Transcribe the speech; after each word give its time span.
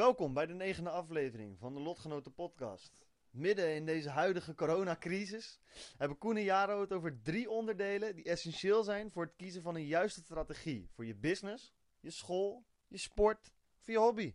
Welkom 0.00 0.34
bij 0.34 0.46
de 0.46 0.52
negende 0.52 0.90
aflevering 0.90 1.58
van 1.58 1.74
de 1.74 1.80
Lotgenoten 1.80 2.34
podcast. 2.34 3.06
Midden 3.30 3.74
in 3.74 3.86
deze 3.86 4.08
huidige 4.08 4.54
coronacrisis 4.54 5.60
hebben 5.96 6.18
Koen 6.18 6.36
en 6.36 6.42
Jaro 6.42 6.80
het 6.80 6.92
over 6.92 7.22
drie 7.22 7.50
onderdelen 7.50 8.14
die 8.14 8.24
essentieel 8.24 8.82
zijn 8.82 9.10
voor 9.10 9.22
het 9.22 9.36
kiezen 9.36 9.62
van 9.62 9.74
een 9.74 9.86
juiste 9.86 10.20
strategie 10.22 10.88
voor 10.94 11.04
je 11.06 11.14
business, 11.14 11.74
je 12.00 12.10
school, 12.10 12.66
je 12.88 12.98
sport 12.98 13.52
of 13.80 13.86
je 13.86 13.98
hobby. 13.98 14.34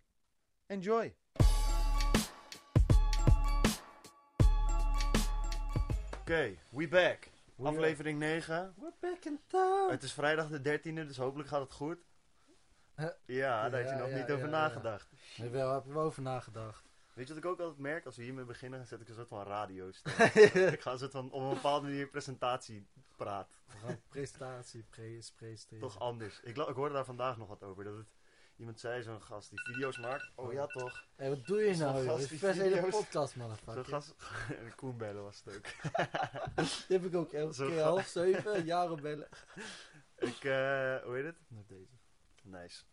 Enjoy! 0.65 1.15
Oké, 6.19 6.55
we 6.69 6.87
back. 6.87 7.29
Aflevering 7.63 8.19
9. 8.19 8.73
We're 8.77 8.93
back 8.99 9.25
in 9.25 9.39
town. 9.47 9.91
Het 9.91 10.03
is 10.03 10.13
vrijdag 10.13 10.49
de 10.49 10.79
13e, 10.79 10.93
dus 10.93 11.17
hopelijk 11.17 11.49
gaat 11.49 11.61
het 11.61 11.73
goed. 11.73 12.05
Ja, 13.25 13.69
daar 13.69 13.79
heb 13.79 13.89
je 13.89 13.95
Ja, 13.95 13.99
nog 14.01 14.09
ja, 14.09 14.15
niet 14.15 14.31
over 14.31 14.45
ja, 14.45 14.51
nagedacht. 14.51 15.07
Nee, 15.37 15.49
wel, 15.49 15.73
heb 15.73 15.85
ik 15.85 15.91
wel 15.91 16.03
over 16.03 16.21
nagedacht. 16.21 16.83
Weet 17.13 17.27
je 17.27 17.33
wat 17.33 17.43
ik 17.43 17.49
ook 17.49 17.59
altijd 17.59 17.79
merk? 17.79 18.05
Als 18.05 18.15
we 18.15 18.23
hiermee 18.23 18.45
beginnen, 18.45 18.79
dan 18.79 18.87
zet 18.87 19.01
ik 19.01 19.07
een 19.09 19.15
soort 19.15 19.27
van 19.27 19.43
radio 19.43 19.87
ik 20.73 20.81
ga 20.81 20.91
een 20.91 20.97
soort 20.99 21.11
van 21.11 21.31
op 21.31 21.41
een 21.41 21.53
bepaalde 21.53 21.87
manier 21.87 22.07
presentatie 22.07 22.87
praat. 23.15 23.59
We 23.65 23.77
gaan 23.77 24.01
presentatie, 24.09 24.83
pre 24.89 25.19
presenteren. 25.35 25.79
Toch 25.83 25.99
anders. 25.99 26.39
Ik, 26.43 26.57
ik 26.57 26.75
hoorde 26.75 26.93
daar 26.93 27.05
vandaag 27.05 27.37
nog 27.37 27.47
wat 27.47 27.63
over. 27.63 27.83
Dat 27.83 27.97
het, 27.97 28.07
iemand 28.55 28.79
zei, 28.79 29.03
zo'n 29.03 29.21
gast 29.21 29.49
die 29.49 29.59
video's 29.61 29.97
maakt. 29.97 30.31
Oh 30.35 30.53
ja, 30.53 30.65
toch. 30.65 31.05
Hé, 31.15 31.29
wat 31.29 31.45
doe 31.45 31.61
je 31.61 31.73
Zo'n 31.75 31.85
nou, 31.93 32.05
gast 32.05 32.23
die 32.27 32.35
is 32.35 32.41
best 32.41 32.59
een 32.59 32.73
hele 32.73 32.87
podcast, 32.87 33.33
Zo'n 33.33 33.41
motherfucker. 33.41 33.85
gast. 33.85 34.15
en 34.49 34.75
Koen 34.75 34.97
bellen 34.97 35.23
was 35.23 35.41
het 35.45 35.55
ook. 35.55 35.65
Die 36.87 36.97
heb 36.97 37.05
ik 37.05 37.15
ook 37.15 37.31
elke 37.33 37.53
Zo'n 37.53 37.67
keer 37.67 37.81
half 37.81 38.07
zeven, 38.07 38.65
jaren 38.65 39.01
bellen. 39.01 39.27
ik, 40.15 40.43
eh, 40.43 40.95
hoe 41.03 41.11
heet 41.15 41.25
het? 41.25 41.37
Met 41.47 41.67
deze. 41.69 41.93
Nice. 42.45 42.83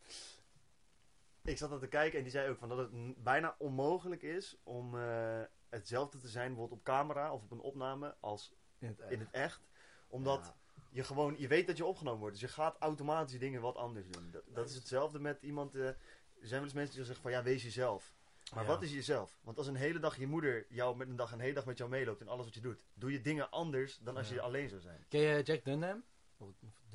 Ik 1.42 1.58
zat 1.58 1.70
aan 1.72 1.78
te 1.78 1.86
kijken 1.88 2.16
en 2.18 2.22
die 2.24 2.32
zei 2.32 2.50
ook 2.50 2.58
van 2.58 2.68
dat 2.68 2.78
het 2.78 3.22
bijna 3.22 3.54
onmogelijk 3.58 4.22
is 4.22 4.56
om 4.62 4.98
eh, 4.98 5.40
hetzelfde 5.68 6.18
te 6.18 6.28
zijn 6.28 6.46
bijvoorbeeld 6.48 6.78
op 6.78 6.84
camera 6.84 7.32
of 7.32 7.42
op 7.42 7.50
een 7.50 7.60
opname 7.60 8.16
als 8.20 8.54
In 8.78 8.88
het 8.88 9.00
echt. 9.00 9.10
in 9.12 9.20
het 9.20 9.30
echt. 9.30 9.60
Omdat 10.08 10.44
Ja. 10.44 10.54
je 10.90 11.04
gewoon, 11.04 11.34
je 11.38 11.48
weet 11.48 11.66
dat 11.66 11.76
je 11.76 11.84
opgenomen 11.84 12.20
wordt. 12.20 12.34
Dus 12.40 12.48
je 12.48 12.54
gaat 12.54 12.76
automatisch 12.78 13.38
dingen 13.38 13.60
wat 13.60 13.76
anders 13.76 14.08
doen. 14.08 14.30
Dat, 14.30 14.42
dat 14.46 14.68
is 14.68 14.74
hetzelfde 14.74 15.18
met 15.20 15.42
iemand, 15.42 15.74
eh, 15.74 15.86
er 15.86 15.96
zijn 16.40 16.50
wel 16.50 16.62
eens 16.62 16.72
mensen 16.72 16.94
die 16.94 17.04
zeggen 17.04 17.22
van 17.22 17.32
ja, 17.32 17.42
wees 17.42 17.62
jezelf. 17.62 18.14
Maar 18.54 18.62
Ja. 18.62 18.68
wat 18.68 18.82
is 18.82 18.92
jezelf? 18.92 19.38
Want 19.42 19.58
als 19.58 19.66
een 19.66 19.74
hele 19.74 19.98
dag 19.98 20.16
je 20.16 20.26
moeder 20.26 20.66
jou 20.68 20.96
met 20.96 21.08
een 21.08 21.16
dag 21.16 21.32
een 21.32 21.40
hele 21.40 21.54
dag 21.54 21.66
met 21.66 21.78
jou 21.78 21.90
meeloopt 21.90 22.20
in 22.20 22.28
alles 22.28 22.44
wat 22.44 22.54
je 22.54 22.60
doet, 22.60 22.84
doe 22.94 23.12
je 23.12 23.20
dingen 23.20 23.50
anders 23.50 23.98
dan 23.98 24.16
als 24.16 24.28
Ja. 24.28 24.34
je 24.34 24.40
alleen 24.40 24.68
zou 24.68 24.80
zijn. 24.80 25.04
Ken 25.08 25.20
je 25.20 25.42
Jack 25.42 25.64
Dunham? 25.64 26.04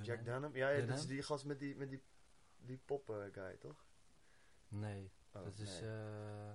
Jack 0.01 0.25
Dunham? 0.25 0.55
Ja, 0.55 0.69
ja 0.69 0.85
dat 0.85 0.97
is 0.97 1.07
die 1.07 1.21
gast 1.21 1.45
met 1.45 1.59
die, 1.59 1.75
met 1.75 1.89
die, 1.89 2.03
die 2.57 2.77
pop 2.85 3.09
eh, 3.09 3.15
guy, 3.31 3.57
toch? 3.59 3.85
Nee, 4.67 5.11
Oh, 5.33 5.43
dat 5.43 5.57
is, 5.59 5.81
eh 5.81 6.51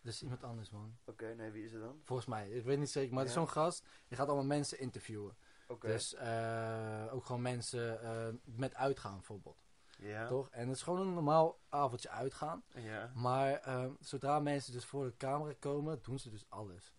dat 0.00 0.12
is 0.12 0.22
iemand 0.22 0.44
anders, 0.44 0.70
man. 0.70 0.96
Oké, 1.04 1.34
nee, 1.34 1.50
wie 1.50 1.64
is 1.64 1.72
het 1.72 1.80
dan? 1.82 2.00
Volgens 2.02 2.28
mij, 2.28 2.50
ik 2.50 2.64
weet 2.64 2.78
niet 2.78 2.90
zeker, 2.90 3.10
maar 3.10 3.20
het 3.20 3.28
is 3.28 3.34
zo'n 3.34 3.48
gast, 3.48 3.86
die 4.08 4.16
gaat 4.16 4.26
allemaal 4.26 4.44
mensen 4.46 4.78
interviewen. 4.78 5.36
Oké. 5.68 5.86
Dus 5.86 6.14
eh, 6.14 7.06
ook 7.10 7.24
gewoon 7.24 7.42
mensen 7.42 8.40
met 8.44 8.74
uitgaan, 8.74 9.14
bijvoorbeeld. 9.14 9.62
ja. 9.98 10.26
Toch? 10.26 10.50
En 10.50 10.68
het 10.68 10.76
is 10.76 10.82
gewoon 10.82 11.00
een 11.00 11.14
normaal 11.14 11.60
avondje 11.68 12.08
uitgaan. 12.10 12.64
Ja. 12.74 13.12
Maar 13.14 13.60
zodra 14.00 14.40
mensen 14.40 14.72
dus 14.72 14.84
voor 14.84 15.04
de 15.04 15.16
camera 15.16 15.54
komen, 15.58 16.02
doen 16.02 16.18
ze 16.18 16.30
dus 16.30 16.44
alles. 16.48 16.94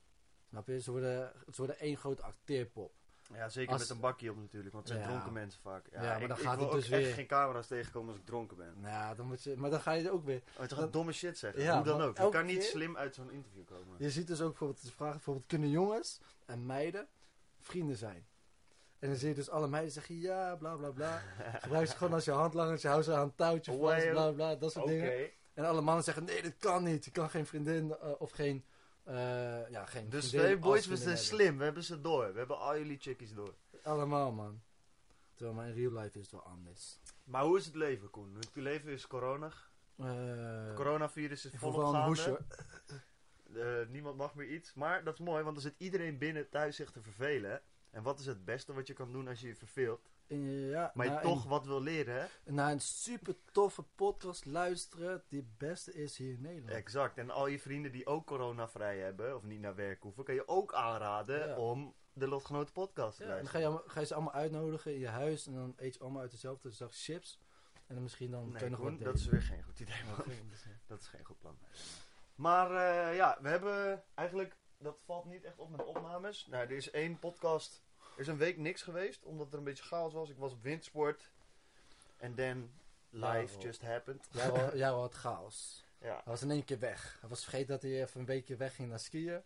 Snap 0.49 0.67
je? 0.67 0.81
Ze 0.81 0.91
worden, 0.91 1.33
ze 1.51 1.57
worden 1.57 1.79
één 1.79 1.97
grote 1.97 2.23
acteerpop. 2.23 2.93
Ja, 3.33 3.49
zeker 3.49 3.71
Als- 3.71 3.81
met 3.81 3.89
een 3.89 3.99
bakje 3.99 4.29
op 4.31 4.37
natuurlijk, 4.37 4.73
want 4.73 4.87
het 4.87 4.97
zijn 4.97 5.07
Ja. 5.09 5.13
dronken 5.13 5.33
mensen 5.33 5.61
vaak. 5.61 5.85
Ja, 5.91 6.01
Ja, 6.01 6.07
maar 6.07 6.21
ik, 6.21 6.27
dan 6.27 6.37
ik 6.37 6.43
gaat 6.43 6.55
wil 6.55 6.65
het 6.65 6.73
ook 6.75 6.81
dus 6.81 6.89
echt 6.89 7.03
weer. 7.03 7.13
geen 7.13 7.27
camera's 7.27 7.67
tegenkomen 7.67 8.09
als 8.09 8.19
ik 8.19 8.25
dronken 8.25 8.57
ben. 8.57 8.73
Nou 8.77 8.93
ja, 8.93 9.15
dan 9.15 9.25
moet 9.27 9.43
je, 9.43 9.55
maar 9.57 9.69
dan 9.69 9.79
ga 9.81 9.91
je 9.91 10.11
ook 10.11 10.25
weer. 10.25 10.41
Oh, 10.59 10.67
Dan- 10.67 10.77
gaat 10.77 10.93
domme 10.93 11.11
shit 11.11 11.37
zeggen. 11.37 11.61
Ja, 11.61 11.75
Hoe 11.75 11.83
dan 11.85 12.01
ook. 12.01 12.17
Je 12.17 12.29
kan 12.29 12.45
niet 12.45 12.57
keer- 12.59 12.67
slim 12.67 12.97
uit 12.97 13.15
zo'n 13.15 13.31
interview 13.31 13.65
komen. 13.65 13.95
Je 13.97 14.09
ziet 14.09 14.27
dus 14.27 14.41
ook 14.41 14.49
bijvoorbeeld 14.49 14.83
de 14.85 14.91
vraag, 14.91 15.11
bijvoorbeeld 15.11 15.45
kunnen 15.47 15.69
jongens 15.69 16.19
en 16.45 16.65
meiden 16.65 17.07
vrienden 17.59 17.97
zijn? 17.97 18.25
En 18.99 19.09
dan 19.09 19.17
zie 19.17 19.27
je 19.29 19.35
dus 19.35 19.49
alle 19.49 19.67
meiden 19.67 19.91
zeggen 19.91 20.19
ja, 20.19 20.55
bla 20.55 20.75
bla 20.75 20.89
bla. 20.91 21.21
Gebruik 21.61 21.87
ze 21.87 21.95
gewoon 21.97 22.13
als 22.13 22.25
je 22.25 22.31
handlangers, 22.31 22.81
je 22.81 22.87
houdt 22.87 23.05
ze 23.05 23.13
aan 23.13 23.21
een 23.23 23.35
touwtje 23.35 23.77
vast, 23.77 24.09
bla 24.09 24.31
bla, 24.31 24.55
dat 24.55 24.71
soort 24.71 24.87
dingen. 24.87 25.29
En 25.53 25.65
alle 25.65 25.81
mannen 25.81 26.03
zeggen 26.03 26.23
nee, 26.23 26.41
dat 26.41 26.57
kan 26.59 26.83
niet. 26.83 27.05
Je 27.05 27.11
kan 27.11 27.29
geen 27.29 27.45
vriendin 27.45 27.95
eh, 28.01 28.09
of 28.17 28.31
geen, 28.31 28.65
eh, 29.03 29.69
ja, 29.69 29.85
geen 29.85 30.09
Dus 30.09 30.31
wij 30.31 30.59
boys, 30.59 30.85
we 30.85 30.97
zijn 30.97 31.17
slim. 31.17 31.57
We 31.57 31.63
hebben 31.63 31.83
ze 31.83 32.01
door. 32.01 32.31
We 32.31 32.37
hebben 32.37 32.59
al 32.59 32.77
jullie 32.77 32.97
chickies 32.99 33.33
door. 33.33 33.53
Allemaal 33.83 34.31
man. 34.31 34.61
Terwijl 35.33 35.55
maar 35.57 35.67
in 35.67 35.73
real 35.73 35.91
life 35.91 36.17
is 36.17 36.23
het 36.23 36.31
wel 36.31 36.43
anders. 36.43 36.99
Maar 37.23 37.43
hoe 37.43 37.57
is 37.57 37.65
het 37.65 37.75
leven, 37.75 38.09
Koen? 38.09 38.35
Het 38.35 38.55
leven 38.55 38.91
is 38.91 39.07
corona. 39.07 39.51
Eh, 39.95 40.65
Het 40.65 40.75
coronavirus 40.75 41.45
is 41.45 41.51
volop 41.55 41.93
gaande. 41.93 42.39
Eh, 43.53 43.87
niemand 43.87 44.17
mag 44.17 44.35
meer 44.35 44.47
iets. 44.47 44.73
Maar 44.73 45.03
dat 45.03 45.13
is 45.13 45.19
mooi, 45.19 45.43
want 45.43 45.55
dan 45.55 45.63
zit 45.63 45.75
iedereen 45.77 46.17
binnen 46.17 46.49
thuis 46.49 46.75
zich 46.75 46.91
te 46.91 47.01
vervelen. 47.01 47.61
En 47.89 48.03
wat 48.03 48.19
is 48.19 48.25
het 48.25 48.45
beste 48.45 48.73
wat 48.73 48.87
je 48.87 48.93
kan 48.93 49.11
doen 49.11 49.27
als 49.27 49.39
je 49.41 49.47
je 49.47 49.55
verveelt? 49.55 50.12
Eh, 50.27 50.69
ja, 50.69 50.91
Maar 50.93 51.05
je 51.05 51.19
toch 51.21 51.43
een- 51.43 51.49
wat 51.49 51.65
wil 51.65 51.81
leren, 51.81 52.15
hè? 52.43 52.51
naar 52.51 52.71
een 52.71 52.81
super 52.81 53.35
toffe 53.51 53.83
podcast 53.83 54.45
luisteren 54.45 55.23
die 55.27 55.39
het 55.39 55.57
beste 55.57 55.93
is 55.93 56.17
hier 56.17 56.33
in 56.33 56.41
Nederland. 56.41 56.71
Exact. 56.77 57.17
En 57.17 57.29
al 57.29 57.47
je 57.47 57.59
vrienden 57.59 57.91
die 57.91 58.05
ook 58.05 58.25
coronavrij 58.27 58.97
hebben, 58.99 59.35
of 59.35 59.43
niet 59.43 59.59
naar 59.59 59.75
werk 59.75 60.01
hoeven, 60.01 60.23
kan 60.23 60.35
je 60.35 60.47
ook 60.47 60.73
aanraden 60.73 61.47
Ja. 61.47 61.57
om 61.57 61.95
de 62.13 62.27
Lotgenoten 62.27 62.73
podcast 62.73 63.17
te 63.17 63.23
Ja, 63.23 63.29
en 63.29 63.35
dan 63.35 63.45
ga 63.47 63.51
luisteren. 63.51 63.61
je, 63.61 63.67
allemaal- 63.67 63.93
ga 63.93 63.99
je 63.99 64.05
ze 64.05 64.13
allemaal 64.13 64.33
uitnodigen 64.33 64.93
in 64.93 64.99
je 64.99 65.07
huis 65.07 65.47
en 65.47 65.53
dan 65.53 65.73
eet 65.77 65.93
je 65.93 65.99
allemaal 65.99 66.21
uit 66.21 66.31
dezelfde 66.31 66.71
zak 66.71 66.89
chips. 66.95 67.39
En 67.87 67.93
dan 67.93 68.03
misschien 68.03 68.31
dan 68.31 68.41
kan 68.41 68.51
Nee, 68.51 68.63
je 68.63 68.69
nog 68.69 68.79
wat 68.79 68.99
dat 68.99 69.15
is 69.15 69.25
weer 69.25 69.41
geen 69.41 69.63
goed 69.63 69.79
idee, 69.79 70.03
man. 70.05 70.25
Dat 70.87 70.99
is 71.01 71.07
geen 71.07 71.25
goed 71.25 71.39
plan. 71.39 71.57
Maar 72.35 72.71
eh, 72.71 73.15
ja, 73.15 73.37
we 73.41 73.49
hebben 73.49 74.03
eigenlijk, 74.13 74.55
dat 74.77 74.97
valt 75.05 75.25
niet 75.25 75.43
echt 75.43 75.57
op 75.59 75.69
met 75.69 75.85
opnames. 75.85 76.47
Nou, 76.47 76.63
er 76.63 76.71
is 76.71 76.91
één 76.91 77.19
podcast, 77.19 77.83
er 78.13 78.19
is 78.19 78.27
een 78.27 78.37
week 78.37 78.57
niks 78.57 78.81
geweest, 78.81 79.23
omdat 79.23 79.51
er 79.51 79.57
een 79.57 79.63
beetje 79.63 79.83
chaos 79.83 80.13
was. 80.13 80.29
Ik 80.29 80.37
was 80.37 80.51
op 80.51 80.63
windsport. 80.63 81.31
En 82.17 82.35
then 82.35 82.73
life 83.09 83.55
Ja, 83.57 83.61
just 83.65 83.81
happened. 83.81 84.27
Jij 84.31 84.51
wa- 84.51 84.75
jij 84.75 84.89
had 84.89 85.13
chaos. 85.13 85.85
Ja. 85.97 86.13
Hij 86.13 86.21
was 86.25 86.41
in 86.41 86.51
één 86.51 86.63
keer 86.65 86.79
weg. 86.79 87.17
Hij 87.19 87.29
was 87.29 87.41
vergeten 87.43 87.67
dat 87.67 87.81
hij 87.81 88.01
even 88.03 88.19
een 88.19 88.25
weekje 88.25 88.55
weg 88.55 88.75
ging 88.75 88.89
naar 88.89 88.99
skiën. 88.99 89.41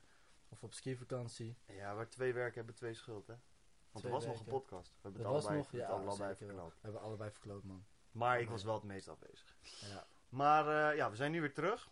Of 0.50 0.64
op 0.64 0.74
skivakantie. 0.74 1.58
ja, 1.66 1.96
waar 1.96 2.10
twee 2.10 2.34
werken 2.34 2.56
hebben 2.56 2.76
twee 2.76 2.94
schuld, 2.94 3.28
hè. 3.28 3.34
Want 3.34 4.06
Twee 4.06 4.12
er 4.12 4.18
was 4.18 4.26
nog 4.26 4.40
een 4.40 4.46
podcast. 4.46 4.90
We 4.90 4.98
hebben 5.02 5.22
Dat 5.24 5.34
het 5.34 5.42
was 5.44 5.52
allebei, 5.52 5.58
nog, 5.58 5.72
we 5.72 5.78
hebben 5.78 5.96
ja, 5.98 6.02
het 6.04 6.20
allebei. 6.20 6.74
We 6.74 6.82
hebben 6.82 7.02
allebei 7.02 7.32
verkloot, 7.32 7.64
man. 7.64 7.86
Maar 8.12 8.40
ik 8.40 8.50
was 8.50 8.64
wel 8.64 8.74
het 8.74 8.84
meest 8.84 9.08
afwezig. 9.08 9.56
Ja. 9.62 10.08
Maar 10.30 10.90
eh, 10.92 10.98
ja, 10.98 11.10
we 11.10 11.16
zijn 11.16 11.32
nu 11.32 11.42
weer 11.42 11.54
terug. 11.54 11.90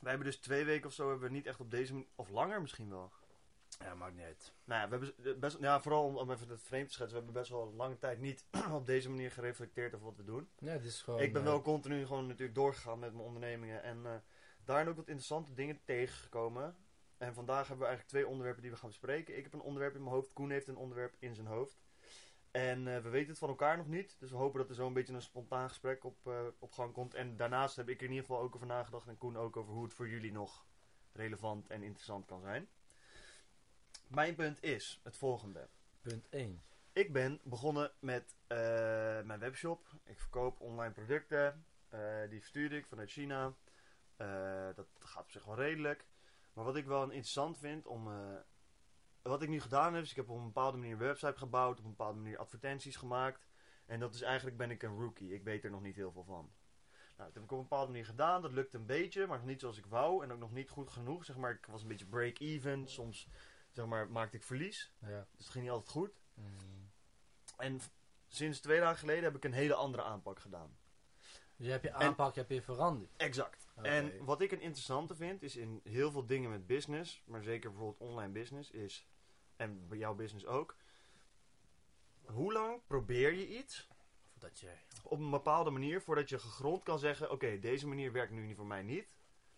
We 0.00 0.08
hebben 0.08 0.26
dus 0.26 0.36
twee 0.36 0.64
weken 0.64 0.86
of 0.86 0.92
zo 0.92 1.08
hebben 1.08 1.28
we 1.28 1.34
niet 1.34 1.46
echt 1.46 1.60
op 1.60 1.70
deze 1.70 2.04
of 2.14 2.28
langer 2.28 2.60
misschien 2.60 2.90
wel. 2.90 3.12
Ja, 3.84 3.94
maakt 3.94 4.14
niet 4.14 4.24
uit. 4.24 4.54
Nou 4.64 4.80
ja, 4.80 4.88
we 4.88 5.12
hebben 5.16 5.40
best, 5.40 5.58
ja, 5.60 5.80
vooral 5.80 6.04
om, 6.04 6.16
om 6.16 6.30
even 6.30 6.48
het 6.48 6.62
vreemd 6.62 6.86
te 6.86 6.92
schetsen, 6.92 7.18
we 7.18 7.24
hebben 7.24 7.42
best 7.42 7.52
wel 7.52 7.66
een 7.66 7.76
lange 7.76 7.98
tijd 7.98 8.18
niet 8.18 8.44
op 8.72 8.86
deze 8.86 9.08
manier 9.08 9.30
gereflecteerd 9.30 9.94
over 9.94 10.06
wat 10.06 10.16
we 10.16 10.24
doen. 10.24 10.48
Ja, 10.58 10.72
dit 10.72 10.84
is 10.84 11.02
gewoon... 11.02 11.20
ik 11.20 11.32
ben 11.32 11.42
eh, 11.42 11.48
wel 11.48 11.62
continu 11.62 12.06
gewoon 12.06 12.26
natuurlijk 12.26 12.54
doorgegaan 12.54 12.98
met 12.98 13.12
mijn 13.12 13.24
ondernemingen 13.24 13.82
en 13.82 14.06
eh, 14.06 14.12
daarin 14.64 14.88
ook 14.88 14.96
wat 14.96 15.08
interessante 15.08 15.54
dingen 15.54 15.80
tegengekomen. 15.84 16.76
En 17.16 17.34
vandaag 17.34 17.68
hebben 17.68 17.78
we 17.78 17.86
eigenlijk 17.86 18.08
twee 18.08 18.26
onderwerpen 18.26 18.62
die 18.62 18.70
we 18.70 18.76
gaan 18.76 18.88
bespreken. 18.88 19.36
Ik 19.36 19.44
heb 19.44 19.52
een 19.52 19.60
onderwerp 19.60 19.94
in 19.94 20.02
mijn 20.02 20.14
hoofd, 20.14 20.32
Koen 20.32 20.50
heeft 20.50 20.68
een 20.68 20.76
onderwerp 20.76 21.16
in 21.18 21.34
zijn 21.34 21.46
hoofd. 21.46 21.80
En 22.50 22.88
eh, 22.88 23.02
we 23.02 23.08
weten 23.08 23.28
het 23.28 23.38
van 23.38 23.48
elkaar 23.48 23.76
nog 23.76 23.86
niet, 23.86 24.16
dus 24.18 24.30
we 24.30 24.36
hopen 24.36 24.58
dat 24.58 24.68
er 24.68 24.74
zo 24.74 24.86
een 24.86 24.92
beetje 24.92 25.14
een 25.14 25.22
spontaan 25.22 25.68
gesprek 25.68 26.04
op, 26.04 26.26
eh, 26.26 26.46
op 26.58 26.72
gang 26.72 26.92
komt. 26.92 27.14
En 27.14 27.36
daarnaast 27.36 27.76
heb 27.76 27.88
ik 27.88 27.96
er 27.96 28.04
in 28.04 28.10
ieder 28.10 28.26
geval 28.26 28.42
ook 28.42 28.54
over 28.54 28.66
nagedacht 28.66 29.08
en 29.08 29.18
Koen 29.18 29.36
ook 29.36 29.56
over 29.56 29.72
hoe 29.72 29.84
het 29.84 29.94
voor 29.94 30.08
jullie 30.08 30.32
nog 30.32 30.66
relevant 31.12 31.68
en 31.68 31.82
interessant 31.82 32.26
kan 32.26 32.40
zijn. 32.40 32.68
Mijn 34.10 34.34
punt 34.34 34.62
is 34.62 35.00
het 35.02 35.16
volgende. 35.16 35.68
Punt 36.00 36.28
1. 36.28 36.62
Ik 36.92 37.12
ben 37.12 37.40
begonnen 37.42 37.92
met 38.00 38.34
eh, 38.46 38.58
mijn 39.22 39.38
webshop. 39.38 39.86
Ik 40.04 40.18
verkoop 40.18 40.60
online 40.60 40.92
producten. 40.92 41.64
Eh, 41.88 42.00
die 42.28 42.38
verstuur 42.38 42.72
ik 42.72 42.86
vanuit 42.86 43.10
China. 43.10 43.54
Eh, 44.16 44.68
dat 44.74 44.86
gaat 44.98 45.22
op 45.22 45.30
zich 45.30 45.44
wel 45.44 45.54
redelijk. 45.54 46.06
Maar 46.52 46.64
wat 46.64 46.76
ik 46.76 46.86
wel 46.86 47.02
interessant 47.02 47.58
vind 47.58 47.86
om. 47.86 48.08
wat 49.22 49.42
ik 49.42 49.48
nu 49.48 49.60
gedaan 49.60 49.94
heb, 49.94 50.02
is 50.02 50.10
ik 50.10 50.16
heb 50.16 50.28
op 50.28 50.38
een 50.38 50.44
bepaalde 50.44 50.76
manier 50.76 50.92
een 50.92 50.98
website 50.98 51.38
gebouwd, 51.38 51.78
op 51.78 51.84
een 51.84 51.90
bepaalde 51.90 52.18
manier 52.20 52.38
advertenties 52.38 52.96
gemaakt. 52.96 53.48
En 53.86 54.00
dat 54.00 54.14
is 54.14 54.22
eigenlijk 54.22 54.56
ben 54.56 54.70
ik 54.70 54.82
een 54.82 54.98
rookie. 54.98 55.34
Ik 55.34 55.44
weet 55.44 55.64
er 55.64 55.70
nog 55.70 55.82
niet 55.82 55.96
heel 55.96 56.12
veel 56.12 56.24
van. 56.24 56.52
Nou, 57.16 57.32
dat 57.32 57.34
heb 57.34 57.42
ik 57.42 57.52
op 57.52 57.56
een 57.56 57.68
bepaalde 57.68 57.90
manier 57.90 58.06
gedaan. 58.06 58.42
Dat 58.42 58.52
lukt 58.52 58.74
een 58.74 58.86
beetje, 58.86 59.26
maar 59.26 59.38
nog 59.38 59.46
niet 59.46 59.60
zoals 59.60 59.78
ik 59.78 59.86
wou. 59.86 60.24
En 60.24 60.32
ook 60.32 60.38
nog 60.38 60.52
niet 60.52 60.70
goed 60.70 60.90
genoeg. 60.90 61.24
Zeg 61.24 61.36
maar, 61.36 61.50
ik 61.50 61.66
was 61.66 61.82
een 61.82 61.88
beetje 61.88 62.06
break-even. 62.06 62.88
Soms 62.88 63.28
zeg 63.72 63.86
maar, 63.86 64.10
maakte 64.10 64.36
ik 64.36 64.42
verlies. 64.42 64.92
Ja. 65.00 65.26
Dus 65.36 65.44
het 65.44 65.48
ging 65.48 65.64
niet 65.64 65.72
altijd 65.72 65.90
goed. 65.90 66.20
Mm. 66.34 66.90
En 67.56 67.80
sinds 68.28 68.60
twee 68.60 68.80
dagen 68.80 68.98
geleden 68.98 69.24
heb 69.24 69.36
ik 69.36 69.44
een 69.44 69.52
hele 69.52 69.74
andere 69.74 70.02
aanpak 70.02 70.38
gedaan. 70.38 70.78
Je 71.56 71.70
hebt 71.70 71.84
je 71.84 71.92
aanpak 71.92 72.34
heb 72.34 72.50
je 72.50 72.62
veranderd. 72.62 73.10
Exact. 73.16 73.68
En 73.82 74.24
wat 74.24 74.40
ik 74.40 74.52
een 74.52 74.60
interessante 74.60 75.14
vind, 75.14 75.42
is 75.42 75.56
in 75.56 75.80
heel 75.84 76.10
veel 76.10 76.26
dingen 76.26 76.50
met 76.50 76.66
business, 76.66 77.22
maar 77.24 77.42
zeker 77.42 77.70
bijvoorbeeld 77.70 78.10
online 78.10 78.32
business, 78.32 78.70
is, 78.70 79.06
en 79.56 79.88
bij 79.88 79.98
jouw 79.98 80.14
business 80.14 80.46
ook, 80.46 80.76
hoe 82.24 82.52
lang 82.52 82.80
probeer 82.86 83.32
je 83.32 83.58
iets 83.58 83.88
Voordat 84.30 84.60
je... 84.60 84.70
op 85.02 85.18
een 85.18 85.30
bepaalde 85.30 85.70
manier 85.70 86.00
voordat 86.00 86.28
je 86.28 86.38
gegrond 86.38 86.82
kan 86.82 86.98
zeggen: 86.98 87.30
Oké, 87.30 87.58
deze 87.58 87.86
manier 87.86 88.12
werkt 88.12 88.32
nu 88.32 88.54
voor 88.54 88.66
mij 88.66 88.82
niet. 88.82 89.08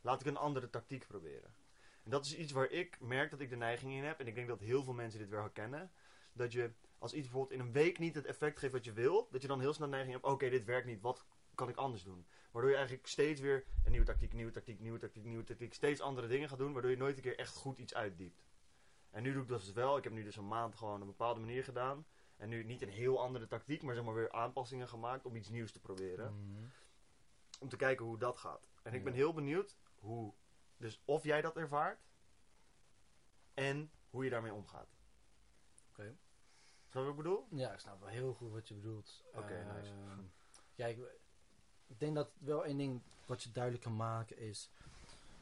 Laat 0.01 0.21
ik 0.21 0.27
een 0.27 0.37
andere 0.37 0.71
tactiek 0.71 1.07
proberen. 1.07 1.55
En 2.03 2.11
dat 2.11 2.25
is 2.25 2.37
iets 2.37 2.53
waar 2.53 2.71
ik 2.71 3.01
merk 3.01 3.31
dat 3.31 3.41
ik 3.41 3.51
de 3.51 3.57
neiging 3.57 3.93
in 3.93 4.05
heb. 4.05 4.21
En 4.21 4.27
ik 4.27 4.35
denk 4.35 4.49
dat 4.49 4.61
heel 4.61 4.83
veel 4.83 4.93
mensen 4.93 5.21
dit 5.21 5.29
wel 5.29 5.41
herkennen. 5.41 5.91
Dat 6.33 6.53
je 6.53 6.73
als 6.99 7.13
iets 7.13 7.29
bijvoorbeeld 7.29 7.61
in 7.61 7.67
een 7.67 7.73
week 7.73 7.99
niet 7.99 8.15
het 8.15 8.27
effect 8.27 8.59
geeft 8.59 8.73
wat 8.73 8.85
je 8.85 8.93
wil. 8.93 9.29
Dat 9.31 9.43
je 9.43 9.49
dan 9.49 9.61
heel 9.61 9.73
snel 9.73 9.87
de 9.87 9.93
neiging 9.93 10.15
hebt: 10.15 10.33
Oké, 10.33 10.51
dit 10.51 10.65
werkt 10.65 10.87
niet. 10.87 11.01
Wat 11.01 11.27
kan 11.55 11.69
ik 11.69 11.77
anders 11.77 12.03
doen? 12.03 12.27
Waardoor 12.51 12.71
je 12.71 12.77
eigenlijk 12.77 13.07
steeds 13.07 13.41
weer 13.41 13.65
een 13.85 13.91
nieuwe 13.91 14.07
tactiek, 14.07 14.33
nieuwe 14.33 14.51
tactiek, 14.51 14.81
nieuwe 14.81 14.99
tactiek, 14.99 15.25
nieuwe 15.25 15.45
tactiek. 15.45 15.75
Steeds 15.75 16.01
andere 16.01 16.27
dingen 16.27 16.49
gaat 16.49 16.59
doen. 16.59 16.73
Waardoor 16.73 16.91
je 16.91 16.97
nooit 16.97 17.17
een 17.17 17.23
keer 17.23 17.39
echt 17.39 17.55
goed 17.55 17.79
iets 17.79 17.95
uitdiept. 17.95 18.45
En 19.11 19.23
nu 19.23 19.33
doe 19.33 19.43
ik 19.43 19.49
dat 19.49 19.61
dus 19.61 19.73
wel. 19.73 19.97
Ik 19.97 20.05
heb 20.05 20.13
nu 20.13 20.23
dus 20.23 20.37
een 20.37 20.49
maand 20.49 20.75
gewoon 20.75 21.01
een 21.01 21.07
bepaalde 21.07 21.41
manier 21.41 21.65
gedaan. 21.65 22.07
En 22.37 22.49
nu 22.49 22.65
niet 22.65 22.83
een 22.83 22.89
heel 22.89 23.21
andere 23.21 23.47
tactiek, 23.47 23.83
maar 23.83 23.95
zeg 23.95 24.05
maar 24.05 24.15
weer 24.15 24.33
aanpassingen 24.33 24.89
gemaakt 24.89 25.25
om 25.25 25.37
iets 25.37 25.49
nieuws 25.49 25.73
te 25.73 25.81
proberen. 25.81 26.35
Mhm. 26.35 26.65
Om 27.61 27.69
te 27.69 27.77
kijken 27.77 28.05
hoe 28.05 28.19
dat 28.19 28.39
gaat. 28.39 28.69
En 28.83 28.95
ik 28.95 29.05
ben 29.05 29.13
heel 29.13 29.33
benieuwd 29.33 29.77
hoe, 29.95 30.35
dus 30.83 31.01
of 31.05 31.25
jij 31.25 31.41
dat 31.41 31.57
ervaart 31.57 32.01
en 33.55 33.91
hoe 34.11 34.25
je 34.25 34.31
daarmee 34.31 34.53
omgaat. 34.53 34.89
Oké. 35.91 36.17
Snap 36.91 36.93
je 36.93 37.01
wat 37.01 37.09
ik 37.09 37.17
bedoel? 37.17 37.47
Ja, 37.51 37.73
ik 37.73 37.79
snap 37.79 38.01
wel 38.01 38.09
heel 38.09 38.35
goed 38.35 38.51
wat 38.53 38.69
je 38.69 38.75
bedoelt. 38.75 39.23
Oké, 39.35 39.65
nice. 39.75 39.91
Ehm, 39.91 40.21
Kijk, 40.75 40.99
ik 41.87 41.99
denk 42.01 42.15
dat 42.15 42.31
wel 42.39 42.65
één 42.65 42.77
ding 42.77 43.03
wat 43.27 43.43
je 43.43 43.53
duidelijk 43.53 43.83
kan 43.85 43.97
maken 43.97 44.39
is... 44.39 44.71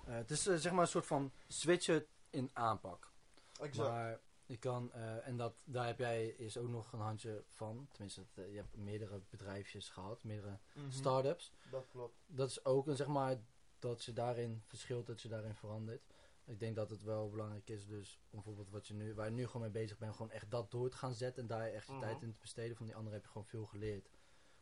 eh, 0.06 0.14
het 0.14 0.30
is 0.30 0.46
eh, 0.46 0.56
zeg 0.56 0.72
maar 0.72 0.80
een 0.80 0.86
soort 0.88 1.06
van 1.06 1.32
switchen 1.46 2.06
in 2.30 2.50
aanpak. 2.52 3.10
Maar 3.76 4.20
je 4.46 4.56
kan, 4.56 4.92
eh, 4.92 5.26
en 5.26 5.36
dat, 5.36 5.62
daar 5.64 5.86
heb 5.86 5.98
jij 5.98 6.26
is 6.28 6.56
ook 6.56 6.68
nog 6.68 6.92
een 6.92 7.00
handje 7.00 7.42
van. 7.48 7.88
Tenminste, 7.92 8.24
je 8.34 8.56
hebt 8.56 8.76
meerdere 8.76 9.20
bedrijfjes 9.30 9.88
gehad, 9.88 10.22
meerdere 10.24 10.58
Mhm. 10.72 10.90
start-ups. 10.90 11.52
Dat 11.70 11.86
klopt. 11.90 12.16
Dat 12.26 12.48
is 12.50 12.64
ook 12.64 12.86
een 12.86 12.96
zeg 12.96 13.06
maar 13.06 13.36
dat 13.80 14.04
je 14.04 14.12
daarin 14.12 14.62
verschilt, 14.66 15.06
dat 15.06 15.22
je 15.22 15.28
daarin 15.28 15.54
verandert. 15.54 16.02
Ik 16.44 16.58
denk 16.58 16.76
dat 16.76 16.90
het 16.90 17.02
wel 17.02 17.30
belangrijk 17.30 17.68
is, 17.68 17.86
dus 17.86 18.20
om 18.22 18.28
bijvoorbeeld 18.30 18.70
wat 18.70 18.86
je 18.86 18.94
nu, 18.94 19.14
waar 19.14 19.26
je 19.26 19.32
nu 19.32 19.46
gewoon 19.46 19.62
mee 19.62 19.70
bezig 19.70 19.98
bent, 19.98 20.12
gewoon 20.16 20.30
echt 20.30 20.50
dat 20.50 20.70
door 20.70 20.90
te 20.90 20.96
gaan 20.96 21.14
zetten 21.14 21.42
en 21.42 21.48
daar 21.48 21.66
echt 21.68 21.86
je 21.86 21.92
Mhm. 21.92 22.00
tijd 22.00 22.22
in 22.22 22.32
te 22.32 22.38
besteden. 22.40 22.76
Van 22.76 22.86
die 22.86 22.94
andere 22.94 23.14
heb 23.14 23.24
je 23.24 23.30
gewoon 23.30 23.46
veel 23.46 23.66
geleerd. 23.66 24.10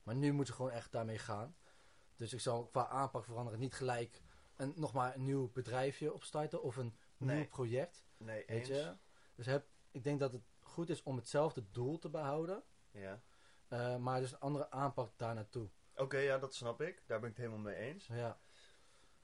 Maar 0.03 0.15
nu 0.17 0.33
moet 0.33 0.47
je 0.47 0.53
gewoon 0.53 0.71
echt 0.71 0.93
daarmee 0.93 1.19
gaan. 1.19 1.57
Dus 2.17 2.33
ik 2.33 2.41
zal 2.41 2.67
qua 2.67 2.89
aanpak 2.89 3.25
veranderen 3.25 3.61
niet 3.61 3.75
gelijk 3.75 4.23
een, 4.57 4.73
nog 4.77 4.93
maar 4.93 5.15
een 5.15 5.25
nieuw 5.25 5.51
bedrijfje 5.53 6.13
opstarten 6.13 6.63
of 6.63 6.77
een 6.77 6.97
Nee. 7.17 7.37
nieuw 7.37 7.47
project. 7.49 8.05
Nee, 8.17 8.45
Weet 8.47 8.49
eens. 8.49 8.69
je? 8.69 8.97
Dus 9.35 9.47
heb, 9.47 9.67
ik 9.91 10.05
denk 10.05 10.21
dat 10.21 10.33
het 10.33 10.43
goed 10.61 10.89
is 10.89 11.03
om 11.03 11.17
hetzelfde 11.17 11.71
doel 11.71 11.99
te 11.99 12.09
behouden, 12.09 12.63
Ja. 12.91 13.23
eh, 13.69 13.97
maar 13.97 14.21
dus 14.21 14.33
een 14.33 14.39
andere 14.39 14.71
aanpak 14.71 15.13
daar 15.19 15.35
naartoe. 15.35 15.69
Oké, 15.97 16.19
ja, 16.19 16.39
dat 16.39 16.55
snap 16.55 16.81
ik. 16.81 17.03
Daar 17.07 17.21
ben 17.21 17.31
ik 17.31 17.37
het 17.37 17.45
helemaal 17.47 17.73
mee 17.73 17.77
eens. 17.77 18.07
Ja, 18.07 18.41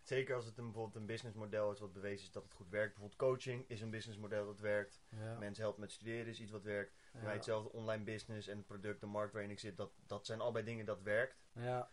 Zeker 0.05 0.35
als 0.35 0.45
het 0.45 0.59
een, 0.59 0.65
bijvoorbeeld 0.65 0.95
een 0.97 1.07
businessmodel 1.07 1.71
is 1.73 1.81
wat 1.81 1.93
bewezen 1.93 2.27
is 2.27 2.33
dat 2.33 2.43
het 2.45 2.55
goed 2.55 2.69
werkt. 2.69 2.93
Bijvoorbeeld 2.95 3.21
coaching 3.21 3.65
is 3.69 3.81
een 3.81 3.91
businessmodel 3.91 4.47
dat 4.47 4.61
werkt. 4.61 5.01
ja, 5.09 5.39
Mensen 5.39 5.63
helpen 5.63 5.81
met 5.81 5.93
studeren 5.93 6.27
is 6.27 6.41
iets 6.41 6.53
wat 6.53 6.63
werkt. 6.63 6.95
Bij 7.13 7.23
ja. 7.23 7.29
hetzelfde 7.31 7.73
online 7.73 8.05
business 8.05 8.49
en 8.49 8.57
het 8.57 8.67
product, 8.67 9.01
de 9.01 9.07
markt 9.07 9.33
waarin 9.33 9.51
ik 9.51 9.59
zit, 9.59 9.77
dat, 9.77 9.91
dat 10.07 10.27
zijn 10.27 10.41
allebei 10.41 10.65
dingen 10.65 10.87
dat 10.87 11.03
werkt. 11.03 11.43
ja, 11.53 11.89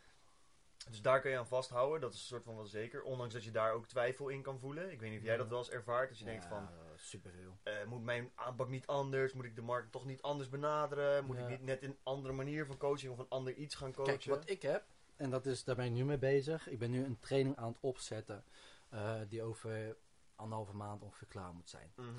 Dus 0.90 1.02
daar 1.02 1.22
kan 1.22 1.32
je 1.32 1.38
aan 1.38 1.48
vasthouden, 1.48 2.02
dat 2.02 2.14
is 2.14 2.20
een 2.20 2.26
soort 2.26 2.44
van 2.44 2.56
wel 2.56 2.66
zeker. 2.66 3.04
Ondanks 3.04 3.34
dat 3.34 3.44
je 3.44 3.52
daar 3.52 3.74
ook 3.74 3.88
twijfel 3.88 4.30
in 4.30 4.42
kan 4.42 4.60
voelen. 4.60 4.92
Ik 4.92 5.00
weet 5.00 5.10
niet 5.10 5.20
of 5.20 5.26
jij 5.26 5.38
dat 5.38 5.50
wel 5.50 5.58
eens 5.58 5.70
ervaart. 5.70 6.10
Dat 6.10 6.20
je 6.20 6.26
denkt 6.26 6.46
van, 6.46 6.70
superveel. 6.96 7.58
eh, 7.64 7.84
moet 7.86 8.04
mijn 8.04 8.32
aanpak 8.36 8.70
niet 8.70 8.88
anders? 8.88 9.34
Moet 9.34 9.46
ik 9.46 9.56
de 9.56 9.62
markt 9.62 9.92
toch 9.92 10.06
niet 10.06 10.22
anders 10.22 10.50
benaderen? 10.50 11.26
Moet 11.26 11.38
ik 11.38 11.48
niet 11.48 11.62
net 11.64 11.84
een 11.84 11.98
andere 12.04 12.34
manier 12.34 12.66
van 12.66 12.78
coaching 12.78 13.12
of 13.12 13.20
een 13.20 13.30
ander 13.30 13.54
iets 13.54 13.76
gaan 13.76 13.94
coachen? 13.94 14.18
Kijk, 14.18 14.30
wat 14.30 14.50
ik 14.50 14.62
heb, 14.62 14.86
en 15.22 15.30
dat 15.30 15.46
is, 15.46 15.64
daar 15.64 15.76
ben 15.76 15.86
ik 15.86 15.92
nu 15.92 16.06
mee 16.06 16.18
bezig. 16.18 16.68
Ik 16.70 16.80
ben 16.80 16.92
nu 16.92 17.04
een 17.04 17.20
training 17.20 17.56
aan 17.56 17.68
het 17.68 17.78
opzetten 17.80 18.44
eh, 18.90 19.22
die 19.30 19.44
over 19.44 19.98
anderhalve 20.36 20.76
maand 20.76 21.02
ongeveer 21.02 21.28
klaar 21.28 21.54
moet 21.54 21.70
zijn. 21.70 21.92
Mhm. 21.96 22.10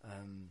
Ehm, 0.00 0.44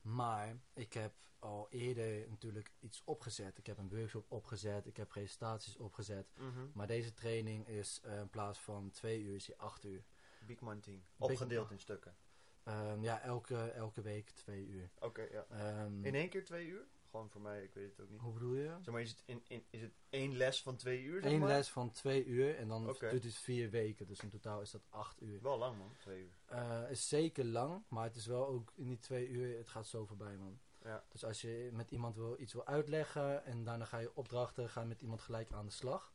maar 0.00 0.56
ik 0.74 0.92
heb 0.92 1.12
al 1.38 1.66
eerder 1.70 2.28
natuurlijk 2.28 2.72
iets 2.80 3.02
opgezet. 3.04 3.58
Ik 3.58 3.66
heb 3.66 3.78
een 3.78 3.88
workshop 3.88 4.32
opgezet, 4.32 4.86
ik 4.86 4.96
heb 4.96 5.08
presentaties 5.08 5.76
opgezet. 5.76 6.32
Mhm. 6.36 6.66
Maar 6.72 6.86
deze 6.86 7.14
training 7.14 7.68
is 7.68 8.00
eh, 8.02 8.18
in 8.18 8.30
plaats 8.30 8.58
van 8.58 8.90
twee 8.90 9.22
uur, 9.22 9.34
is 9.34 9.44
die 9.44 9.56
acht 9.56 9.84
uur. 9.84 10.04
Big 10.46 10.60
Man 10.60 10.80
Team. 10.80 11.02
Opgedeeld 11.18 11.70
in 11.70 11.78
stukken. 11.78 12.16
Ehm, 12.62 13.02
ja, 13.02 13.20
elke, 13.20 13.70
elke 13.70 14.00
week 14.00 14.30
twee 14.30 14.66
uur. 14.66 14.90
Oké, 14.98 15.22
ja. 15.22 15.46
Ehm, 15.50 16.04
In 16.04 16.14
één 16.14 16.28
keer 16.28 16.44
twee 16.44 16.66
uur? 16.66 16.86
Gewoon 17.10 17.30
voor 17.30 17.40
mij, 17.40 17.62
ik 17.62 17.74
weet 17.74 17.90
het 17.90 18.00
ook 18.00 18.10
niet. 18.10 18.20
hoe 18.20 18.32
bedoel 18.32 18.54
je? 18.54 18.76
Zeg 18.82 18.92
maar, 18.92 19.00
is 19.02 19.10
het, 19.10 19.22
in, 19.26 19.42
in, 19.48 19.64
is 19.70 19.80
het 19.80 19.92
één 20.08 20.36
les 20.36 20.62
van 20.62 20.76
twee 20.76 21.02
uur? 21.02 21.22
Zeg 21.22 21.32
Eén 21.32 21.38
maar? 21.38 21.48
les 21.48 21.68
van 21.68 21.90
twee 21.90 22.24
uur 22.24 22.56
en 22.56 22.68
dan 22.68 22.88
Oké. 22.88 23.10
duurt 23.10 23.24
het 23.24 23.34
vier 23.34 23.70
weken. 23.70 24.06
Dus 24.06 24.20
in 24.20 24.28
totaal 24.28 24.60
is 24.60 24.70
dat 24.70 24.86
acht 24.88 25.22
uur. 25.22 25.42
Wel 25.42 25.58
lang 25.58 25.78
man, 25.78 25.92
twee 25.98 26.20
uur. 26.20 26.32
Eh, 26.44 26.90
is 26.90 27.08
zeker 27.08 27.44
lang, 27.44 27.82
maar 27.88 28.04
het 28.04 28.16
is 28.16 28.26
wel 28.26 28.46
ook 28.46 28.72
in 28.74 28.88
die 28.88 28.98
twee 28.98 29.28
uur, 29.28 29.56
het 29.58 29.68
gaat 29.68 29.86
zo 29.86 30.04
voorbij 30.06 30.36
man. 30.36 30.58
Ja. 30.82 31.04
Dus 31.08 31.24
als 31.24 31.40
je 31.40 31.70
met 31.72 31.90
iemand 31.90 32.16
wil, 32.16 32.40
iets 32.40 32.52
wil 32.52 32.66
uitleggen 32.66 33.44
en 33.44 33.64
daarna 33.64 33.84
ga 33.84 33.98
je 33.98 34.14
opdrachten, 34.14 34.68
ga 34.68 34.80
je 34.80 34.86
met 34.86 35.02
iemand 35.02 35.20
gelijk 35.20 35.52
aan 35.52 35.66
de 35.66 35.72
slag. 35.72 36.12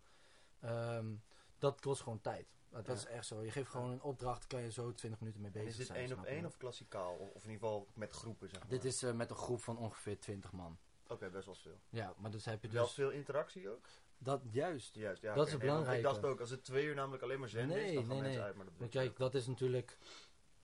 Ehm, 0.60 1.16
dat 1.58 1.82
kost 1.82 2.02
gewoon 2.02 2.22
tijd. 2.22 2.48
Dat 2.74 2.86
Ja. 2.86 2.94
is 2.94 3.06
echt 3.06 3.26
zo. 3.26 3.44
Je 3.44 3.52
geeft 3.52 3.70
gewoon 3.70 3.92
een 3.92 4.02
opdracht, 4.02 4.48
kan 4.48 4.62
je 4.62 4.72
zo 4.72 4.94
20 4.94 5.20
minuten 5.20 5.42
mee 5.42 5.52
bezig 5.52 5.70
is 5.70 5.78
dit 5.78 5.88
zijn. 5.88 6.00
één 6.00 6.18
op 6.18 6.26
één 6.26 6.46
of 6.46 6.58
klassikaal? 6.58 7.14
Of, 7.16 7.30
of 7.30 7.44
in 7.44 7.50
ieder 7.52 7.68
geval 7.68 7.88
met 7.94 8.12
groepen, 8.12 8.50
zeg 8.50 8.60
maar? 8.60 8.70
Dit 8.70 8.86
is 8.86 9.04
eh, 9.04 9.12
met 9.12 9.30
een 9.30 9.36
groep 9.36 9.62
van 9.62 9.78
ongeveer 9.78 10.20
20 10.20 10.52
man. 10.52 10.78
Oké, 11.08 11.30
best 11.30 11.46
wel 11.46 11.56
veel. 11.56 11.80
Ja, 11.90 12.14
maar 12.18 12.32
dus 12.32 12.46
heb 12.46 12.62
je 12.62 12.68
Wel 12.70 12.84
dus... 12.84 12.94
veel 12.94 13.10
interactie 13.10 13.70
ook? 13.70 13.86
Dat 14.18 14.42
juist. 14.52 14.96
Juist, 14.96 15.22
ja. 15.22 15.34
Dat 15.34 15.48
is 15.48 15.58
belangrijk. 15.58 15.98
Ik 15.98 16.04
dacht 16.04 16.24
ook, 16.24 16.40
als 16.40 16.50
het 16.50 16.64
twee 16.64 16.86
uur 16.86 16.96
namelijk 16.96 17.24
alleen 17.24 17.40
maar 17.40 17.50
zen 17.50 17.70
is, 17.70 17.76
Nee, 17.76 17.94
dan 17.94 18.04
gaan 18.06 18.14
nee, 18.14 18.22
mensen 18.22 18.38
nee. 18.40 18.48
uit. 18.48 18.56
Maar 18.56 18.66
dat 18.66 18.74
Maar 18.80 18.88
kijk, 18.90 19.18
dat 19.18 19.36
is 19.36 19.48
natuurlijk... 19.48 19.98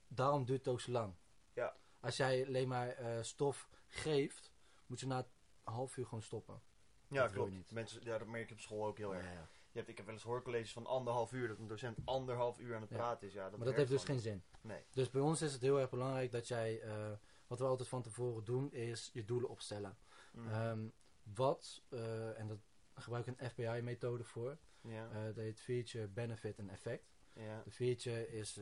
Daarom 0.07 0.45
duurt 0.45 0.59
het 0.59 0.67
ook 0.67 0.81
zo 0.81 0.91
lang. 0.91 1.13
Ja. 1.53 1.75
Als 1.99 2.17
jij 2.17 2.45
alleen 2.47 2.67
maar 2.67 2.89
eh, 2.89 3.21
stof 3.21 3.69
geeft, 3.87 4.51
moet 4.85 4.99
je 4.99 5.07
na 5.07 5.17
een 5.17 5.73
half 5.73 5.97
uur 5.97 6.03
gewoon 6.05 6.21
stoppen. 6.23 6.61
Ja, 7.07 7.23
dat 7.23 7.31
klopt. 7.31 7.71
Mensen, 7.71 8.03
ja, 8.03 8.17
dat 8.17 8.27
merk 8.27 8.47
je 8.47 8.53
op 8.53 8.59
school 8.59 8.85
ook 8.85 8.97
heel 8.97 9.15
erg. 9.15 9.25
Ja, 9.25 9.31
ja. 9.31 9.47
Je 9.71 9.77
hebt, 9.77 9.89
ik 9.89 9.97
heb 9.97 10.05
wel 10.05 10.15
eens 10.15 10.23
hoorcolleges 10.23 10.73
van 10.73 10.85
anderhalf 10.85 11.31
uur, 11.31 11.47
dat 11.47 11.59
een 11.59 11.67
docent 11.67 11.97
anderhalf 12.05 12.59
uur 12.59 12.75
aan 12.75 12.81
het 12.81 12.89
praten 12.89 13.27
is. 13.27 13.33
Ja, 13.33 13.49
dat 13.49 13.57
maar 13.57 13.67
dat 13.67 13.75
heeft 13.75 13.89
dus 13.89 14.03
geen 14.03 14.19
zin. 14.19 14.43
Nee. 14.61 14.83
Dus 14.91 15.09
bij 15.09 15.21
ons 15.21 15.41
is 15.41 15.53
het 15.53 15.61
heel 15.61 15.79
erg 15.79 15.89
belangrijk 15.89 16.31
dat 16.31 16.47
jij, 16.47 16.81
eh, 16.81 17.11
wat 17.47 17.59
we 17.59 17.65
altijd 17.65 17.89
van 17.89 18.01
tevoren 18.01 18.43
doen, 18.43 18.71
is 18.71 19.09
je 19.13 19.25
doelen 19.25 19.49
opstellen. 19.49 19.97
Mhm. 20.31 20.49
Ehm, 20.49 20.87
wat, 21.23 21.83
eh, 21.89 22.39
en 22.39 22.47
dat 22.47 22.59
gebruik 22.93 23.27
ik 23.27 23.39
een 23.39 23.49
FBI-methode 23.49 24.23
voor, 24.23 24.57
ja, 24.81 25.09
eh, 25.09 25.23
dat 25.23 25.35
heet 25.35 25.59
feature, 25.59 26.07
benefit 26.07 26.57
en 26.57 26.69
effect. 26.69 27.17
ja, 27.33 27.61
De 27.63 27.71
feature 27.71 28.31
is 28.31 28.59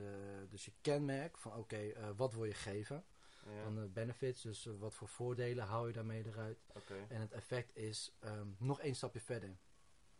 dus 0.50 0.66
je 0.66 0.74
kenmerk 0.82 1.38
van 1.38 1.56
oké, 1.56 2.14
wat 2.16 2.34
wil 2.34 2.46
je 2.46 2.54
geven? 2.54 3.06
ja. 3.46 3.64
Dan 3.64 3.76
de 3.76 3.88
benefits, 3.88 4.42
dus 4.42 4.66
wat 4.66 4.94
voor 4.94 5.08
voordelen 5.08 5.66
hou 5.66 5.88
je 5.88 5.94
daarmee 5.94 6.26
eruit? 6.26 6.66
Oké. 6.74 7.06
En 7.10 7.22
het 7.22 7.32
effect 7.32 7.76
is 7.76 8.16
ehm, 8.20 8.48
nog 8.58 8.80
één 8.80 8.96
stapje 8.96 9.20
verder. 9.20 9.58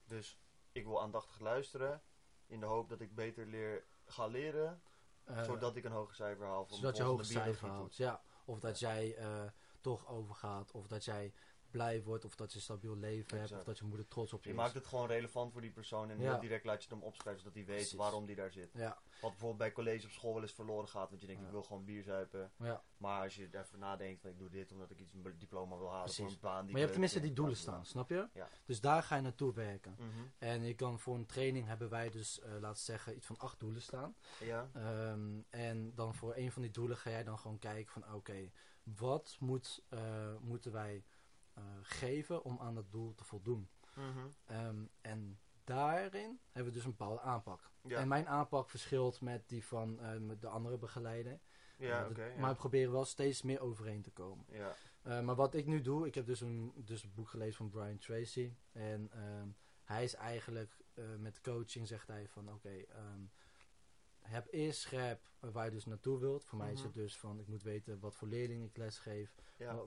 Dus 0.06 0.40
ik 0.78 0.86
wil 0.86 1.02
aandachtig 1.02 1.40
luisteren, 1.40 2.02
in 2.46 2.60
de 2.60 2.66
hoop 2.66 2.90
dat 2.90 3.02
ik 3.02 3.16
beter 3.16 3.46
leer, 3.46 3.86
ga 4.06 4.26
leren, 4.26 4.82
Eh, 5.24 5.44
zodat 5.44 5.76
ik 5.76 5.84
een 5.84 5.92
hoger 5.92 6.16
cijfer 6.16 6.46
haal. 6.46 6.66
Voor 6.66 6.78
zodat 6.78 6.98
je 6.98 7.04
hoger 7.04 7.26
cijfer 7.26 7.70
haalt. 7.70 7.96
Ja. 7.96 8.22
Of 8.46 8.60
dat 8.60 8.80
jij 8.80 9.16
eh, 9.16 9.44
toch 9.82 10.08
overgaat, 10.08 10.72
of 10.72 10.88
dat 10.88 11.06
jij 11.06 11.34
blij 11.72 12.04
wordt, 12.04 12.26
of 12.26 12.36
dat 12.36 12.52
je 12.52 12.58
een 12.58 12.64
stabiel 12.64 12.96
leven 12.96 13.40
hebt, 13.40 13.52
of 13.52 13.64
dat 13.64 13.78
je 13.78 13.86
moeder 13.86 14.08
trots 14.08 14.34
op 14.34 14.44
je, 14.44 14.50
Je 14.50 14.56
is. 14.56 14.62
maakt 14.62 14.74
het 14.74 14.86
gewoon 14.88 15.08
relevant 15.08 15.52
voor 15.52 15.62
die 15.62 15.72
persoon 15.72 16.10
en 16.10 16.20
Ja. 16.20 16.32
heel 16.32 16.40
direct 16.40 16.66
laat 16.66 16.76
je 16.84 16.90
het 16.90 16.98
hem 16.98 17.04
opschrijven 17.08 17.42
zodat 17.42 17.56
hij 17.58 17.66
weet 17.66 17.76
Precies. 17.76 17.98
waarom 17.98 18.26
die 18.26 18.36
daar 18.36 18.52
zit. 18.52 18.70
Ja, 18.74 18.98
Wat 19.22 19.30
bijvoorbeeld 19.32 19.58
bij 19.58 19.72
college 19.72 20.06
of 20.06 20.12
school 20.12 20.34
wel 20.34 20.42
eens 20.42 20.54
verloren 20.54 20.88
gaat, 20.90 21.10
want 21.10 21.22
je 21.22 21.28
denkt 21.28 21.42
Ja. 21.42 21.48
ik 21.48 21.54
wil 21.54 21.64
gewoon 21.64 21.86
bier 21.86 22.04
zuipen. 22.04 22.52
Maar 22.98 23.24
als 23.24 23.36
je 23.36 23.48
even 23.52 23.80
nadenkt 23.80 24.22
van 24.22 24.30
ik 24.30 24.38
doe 24.38 24.50
dit 24.50 24.72
omdat 24.72 24.92
ik 24.92 25.00
iets 25.00 25.14
een 25.14 25.36
diploma 25.38 25.78
wil 25.78 25.88
halen 25.90 26.04
Precies. 26.04 26.24
voor 26.24 26.34
een 26.34 26.40
baan 26.40 26.54
die 26.56 26.64
Maar 26.66 26.72
je 26.74 26.80
hebt 26.80 26.92
tenminste 26.92 27.20
die 27.20 27.34
doelen 27.34 27.58
staan, 27.58 27.86
snap 27.86 28.10
je? 28.10 28.28
Dus 28.66 28.82
daar 28.82 29.04
ga 29.04 29.16
je 29.16 29.22
naartoe 29.22 29.54
werken. 29.54 29.96
Mhm. 30.00 30.08
En 30.38 30.62
je 30.64 30.74
kan 30.74 31.00
voor 31.00 31.16
een 31.16 31.26
training 31.26 31.66
hebben 31.68 31.90
wij 31.90 32.10
dus, 32.10 32.40
eh 32.40 32.52
laten 32.60 32.84
zeggen, 32.84 33.16
iets 33.16 33.26
van 33.26 33.38
acht 33.38 33.60
doelen 33.60 33.82
staan. 33.82 34.16
Ja, 34.40 34.70
Ehm, 34.74 35.42
en 35.50 35.96
dan 35.96 36.16
voor 36.16 36.36
een 36.36 36.52
van 36.52 36.62
die 36.62 36.72
doelen 36.72 36.98
ga 36.98 37.10
jij 37.10 37.24
dan 37.24 37.40
gewoon 37.40 37.60
kijken 37.60 37.92
van 38.02 38.14
oké, 38.14 38.52
wat 38.84 39.36
moet, 39.40 39.84
eh, 39.90 40.00
moeten 40.42 40.72
wij 40.72 41.04
geven 41.82 42.44
om 42.44 42.60
aan 42.60 42.76
dat 42.76 42.92
doel 42.92 43.16
te 43.16 43.24
voldoen? 43.24 43.70
Mhm. 43.96 44.28
Ehm, 44.46 44.86
en 45.02 45.40
daarin 45.64 46.40
hebben 46.52 46.72
we 46.72 46.78
dus 46.78 46.84
een 46.88 46.96
bepaalde 46.98 47.22
aanpak. 47.22 47.72
ja. 47.82 48.00
En 48.00 48.08
mijn 48.08 48.28
aanpak 48.28 48.70
verschilt 48.70 49.22
met 49.22 49.50
die 49.50 49.66
van 49.66 50.00
eh, 50.00 50.18
met 50.18 50.42
de 50.42 50.48
andere 50.48 50.78
begeleider. 50.78 51.40
ja 51.78 52.08
Eh, 52.10 52.18
ja. 52.34 52.40
Maar 52.40 52.52
we 52.52 52.58
proberen 52.58 52.92
wel 52.92 53.06
steeds 53.06 53.42
meer 53.42 53.60
overeen 53.60 54.02
te 54.02 54.12
komen. 54.12 54.46
ja. 54.50 54.76
Eh, 55.02 55.22
maar 55.22 55.36
wat 55.36 55.54
ik 55.54 55.66
nu 55.66 55.82
doe, 55.82 56.08
ik 56.08 56.16
heb 56.16 56.26
dus 56.26 56.42
een, 56.42 56.72
dus 56.76 57.04
een 57.04 57.14
boek 57.14 57.30
gelezen 57.30 57.56
van 57.56 57.70
Brian 57.70 57.98
Tracy. 57.98 58.54
En 58.72 59.10
ehm, 59.12 59.48
hij 59.84 60.04
is 60.04 60.14
eigenlijk 60.14 60.78
eh, 60.94 61.16
met 61.16 61.42
coaching 61.42 61.88
zegt 61.88 62.08
hij 62.08 62.28
van 62.28 62.52
oké, 62.54 62.70
ehm, 62.70 63.22
heb 64.20 64.48
eerst 64.52 64.80
scherp 64.80 65.32
eh, 65.40 65.50
waar 65.50 65.66
je 65.66 65.72
dus 65.72 65.86
naartoe 65.86 66.20
wilt. 66.20 66.46
Voor 66.46 66.58
mij 66.58 66.72
is 66.72 66.78
Mhm. 66.78 66.86
het 66.88 66.96
dus 66.96 67.18
van 67.18 67.40
ik 67.40 67.48
moet 67.48 67.64
weten 67.64 68.00
wat 68.00 68.16
voor 68.16 68.28
leerlingen 68.28 68.66
ik 68.66 68.78
les 68.78 69.00
geef, 69.00 69.36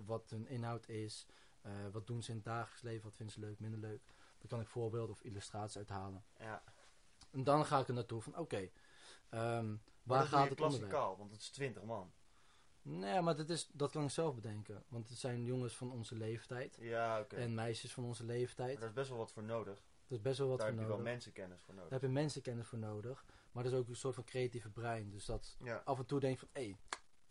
wat 0.06 0.30
hun 0.30 0.46
inhoud 0.46 0.88
is, 0.88 1.26
eh, 1.62 1.72
wat 1.92 2.06
doen 2.06 2.22
ze 2.22 2.30
in 2.30 2.36
het 2.36 2.44
dagelijks 2.44 2.82
leven, 2.82 3.04
wat 3.04 3.14
vinden 3.16 3.34
ze 3.34 3.40
leuk, 3.40 3.58
minder 3.60 3.80
leuk. 3.80 4.02
Dan 4.38 4.48
kan 4.48 4.60
ik 4.60 4.66
voorbeelden 4.68 5.10
of 5.10 5.22
illustraties 5.22 5.76
uithalen. 5.76 6.24
Ja. 6.38 6.62
En 7.30 7.44
dan 7.44 7.66
ga 7.66 7.78
ik 7.78 7.88
er 7.88 7.94
naartoe 7.94 8.20
van, 8.22 8.36
oké, 8.38 8.68
ehm, 9.28 9.68
Maar 9.68 9.78
waar 10.02 10.18
dat 10.18 10.28
gaat 10.28 10.48
het 10.48 10.58
klassikaal, 10.58 11.16
want 11.16 11.30
het 11.32 11.40
is 11.40 11.50
20 11.50 11.82
man. 11.82 12.12
Nee, 12.82 13.20
maar 13.20 13.36
dat, 13.36 13.48
is, 13.48 13.68
dat 13.72 13.90
kan 13.90 14.04
ik 14.04 14.10
zelf 14.10 14.34
bedenken. 14.34 14.84
Want 14.88 15.08
het 15.08 15.18
zijn 15.18 15.44
jongens 15.44 15.76
van 15.76 15.90
onze 15.92 16.14
leeftijd. 16.16 16.76
Ja, 16.80 17.20
oké. 17.20 17.36
En 17.36 17.54
meisjes 17.54 17.92
van 17.92 18.04
onze 18.04 18.24
Maar 18.24 18.34
leeftijd. 18.36 18.78
daar 18.78 18.88
is 18.88 18.94
best 18.94 19.08
wel 19.08 19.18
wat 19.18 19.32
voor 19.32 19.42
nodig. 19.42 19.74
Er 20.06 20.16
is 20.16 20.20
best 20.20 20.38
wel 20.38 20.48
wat 20.48 20.58
daar 20.58 20.66
voor 20.68 20.76
heb 20.76 20.84
je 20.86 20.90
nodig. 20.90 21.04
wel 21.04 21.12
mensenkennis 21.14 21.60
voor 21.60 21.74
Daar 21.74 21.82
nodig. 21.84 21.92
heb 22.00 22.00
je 22.10 22.14
mensenkennis 22.14 22.66
voor 22.66 22.78
nodig. 22.78 23.24
Maar 23.52 23.64
er 23.64 23.72
is 23.72 23.76
ook 23.78 23.88
een 23.88 23.96
soort 23.96 24.14
van 24.14 24.24
creatieve 24.24 24.70
brein. 24.70 25.10
Dus 25.10 25.24
dat 25.24 25.56
Ja. 25.62 25.82
af 25.84 25.98
en 25.98 26.06
toe 26.06 26.20
denk 26.20 26.32
je 26.34 26.38
van, 26.40 26.48
hé, 26.52 26.62
hey, 26.62 26.76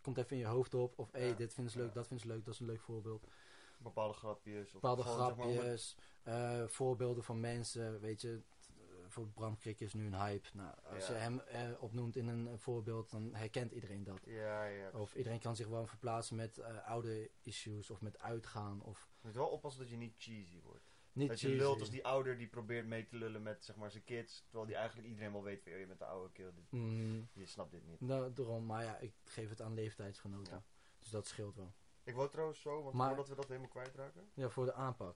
komt 0.01 0.17
even 0.17 0.31
in 0.31 0.37
je 0.37 0.45
hoofd 0.47 0.73
op. 0.73 0.99
Of 0.99 1.11
hé, 1.11 1.23
Ja, 1.25 1.33
dit 1.35 1.53
vinden 1.53 1.71
ze 1.73 1.77
leuk, 1.79 1.87
ja. 1.87 1.93
dat 1.93 2.07
vinden 2.07 2.25
ze 2.27 2.31
leuk, 2.33 2.45
dat 2.45 2.53
is 2.53 2.59
een 2.59 2.65
leuk 2.65 2.81
voorbeeld. 2.81 3.27
Bepaalde 3.83 4.13
grapjes. 4.13 4.65
Of 4.67 4.71
Bepaalde 4.73 5.01
gewoon, 5.03 5.27
zeg 5.27 5.35
maar, 5.35 5.45
om 5.45 5.51
het- 5.51 5.59
grapjes, 5.61 5.95
eh, 6.23 6.63
voorbeelden 6.67 7.23
van 7.23 7.39
mensen. 7.39 7.99
Weet 7.99 8.21
je, 8.21 8.41
voor 9.07 9.27
Bram 9.27 9.57
Krik 9.57 9.79
is 9.79 9.93
nu 9.93 10.05
een 10.05 10.15
hype. 10.15 10.47
Nou, 10.53 10.75
als 10.83 11.07
Ja. 11.07 11.13
je 11.13 11.19
hem 11.19 11.39
eh, 11.39 11.69
opnoemt 11.79 12.15
in 12.15 12.27
een 12.27 12.59
voorbeeld, 12.59 13.09
dan 13.11 13.33
herkent 13.33 13.71
iedereen 13.71 14.03
dat. 14.03 14.19
Ja, 14.25 14.65
ja. 14.65 14.89
Of 14.93 15.15
iedereen 15.15 15.39
kan 15.39 15.55
zich 15.55 15.67
wel 15.67 15.85
verplaatsen 15.85 16.35
met 16.35 16.57
eh, 16.57 16.87
oude 16.87 17.29
issues 17.43 17.89
of 17.89 18.01
met 18.01 18.19
uitgaan. 18.19 18.81
Of 18.81 19.09
Je 19.21 19.27
moet 19.27 19.35
wel 19.35 19.47
oppassen 19.47 19.81
dat 19.81 19.89
je 19.91 19.97
niet 19.97 20.13
cheesy 20.17 20.61
wordt. 20.61 20.87
niet 21.11 21.29
dat 21.29 21.39
je 21.39 21.49
lult 21.49 21.79
als 21.79 21.89
die 21.89 22.05
ouder 22.05 22.37
die 22.37 22.47
probeert 22.47 22.85
mee 22.87 23.05
te 23.05 23.15
lullen 23.15 23.43
met 23.43 23.65
zeg 23.65 23.75
maar, 23.75 23.91
zijn 23.91 24.03
kids. 24.03 24.41
Terwijl 24.43 24.65
die 24.65 24.75
eigenlijk 24.75 25.07
iedereen 25.07 25.31
wel 25.31 25.43
weet 25.43 25.63
van, 25.63 25.71
"Oh, 25.73 25.79
je 25.79 25.85
bent 25.87 25.99
de 25.99 26.05
oude 26.05 26.31
kill. 26.33 26.51
dit- 26.55 26.71
Mm, 26.71 27.27
Je 27.33 27.45
snapt 27.45 27.71
dit 27.71 27.85
niet. 27.85 27.99
nou, 28.01 28.33
daarom, 28.33 28.65
maar 28.65 28.83
ja, 28.83 28.97
ik 28.97 29.13
geef 29.23 29.49
het 29.49 29.61
aan 29.61 29.73
leeftijdsgenoten. 29.73 30.63
Dus 30.99 31.09
dat 31.09 31.27
scheelt 31.27 31.55
wel. 31.55 31.73
Ik 32.03 32.15
wou 32.15 32.29
trouwens 32.29 32.61
zo, 32.61 32.83
want 32.83 32.95
Maar- 32.95 33.07
voordat 33.07 33.27
we 33.27 33.35
dat 33.35 33.47
helemaal 33.47 33.69
kwijtraken. 33.69 34.29
Ja, 34.33 34.49
voor 34.49 34.65
de 34.65 34.73
aanpak. 34.73 35.15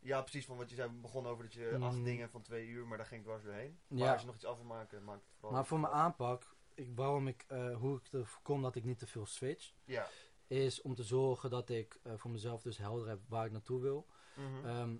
Ja, 0.00 0.20
precies. 0.20 0.46
Van 0.46 0.56
wat 0.56 0.68
je 0.70 0.74
zei, 0.76 0.88
we 0.90 0.94
begonnen 1.00 1.32
over 1.32 1.44
dat 1.44 1.52
je 1.52 1.70
Mhm. 1.72 1.82
acht 1.82 2.04
dingen 2.04 2.30
van 2.30 2.42
twee 2.42 2.66
uur, 2.66 2.86
maar 2.86 2.96
daar 2.98 3.06
ging 3.06 3.20
ik 3.20 3.26
dwars 3.26 3.42
doorheen. 3.44 3.78
Maar 3.86 3.98
Ja. 3.98 4.12
als 4.12 4.20
je 4.20 4.26
nog 4.26 4.34
iets 4.36 4.44
af 4.44 4.56
wil 4.56 4.64
maken, 4.66 5.04
maak 5.04 5.14
het 5.16 5.24
vooral. 5.38 5.52
Maar 5.56 5.66
voor 5.66 5.80
mijn 5.80 5.92
aanpak, 5.92 6.56
ik, 6.74 6.90
waarom 6.94 7.28
ik, 7.28 7.44
eh, 7.48 7.76
hoe 7.76 7.96
ik 7.98 8.12
er 8.12 8.26
voorkom 8.26 8.62
dat 8.62 8.74
ik 8.74 8.84
niet 8.84 8.98
te 8.98 9.06
veel 9.06 9.26
switch, 9.26 9.72
Ja. 9.84 10.06
is 10.46 10.80
om 10.82 10.94
te 10.94 11.02
zorgen 11.02 11.50
dat 11.50 11.68
ik 11.68 11.98
eh, 12.02 12.12
voor 12.16 12.30
mezelf 12.30 12.62
dus 12.62 12.78
helder 12.78 13.08
heb 13.08 13.20
waar 13.28 13.46
ik 13.46 13.52
naartoe 13.52 13.80
wil. 13.80 14.06
Mhm. 14.34 14.66
Ehm, 14.66 14.96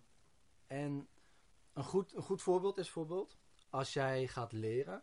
en 0.66 1.08
een 1.72 1.84
goed, 1.84 2.14
een 2.14 2.22
goed 2.22 2.42
voorbeeld 2.42 2.78
is 2.78 2.84
bijvoorbeeld, 2.84 3.36
als 3.70 3.92
jij 3.92 4.26
gaat 4.26 4.52
leren, 4.52 5.02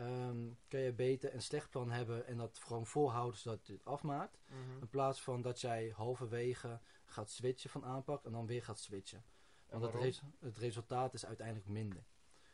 ehm, 0.00 0.48
kun 0.68 0.80
je 0.80 0.92
beter 0.92 1.34
een 1.34 1.42
slecht 1.42 1.70
plan 1.70 1.90
hebben 1.90 2.26
en 2.26 2.36
dat 2.36 2.58
gewoon 2.58 2.86
volhouden 2.86 3.40
zodat 3.40 3.66
je 3.66 3.72
het 3.72 3.84
afmaakt. 3.84 4.38
Mhm. 4.46 4.80
In 4.80 4.88
plaats 4.88 5.22
van 5.22 5.42
dat 5.42 5.60
jij 5.60 5.92
halverwege 5.96 6.80
gaat 7.04 7.30
switchen 7.30 7.70
van 7.70 7.84
aanpak 7.84 8.24
en 8.24 8.32
dan 8.32 8.46
weer 8.46 8.62
gaat 8.64 8.78
switchen. 8.78 9.24
En 9.66 9.80
Want 9.80 9.92
het, 9.92 10.02
res- 10.02 10.22
het 10.40 10.58
resultaat 10.58 11.14
is 11.14 11.26
uiteindelijk 11.26 11.68
minder. 11.68 12.04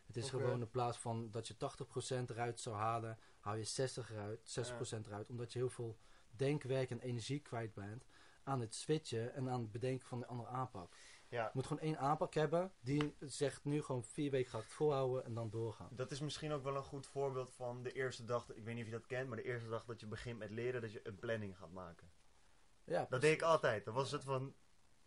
Het 0.07 0.17
is 0.17 0.31
gewoon 0.31 0.61
in 0.61 0.71
plaats 0.71 0.99
van 0.99 1.31
dat 1.31 1.49
je 1.49 1.57
80% 1.57 2.31
eruit 2.31 2.61
zou 2.61 2.77
halen, 2.77 3.19
hou 3.39 3.57
je 3.57 3.65
60 3.65 4.11
eruit, 4.11 4.41
60% 4.49 5.07
eruit. 5.07 5.31
Omdat 5.31 5.53
je 5.53 5.59
heel 5.59 5.71
veel 5.71 5.99
denkwerk 6.31 6.91
en 6.91 7.01
energie 7.01 7.41
kwijt 7.41 7.75
bent 7.75 8.07
aan 8.43 8.61
het 8.61 8.75
switchen 8.75 9.35
en 9.35 9.49
aan 9.49 9.61
het 9.61 9.73
bedenken 9.73 10.09
van 10.09 10.21
de 10.21 10.27
andere 10.27 10.49
aanpak. 10.49 10.97
Ja, 11.29 11.45
Je 11.45 11.51
moet 11.53 11.67
gewoon 11.67 11.83
één 11.83 11.99
aanpak 11.99 12.35
hebben 12.35 12.73
die 12.81 13.17
zegt 13.21 13.65
nu 13.65 13.83
gewoon 13.83 14.05
vier 14.05 14.31
weken 14.31 14.51
ga 14.51 14.59
ik 14.59 14.65
het 14.65 14.73
volhouden 14.73 15.25
en 15.25 15.35
dan 15.35 15.51
doorgaan. 15.51 15.89
dat 15.93 16.11
is 16.11 16.21
misschien 16.21 16.53
ook 16.53 16.63
wel 16.63 16.77
een 16.77 16.83
goed 16.83 17.07
voorbeeld 17.07 17.51
van 17.51 17.83
de 17.83 17.93
eerste 17.93 18.25
dag. 18.25 18.51
Ik 18.55 18.65
weet 18.65 18.75
niet 18.75 18.85
of 18.85 18.91
je 18.91 18.97
dat 18.97 19.07
kent, 19.07 19.29
maar 19.29 19.37
de 19.37 19.43
eerste 19.45 19.69
dag 19.69 19.85
dat 19.85 20.01
je 20.01 20.07
begint 20.07 20.39
met 20.39 20.51
leren, 20.51 20.81
dat 20.81 20.93
je 20.93 21.01
een 21.03 21.19
planning 21.19 21.57
gaat 21.59 21.73
maken. 21.73 22.11
Ja, 22.85 23.07
Dat 23.09 23.21
deed 23.21 23.35
ik 23.35 23.43
altijd. 23.43 23.85
Dat 23.85 23.95
was 23.95 24.11
het 24.11 24.25
van, 24.25 24.55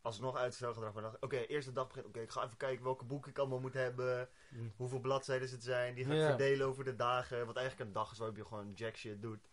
alsnog 0.02 0.36
uitstelgedrag. 0.36 0.94
Maar 0.94 1.04
dacht 1.04 1.20
oké, 1.22 1.38
eerste 1.38 1.72
dag 1.72 1.88
begint, 1.88 2.06
oké, 2.06 2.20
ik 2.20 2.32
ga 2.32 2.44
even 2.44 2.58
kijken 2.58 2.84
welke 2.84 3.06
boeken 3.06 3.32
ik 3.32 3.38
allemaal 3.40 3.60
moet 3.60 3.74
hebben. 3.74 4.30
Mm. 4.50 4.74
Hoeveel 4.76 5.00
bladzijden 5.00 5.50
het 5.50 5.64
zijn. 5.64 5.96
Die 5.96 6.06
ga 6.06 6.12
ik 6.12 6.18
Ja. 6.20 6.28
verdelen 6.28 6.68
over 6.68 6.84
de 6.84 6.96
dagen. 6.96 7.46
Wat 7.46 7.56
eigenlijk 7.56 7.88
een 7.88 7.94
dag 7.94 8.12
is 8.12 8.18
waarop 8.18 8.38
je 8.38 8.46
gewoon 8.46 8.74
jack 8.74 8.96
shit 8.96 9.22
doet. 9.22 9.50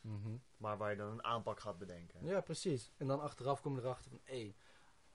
Mhm. 0.00 0.36
Maar 0.56 0.78
waar 0.78 0.90
je 0.90 0.96
dan 0.96 1.10
een 1.12 1.24
aanpak 1.24 1.60
gaat 1.60 1.78
bedenken. 1.78 2.24
Ja, 2.24 2.40
precies. 2.40 2.92
En 2.96 3.06
dan 3.06 3.20
achteraf 3.20 3.60
kom 3.60 3.74
je 3.74 3.80
erachter 3.82 4.10
van, 4.10 4.20
hé, 4.24 4.54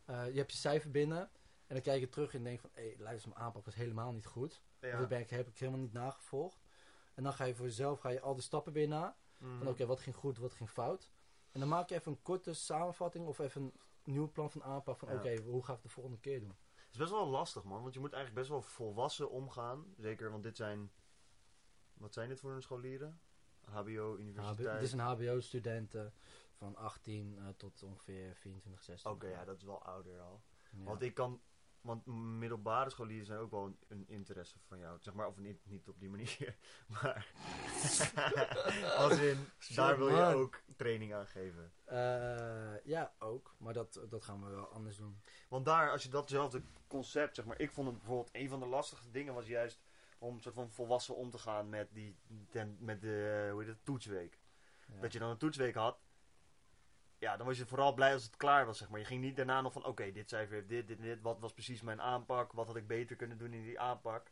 eh, 0.05 0.29
je 0.31 0.37
hebt 0.37 0.51
je 0.51 0.57
cijfer 0.57 0.91
binnen. 0.91 1.29
En 1.67 1.75
dan 1.75 1.81
kijk 1.81 1.99
je 1.99 2.09
terug 2.09 2.33
en 2.33 2.43
denk 2.43 2.59
van, 2.59 2.69
hé, 2.73 2.95
luister, 2.97 3.29
mijn 3.29 3.41
aanpak 3.41 3.65
was 3.65 3.75
helemaal 3.75 4.11
niet 4.11 4.25
goed. 4.25 4.63
Ja. 4.79 4.97
Dat 4.97 5.07
ben 5.07 5.19
ik, 5.19 5.29
heb 5.29 5.47
ik 5.47 5.57
helemaal 5.57 5.79
niet 5.81 5.93
nagevolgd. 5.93 6.63
En 7.13 7.23
dan 7.23 7.33
ga 7.33 7.43
je 7.43 7.55
voor 7.55 7.65
jezelf 7.65 7.99
ga 7.99 8.09
je 8.09 8.21
al 8.21 8.33
die 8.33 8.43
stappen 8.43 8.73
weer 8.73 8.87
na. 8.87 9.15
Mhm. 9.37 9.57
Van 9.57 9.67
oké, 9.67 9.85
wat 9.85 9.99
ging 9.99 10.15
goed, 10.15 10.37
wat 10.37 10.53
ging 10.53 10.69
fout. 10.69 11.09
En 11.51 11.59
dan 11.59 11.69
maak 11.69 11.89
je 11.89 11.95
even 11.95 12.11
een 12.11 12.21
korte 12.21 12.53
samenvatting 12.53 13.27
of 13.27 13.39
even 13.39 13.61
een 13.61 13.73
nieuw 14.13 14.31
plan 14.31 14.51
van 14.51 14.63
aanpak. 14.63 14.97
Van 14.97 15.09
Ja. 15.09 15.15
oké, 15.15 15.41
hoe 15.41 15.63
ga 15.63 15.73
ik 15.73 15.81
de 15.81 15.89
volgende 15.89 16.19
keer 16.19 16.39
doen? 16.39 16.55
Het 16.75 16.91
is 16.91 16.97
best 16.97 17.11
wel 17.11 17.27
lastig, 17.27 17.63
man. 17.63 17.81
Want 17.81 17.93
je 17.93 17.99
moet 17.99 18.13
eigenlijk 18.13 18.47
best 18.47 18.49
wel 18.59 18.69
volwassen 18.71 19.29
omgaan. 19.29 19.93
Zeker, 19.97 20.31
want 20.31 20.43
dit 20.43 20.57
zijn... 20.57 20.91
Wat 21.93 22.13
zijn 22.13 22.29
dit 22.29 22.39
voor 22.39 22.51
een 22.51 22.61
scholieren? 22.61 23.19
HBO, 23.61 24.13
HB 24.13 24.19
universiteit? 24.19 24.73
het 24.73 24.81
is 24.81 24.91
een 24.91 24.99
HBO-student 24.99 25.95
eh, 25.95 26.05
van 26.57 26.75
18 26.75 27.37
eh, 27.37 27.47
tot 27.57 27.83
ongeveer 27.83 28.35
24, 28.35 28.83
16. 28.83 29.11
Oké, 29.11 29.27
ja, 29.27 29.45
dat 29.45 29.57
is 29.57 29.63
wel 29.63 29.83
ouder 29.83 30.19
al. 30.19 30.41
Ja. 30.71 30.83
Want 30.83 31.01
ik 31.01 31.13
kan... 31.13 31.41
Want 31.81 32.05
middelbare 32.05 32.89
scholieren 32.89 33.25
zijn 33.25 33.39
ook 33.39 33.51
wel 33.51 33.65
een, 33.65 33.77
een 33.87 34.07
interesse 34.07 34.59
van 34.67 34.79
jou. 34.79 34.97
Zeg 35.01 35.13
maar, 35.13 35.27
of 35.27 35.37
niet, 35.37 35.65
niet 35.65 35.89
op 35.89 35.99
die 35.99 36.09
manier. 36.09 36.57
Maar... 36.87 37.31
als 38.97 39.17
in, 39.17 39.47
daar 39.75 39.97
wil 39.97 40.09
je 40.09 40.35
ook 40.35 40.61
training 40.75 41.13
aan 41.13 41.27
geven. 41.27 41.71
Eh, 41.83 42.85
ja, 42.85 43.13
ook. 43.19 43.55
Maar 43.57 43.73
dat, 43.73 43.99
dat 44.09 44.23
gaan 44.23 44.43
we 44.43 44.49
wel 44.49 44.67
anders 44.67 44.97
doen. 44.97 45.21
Want 45.49 45.65
daar, 45.65 45.91
als 45.91 46.03
je 46.03 46.09
datzelfde 46.09 46.61
concept, 46.87 47.35
zeg 47.35 47.45
maar, 47.45 47.59
ik 47.59 47.71
vond 47.71 47.87
het 47.87 47.97
bijvoorbeeld 47.97 48.29
een 48.31 48.49
van 48.49 48.59
de 48.59 48.65
lastigste 48.65 49.11
dingen 49.11 49.33
was 49.33 49.47
juist 49.47 49.81
om 50.17 50.39
soort 50.39 50.55
van 50.55 50.69
volwassen 50.69 51.15
om 51.15 51.29
te 51.29 51.37
gaan 51.37 51.69
met 51.69 51.87
die, 51.93 52.15
ten- 52.49 52.77
met 52.79 53.01
de, 53.01 53.47
hoe 53.51 53.59
heet 53.59 53.69
het, 53.69 53.85
toetsweek. 53.85 54.39
Ja. 54.93 55.01
Dat 55.01 55.13
je 55.13 55.19
dan 55.19 55.29
een 55.29 55.37
toetsweek 55.37 55.75
had, 55.75 55.99
ja, 57.17 57.37
dan 57.37 57.45
was 57.45 57.57
je 57.57 57.65
vooral 57.65 57.93
blij 57.93 58.13
als 58.13 58.23
het 58.23 58.35
klaar 58.37 58.65
was, 58.65 58.77
zeg 58.77 58.89
maar. 58.89 58.99
Je 58.99 59.05
ging 59.05 59.21
niet 59.21 59.35
daarna 59.35 59.61
nog 59.61 59.73
van, 59.73 59.85
oké, 59.85 60.11
dit 60.11 60.29
cijfer 60.29 60.55
heeft 60.55 60.69
dit, 60.69 60.87
dit 60.87 60.97
en 60.97 61.03
dit, 61.03 61.21
wat 61.21 61.39
was 61.39 61.53
precies 61.53 61.81
mijn 61.81 62.01
aanpak, 62.01 62.51
wat 62.51 62.67
had 62.67 62.75
ik 62.75 62.87
beter 62.87 63.15
kunnen 63.15 63.37
doen 63.37 63.53
in 63.53 63.63
die 63.63 63.79
aanpak. 63.79 64.31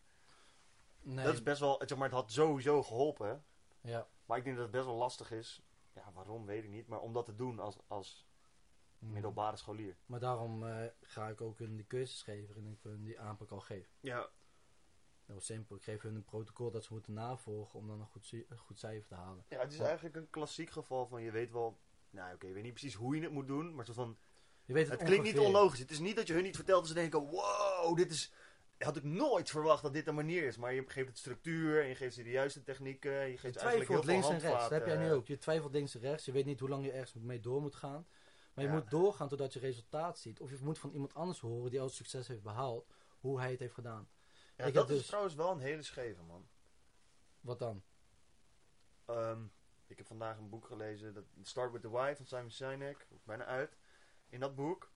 Nee, 1.01 1.25
Dat 1.25 1.33
is 1.33 1.43
best 1.43 1.59
wel, 1.59 1.81
zeg 1.85 1.97
maar, 1.97 2.07
het 2.07 2.17
had 2.17 2.31
sowieso 2.31 2.83
geholpen, 2.83 3.45
ja. 3.81 4.07
maar 4.25 4.37
ik 4.37 4.43
denk 4.43 4.55
dat 4.55 4.65
het 4.65 4.73
best 4.75 4.85
wel 4.85 4.95
lastig 4.95 5.31
is. 5.31 5.61
Ja, 5.93 6.11
waarom, 6.13 6.45
weet 6.45 6.63
ik 6.63 6.69
niet, 6.69 6.87
maar 6.87 6.99
om 6.99 7.13
dat 7.13 7.25
te 7.25 7.35
doen 7.35 7.59
als, 7.59 7.77
als 7.87 8.27
Mm. 9.03 9.11
middelbare 9.11 9.57
scholier. 9.57 9.97
Maar 10.05 10.19
daarom 10.19 10.67
eh, 10.67 10.85
ga 11.01 11.27
ik 11.27 11.41
ook 11.41 11.57
hun 11.59 11.75
die 11.75 11.87
cursus 11.87 12.21
geven 12.23 12.55
en 12.55 12.67
ik 12.67 12.79
hun 12.81 13.03
die 13.03 13.19
aanpak 13.19 13.51
al 13.51 13.59
geef. 13.59 13.95
Ja, 13.99 14.29
Heel 15.25 15.39
simpel. 15.39 15.75
Ik 15.75 15.83
geef 15.83 16.01
hun 16.01 16.15
een 16.15 16.23
protocol 16.23 16.71
dat 16.71 16.83
ze 16.83 16.93
moeten 16.93 17.13
navolgen 17.13 17.79
om 17.79 17.87
dan 17.87 17.99
een 17.99 18.05
goed, 18.07 18.31
een 18.31 18.57
goed 18.57 18.79
cijfer 18.79 19.07
te 19.07 19.15
halen. 19.15 19.45
Ja, 19.49 19.59
het 19.59 19.73
is 19.73 19.79
eigenlijk 19.79 20.15
een 20.15 20.29
klassiek 20.29 20.69
geval 20.69 21.07
van 21.07 21.21
je 21.21 21.31
weet 21.31 21.51
wel. 21.51 21.79
Nou, 22.13 22.33
oké, 22.33 22.47
je 22.47 22.53
weet 22.53 22.63
niet 22.63 22.73
precies 22.73 22.93
hoe 22.93 23.15
je 23.15 23.21
het 23.21 23.31
moet 23.31 23.47
doen, 23.47 23.75
maar 23.75 23.85
zo 23.85 23.93
van. 23.93 24.17
Je 24.65 24.73
weet 24.73 24.89
Het 24.89 24.99
het, 24.99 25.07
klinkt 25.07 25.25
niet 25.25 25.39
onlogisch. 25.39 25.79
Het 25.79 25.91
is 25.91 25.99
niet 25.99 26.15
dat 26.15 26.27
je 26.27 26.33
hun 26.33 26.43
niet 26.43 26.55
vertelt 26.55 26.79
dat 26.79 26.87
ze 26.87 26.93
denken: 26.93 27.19
wow, 27.29 27.95
dit 27.97 28.11
is. 28.11 28.31
Had 28.77 28.95
ik 28.95 29.03
nooit 29.03 29.49
verwacht 29.49 29.83
dat 29.83 29.93
dit 29.93 30.07
een 30.07 30.15
manier 30.15 30.43
is. 30.43 30.57
Maar 30.57 30.73
je 30.73 30.83
geeft 30.87 31.07
het 31.07 31.17
structuur 31.17 31.81
en 31.81 31.87
je 31.87 31.95
geeft 31.95 32.15
ze 32.15 32.23
de 32.23 32.29
juiste 32.29 32.63
technieken. 32.63 33.11
Je 33.11 33.31
Je 33.31 33.37
geeft 33.37 33.61
heel 33.61 33.69
twijfelt 33.71 34.05
links 34.05 34.27
en 34.29 34.39
rechts. 34.39 34.61
Dat 34.61 34.69
heb 34.69 34.85
jij 34.85 34.97
nu 34.97 35.11
ook. 35.11 35.27
Je 35.27 35.37
twijfelt 35.37 35.71
links 35.73 35.95
en 35.95 36.01
rechts. 36.01 36.25
Je 36.25 36.31
weet 36.31 36.45
niet 36.45 36.59
hoe 36.59 36.69
lang 36.69 36.85
je 36.85 36.91
ergens 36.91 37.13
mee 37.13 37.39
door 37.39 37.61
moet 37.61 37.75
gaan. 37.75 38.07
Maar 38.53 38.63
je 38.65 38.69
Ja. 38.71 38.75
moet 38.77 38.89
doorgaan 38.89 39.27
totdat 39.27 39.53
je 39.53 39.59
resultaat 39.59 40.19
ziet. 40.19 40.39
Of 40.39 40.49
je 40.49 40.57
moet 40.61 40.79
van 40.79 40.91
iemand 40.91 41.13
anders 41.13 41.39
horen 41.39 41.71
die 41.71 41.81
al 41.81 41.89
succes 41.89 42.27
heeft 42.27 42.43
behaald. 42.43 42.87
Hoe 43.19 43.39
hij 43.39 43.51
het 43.51 43.59
heeft 43.59 43.73
gedaan. 43.73 44.09
Ja, 44.57 44.65
Ik 44.65 44.73
dat 44.73 44.83
heb 44.83 44.91
is 44.91 44.97
dus- 44.97 45.07
trouwens 45.07 45.35
wel 45.35 45.51
een 45.51 45.59
hele 45.59 45.81
scheve, 45.83 46.21
man. 46.23 46.47
Wat 47.41 47.59
dan? 47.59 47.83
Ehm, 49.05 49.41
ik 49.93 49.99
heb 49.99 50.07
vandaag 50.07 50.37
een 50.37 50.49
boek 50.49 50.65
gelezen, 50.65 51.13
dat 51.13 51.23
Start 51.41 51.71
with 51.71 51.81
the 51.81 51.89
Why 51.89 52.13
van 52.15 52.25
Simon 52.25 52.51
Sinek, 52.51 53.07
bijna 53.23 53.45
uit. 53.45 53.77
In 54.29 54.39
dat 54.39 54.55
boek 54.55 54.91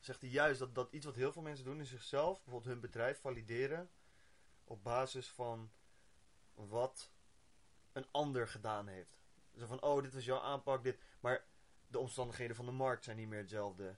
zegt 0.00 0.20
hij 0.20 0.30
juist 0.30 0.58
dat, 0.58 0.74
dat 0.74 0.92
iets 0.92 1.04
wat 1.04 1.14
heel 1.14 1.32
veel 1.32 1.42
mensen 1.42 1.64
doen 1.64 1.80
is 1.80 1.88
zichzelf, 1.88 2.34
bijvoorbeeld 2.42 2.72
hun 2.72 2.80
bedrijf, 2.80 3.20
valideren 3.20 3.90
op 4.64 4.82
basis 4.84 5.28
van 5.28 5.70
wat 6.54 7.10
een 7.92 8.06
ander 8.10 8.48
gedaan 8.48 8.86
heeft. 8.86 9.18
Zo 9.58 9.66
van, 9.66 9.82
oh, 9.82 10.02
dit 10.02 10.14
was 10.14 10.24
jouw 10.24 10.40
aanpak, 10.40 10.84
dit. 10.84 10.98
Maar 11.20 11.44
de 11.86 11.98
omstandigheden 11.98 12.56
van 12.56 12.66
de 12.66 12.72
markt 12.72 13.04
zijn 13.04 13.16
niet 13.16 13.28
meer 13.28 13.38
hetzelfde. 13.38 13.96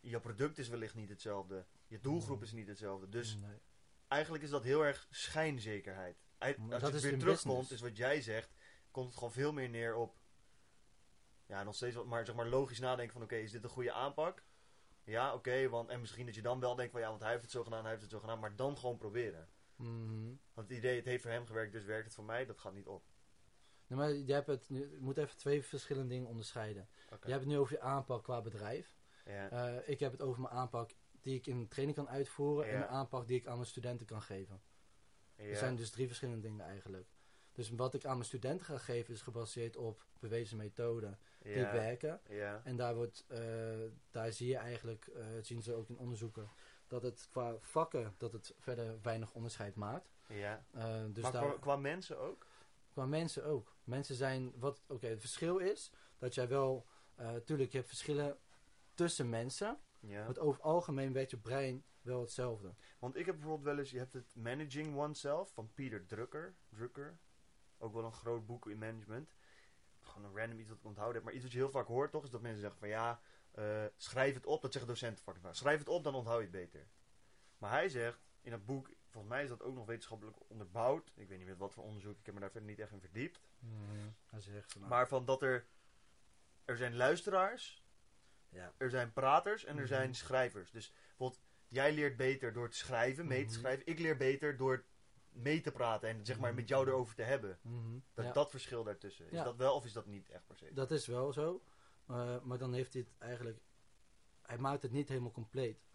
Je 0.00 0.20
product 0.20 0.58
is 0.58 0.68
wellicht 0.68 0.94
niet 0.94 1.08
hetzelfde. 1.08 1.66
Je 1.86 2.00
doelgroep 2.00 2.42
is 2.42 2.52
niet 2.52 2.68
hetzelfde. 2.68 3.08
Dus 3.08 3.36
Nee. 3.36 3.60
eigenlijk 4.08 4.42
is 4.42 4.50
dat 4.50 4.62
heel 4.62 4.84
erg 4.84 5.06
schijnzekerheid. 5.10 6.16
Als 6.38 6.80
dat 6.80 7.00
weer 7.00 7.18
terugkomt, 7.18 7.58
business. 7.58 7.70
is 7.70 7.80
wat 7.80 7.96
jij 7.96 8.20
zegt, 8.22 8.54
komt 8.90 9.06
het 9.06 9.14
gewoon 9.16 9.32
veel 9.32 9.52
meer 9.52 9.68
neer 9.68 9.94
op. 9.94 10.18
Ja, 11.46 11.62
nog 11.62 11.74
steeds 11.74 11.96
wat, 11.96 12.06
maar 12.06 12.26
zeg 12.26 12.34
maar 12.34 12.48
logisch 12.48 12.78
nadenken 12.78 13.12
van: 13.12 13.22
oké, 13.22 13.36
is 13.36 13.50
dit 13.50 13.64
een 13.64 13.70
goede 13.70 13.92
aanpak? 13.92 14.44
Ja, 15.04 15.34
oké, 15.34 15.68
want 15.68 15.88
en 15.88 16.00
misschien 16.00 16.26
dat 16.26 16.34
je 16.34 16.42
dan 16.42 16.60
wel 16.60 16.74
denkt 16.74 16.92
van 16.92 17.00
ja, 17.00 17.08
want 17.08 17.20
hij 17.20 17.30
heeft 17.30 17.42
het 17.42 17.50
zo 17.50 17.62
gedaan, 17.62 17.80
hij 17.80 17.90
heeft 17.90 18.02
het 18.02 18.10
zo 18.10 18.20
gedaan, 18.20 18.38
maar 18.38 18.56
dan 18.56 18.78
gewoon 18.78 18.96
proberen. 18.96 19.48
Mhm. 19.76 20.34
Want 20.54 20.68
het 20.68 20.78
idee, 20.78 20.96
het 20.96 21.04
heeft 21.04 21.22
voor 21.22 21.30
hem 21.30 21.46
gewerkt, 21.46 21.72
dus 21.72 21.84
werkt 21.84 22.04
het 22.04 22.14
voor 22.14 22.24
mij, 22.24 22.46
dat 22.46 22.58
gaat 22.58 22.74
niet 22.74 22.86
op. 22.86 23.04
Nee, 23.86 23.98
maar 23.98 24.12
je, 24.12 24.32
hebt 24.32 24.46
het, 24.46 24.66
je 24.68 24.96
moet 25.00 25.16
even 25.16 25.36
twee 25.36 25.64
verschillende 25.64 26.08
dingen 26.08 26.28
onderscheiden. 26.28 26.88
Je 27.08 27.30
hebt 27.30 27.40
het 27.40 27.46
nu 27.46 27.58
over 27.58 27.72
je 27.72 27.80
aanpak 27.80 28.24
qua 28.24 28.40
bedrijf. 28.40 28.98
Eh, 29.24 29.76
ik 29.84 30.00
heb 30.00 30.12
het 30.12 30.22
over 30.22 30.40
mijn 30.40 30.54
aanpak 30.54 30.90
die 31.20 31.36
ik 31.36 31.46
in 31.46 31.68
training 31.68 31.96
kan 31.96 32.08
uitvoeren 32.08 32.68
en 32.68 32.76
een 32.76 32.88
aanpak 32.88 33.26
die 33.26 33.38
ik 33.38 33.46
aan 33.46 33.54
mijn 33.54 33.68
studenten 33.68 34.06
kan 34.06 34.22
geven. 34.22 34.62
Er 35.34 35.56
zijn 35.56 35.76
dus 35.76 35.90
drie 35.90 36.06
verschillende 36.06 36.40
dingen 36.40 36.66
eigenlijk. 36.66 37.08
Dus 37.60 37.70
wat 37.70 37.94
ik 37.94 38.04
aan 38.04 38.14
mijn 38.14 38.24
studenten 38.24 38.66
ga 38.66 38.78
geven 38.78 39.14
is 39.14 39.22
gebaseerd 39.22 39.76
op 39.76 40.04
bewezen 40.18 40.56
methoden 40.56 41.18
die 41.42 41.54
werken. 41.54 42.20
Ja. 42.28 42.60
En 42.64 42.76
daar, 42.76 42.94
wordt, 42.94 43.24
eh, 43.28 43.40
daar 44.10 44.32
zie 44.32 44.48
je 44.48 44.56
eigenlijk, 44.56 45.06
eh, 45.06 45.24
zien 45.40 45.62
ze 45.62 45.74
ook 45.74 45.88
in 45.88 45.98
onderzoeken, 45.98 46.50
dat 46.86 47.02
het 47.02 47.28
qua 47.30 47.56
vakken 47.58 48.14
dat 48.16 48.32
het 48.32 48.54
verder 48.58 48.98
weinig 49.02 49.32
onderscheid 49.32 49.74
maakt. 49.74 50.10
ja. 50.28 50.64
Eh, 50.70 51.04
dus 51.12 51.22
maar 51.22 51.32
daar, 51.32 51.42
qua, 51.42 51.58
qua 51.58 51.76
mensen 51.76 52.18
ook? 52.18 52.46
qua 52.92 53.06
mensen 53.06 53.44
ook. 53.44 53.76
Mensen 53.84 54.14
zijn, 54.14 54.52
wat, 54.56 54.82
oké, 54.86 55.06
het 55.06 55.20
verschil 55.20 55.58
is 55.58 55.92
dat 56.18 56.34
jij 56.34 56.48
wel, 56.48 56.86
eh 57.14 57.34
tuurlijk, 57.36 57.70
je 57.70 57.76
hebt 57.76 57.88
verschillen 57.88 58.38
tussen 58.94 59.28
mensen. 59.28 59.78
Ja. 59.98 60.24
Maar 60.24 60.38
over 60.38 60.52
het 60.52 60.62
algemeen 60.62 61.12
werkt 61.12 61.30
je 61.30 61.38
brein 61.38 61.84
wel 62.02 62.20
hetzelfde. 62.20 62.74
Want 62.98 63.16
ik 63.16 63.26
heb 63.26 63.34
bijvoorbeeld 63.34 63.68
wel 63.68 63.78
eens, 63.78 63.90
je 63.90 63.98
hebt 63.98 64.12
het 64.12 64.34
Managing 64.34 64.96
Oneself 64.96 65.52
van 65.52 65.70
Peter 65.74 66.06
Drucker. 66.06 66.54
Drucker. 66.68 67.18
Ook 67.80 67.94
wel 67.94 68.04
een 68.04 68.12
groot 68.12 68.46
boek 68.46 68.66
in 68.66 68.78
management. 68.78 69.34
Gewoon 70.00 70.30
een 70.30 70.36
random 70.36 70.58
iets 70.58 70.68
wat 70.68 70.78
ik 70.78 70.84
onthouden 70.84 71.16
heb. 71.16 71.24
Maar 71.24 71.34
iets 71.34 71.42
wat 71.42 71.52
je 71.52 71.58
heel 71.58 71.70
vaak 71.70 71.86
hoort 71.86 72.10
toch, 72.10 72.24
is 72.24 72.30
dat 72.30 72.40
mensen 72.40 72.60
zeggen 72.60 72.78
van 72.78 72.88
ja, 72.88 73.20
eh, 73.50 73.84
schrijf 73.96 74.34
het 74.34 74.46
op. 74.46 74.62
Dat 74.62 74.72
zeggen 74.72 74.90
docenten 74.90 75.24
vaak. 75.24 75.36
vaak. 75.40 75.54
Schrijf 75.54 75.78
het 75.78 75.88
op, 75.88 76.04
dan 76.04 76.14
onthoud 76.14 76.36
je 76.38 76.42
het 76.42 76.50
beter. 76.52 76.86
Maar 77.58 77.70
hij 77.70 77.88
zegt 77.88 78.20
in 78.40 78.52
het 78.52 78.66
boek, 78.66 78.90
volgens 79.08 79.32
mij 79.32 79.42
is 79.42 79.48
dat 79.48 79.62
ook 79.62 79.74
nog 79.74 79.86
wetenschappelijk 79.86 80.36
onderbouwd. 80.50 81.12
Ik 81.14 81.28
weet 81.28 81.38
niet 81.38 81.46
met 81.46 81.58
wat 81.58 81.72
voor 81.72 81.84
onderzoek, 81.84 82.18
ik 82.18 82.26
heb 82.26 82.34
me 82.34 82.40
daar 82.40 82.50
verder 82.50 82.68
niet 82.68 82.78
echt 82.78 82.92
in 82.92 83.00
verdiept. 83.00 83.40
Hij 84.26 84.40
zegt 84.40 84.74
nou, 84.74 84.88
Maar 84.88 85.08
van 85.08 85.24
dat 85.24 85.42
er, 85.42 85.66
er 86.64 86.76
zijn 86.76 86.96
luisteraars, 86.96 87.84
ja. 88.48 88.72
er 88.76 88.90
zijn 88.90 89.12
praters 89.12 89.64
en 89.64 89.74
er 89.74 89.78
Mhm. 89.82 89.86
zijn 89.92 90.14
schrijvers. 90.14 90.70
Dus 90.70 90.92
bijvoorbeeld, 91.08 91.40
jij 91.68 91.92
leert 91.92 92.16
beter 92.16 92.52
door 92.52 92.68
te 92.70 92.76
schrijven, 92.76 93.26
mee 93.26 93.44
te 93.44 93.50
Mhm. 93.50 93.58
schrijven. 93.60 93.86
Ik 93.86 93.98
leer 93.98 94.16
beter 94.16 94.56
door 94.56 94.84
mee 95.32 95.60
te 95.60 95.72
praten 95.72 96.08
en 96.08 96.24
zeg 96.26 96.38
maar 96.38 96.54
met 96.54 96.68
jou 96.68 96.86
erover 96.88 97.14
te 97.14 97.22
hebben. 97.22 97.58
Mhm. 97.62 97.98
Dat, 98.14 98.24
Ja. 98.24 98.32
dat 98.32 98.50
verschil 98.50 98.84
daartussen. 98.84 99.26
Is 99.26 99.32
Ja. 99.32 99.44
dat 99.44 99.56
wel 99.56 99.74
of 99.74 99.84
is 99.84 99.92
dat 99.92 100.06
niet 100.06 100.30
echt 100.30 100.46
per 100.46 100.56
se? 100.56 100.72
Dat 100.72 100.90
is 100.90 101.06
wel 101.06 101.32
zo. 101.32 101.62
Eh, 102.06 102.40
maar 102.42 102.58
dan 102.58 102.72
heeft 102.72 102.92
hij 102.92 103.02
het 103.02 103.18
eigenlijk. 103.18 103.60
Hij 104.42 104.58
maakt 104.58 104.82
het 104.82 104.92
niet 104.92 105.08
helemaal 105.08 105.30
compleet. 105.32 105.88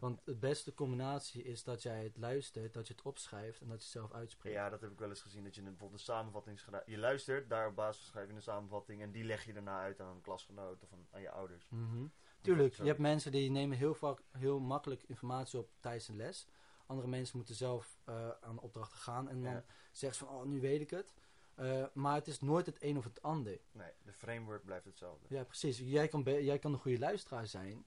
Want 0.00 0.20
de 0.24 0.34
beste 0.36 0.74
combinatie 0.74 1.42
is 1.42 1.64
dat 1.64 1.82
jij 1.82 2.04
het 2.04 2.16
luistert, 2.16 2.74
dat 2.74 2.86
je 2.86 2.94
het 2.94 3.02
opschrijft 3.02 3.60
en 3.60 3.68
dat 3.68 3.76
je 3.76 3.82
het 3.82 3.92
zelf 3.92 4.12
uitspreekt. 4.12 4.54
Ja, 4.56 4.70
dat 4.70 4.80
heb 4.80 4.90
ik 4.90 4.98
wel 4.98 5.08
eens 5.08 5.20
gezien. 5.22 5.44
Dat 5.44 5.54
je 5.54 5.60
een, 5.60 5.66
bijvoorbeeld 5.66 6.00
een 6.00 6.06
samenvatting 6.06 6.58
schrijft. 6.58 6.86
Je 6.86 6.98
luistert, 6.98 7.48
daar 7.50 7.68
op 7.68 7.74
basis 7.74 8.02
van 8.02 8.10
schrijf 8.10 8.28
je 8.28 8.34
een 8.34 8.42
samenvatting. 8.42 9.02
En 9.02 9.12
die 9.12 9.24
leg 9.24 9.44
je 9.44 9.52
daarna 9.52 9.80
uit 9.80 10.00
aan 10.00 10.14
een 10.14 10.20
klasgenoot 10.20 10.82
of 10.82 10.92
aan, 10.92 11.06
aan 11.10 11.20
je 11.20 11.30
ouders. 11.30 11.68
Mhm. 11.68 12.06
Tuurlijk, 12.40 12.74
je 12.74 12.82
hebt 12.84 12.98
mensen 12.98 13.32
die 13.32 13.50
nemen 13.50 13.76
heel 13.76 13.94
vaak 13.94 14.22
heel 14.30 14.60
makkelijk 14.60 15.02
informatie 15.02 15.58
op 15.58 15.70
tijdens 15.80 16.08
een 16.08 16.16
les. 16.16 16.48
Andere 16.86 17.08
mensen 17.08 17.36
moeten 17.36 17.54
zelf 17.54 17.98
eh, 18.04 18.30
aan 18.40 18.54
de 18.54 18.60
opdrachten 18.62 18.98
gaan 18.98 19.28
en 19.28 19.42
dan 19.42 19.52
Ja. 19.52 19.64
zeggen 19.92 20.18
ze 20.18 20.24
van, 20.24 20.34
oh, 20.40 20.44
nu 20.44 20.60
weet 20.60 20.80
ik 20.80 20.90
het. 20.90 21.14
Eh, 21.54 21.84
maar 21.92 22.14
het 22.14 22.26
is 22.26 22.40
nooit 22.40 22.66
het 22.66 22.82
een 22.82 22.96
of 22.96 23.04
het 23.04 23.22
ander. 23.22 23.60
Nee, 23.72 23.90
de 24.02 24.12
framework 24.12 24.64
blijft 24.64 24.84
hetzelfde. 24.84 25.26
Ja, 25.28 25.44
precies. 25.44 25.78
Jij 25.78 26.08
kan, 26.08 26.22
jij 26.22 26.58
kan 26.58 26.72
een 26.72 26.78
goede 26.78 26.98
luisteraar 26.98 27.46
zijn. 27.46 27.86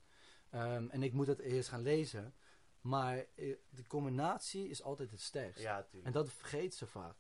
Ehm, 0.49 0.87
en 0.89 1.03
ik 1.03 1.13
moet 1.13 1.27
het 1.27 1.39
eerst 1.39 1.69
gaan 1.69 1.81
lezen. 1.81 2.35
Maar 2.81 3.17
eh, 3.17 3.55
de 3.69 3.87
combinatie 3.87 4.69
is 4.69 4.83
altijd 4.83 5.11
het 5.11 5.21
sterkst. 5.21 5.61
Ja, 5.63 5.83
tuurlijk. 5.83 6.05
En 6.05 6.11
dat 6.11 6.31
vergeet 6.31 6.75
ze 6.75 6.87
vaak. 6.87 7.15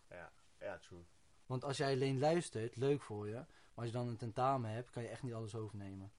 Ja, 0.59 0.77
true. 0.77 1.05
Want 1.45 1.63
als 1.63 1.77
jij 1.77 1.91
alleen 1.93 2.19
luistert, 2.19 2.75
leuk 2.75 3.01
voor 3.01 3.27
je. 3.27 3.33
Maar 3.33 3.45
als 3.73 3.85
je 3.85 3.91
dan 3.91 4.07
een 4.07 4.17
tentamen 4.17 4.71
hebt, 4.71 4.89
kan 4.89 5.03
je 5.03 5.09
echt 5.09 5.23
niet 5.23 5.33
alles 5.33 5.55
overnemen. 5.55 6.11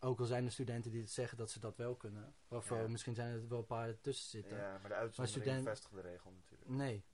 Ook 0.00 0.20
al 0.20 0.26
zijn 0.26 0.44
er 0.44 0.52
studenten 0.52 0.90
die 0.90 1.00
het 1.00 1.10
zeggen 1.10 1.38
dat 1.38 1.50
ze 1.50 1.60
dat 1.60 1.76
wel 1.76 1.96
kunnen. 1.96 2.34
Of 2.48 2.68
Ja. 2.70 2.80
eh, 2.82 2.86
misschien 2.86 3.14
zijn 3.14 3.32
er 3.32 3.48
wel 3.48 3.58
een 3.58 3.66
paar 3.66 4.00
tussen 4.00 4.28
zitten. 4.28 4.56
Ja, 4.56 4.78
maar 4.78 4.88
de 4.88 4.94
uitzondering 4.94 5.44
student- 5.44 5.88
de 5.94 6.00
regel 6.00 6.30
natuurlijk. 6.32 6.70
Nee. 6.70 7.04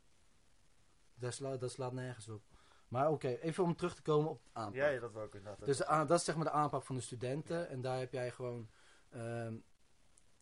Dat 1.15 1.35
slaat, 1.35 1.61
dat 1.61 1.71
slaat 1.71 1.93
nergens 1.93 2.29
op. 2.29 2.43
Maar 2.89 3.11
oké, 3.11 3.29
even 3.29 3.65
om 3.65 3.77
terug 3.77 3.95
te 3.95 4.03
komen 4.03 4.31
op 4.31 4.43
aanpak. 4.53 4.75
Ja, 4.75 4.89
ja, 4.89 5.01
dat 5.01 5.13
wil 5.13 5.25
ik 5.25 5.35
inderdaad. 5.35 5.65
Dus 5.67 5.77
dat 5.79 6.11
is 6.11 6.25
zeg 6.25 6.35
maar 6.37 6.45
de 6.45 6.51
aanpak 6.51 6.83
van 6.85 6.97
de 6.97 7.03
studenten. 7.03 7.69
En 7.69 7.81
daar 7.81 7.99
heb 7.99 8.13
jij 8.13 8.31
gewoon... 8.31 8.71
ehm, 9.11 9.57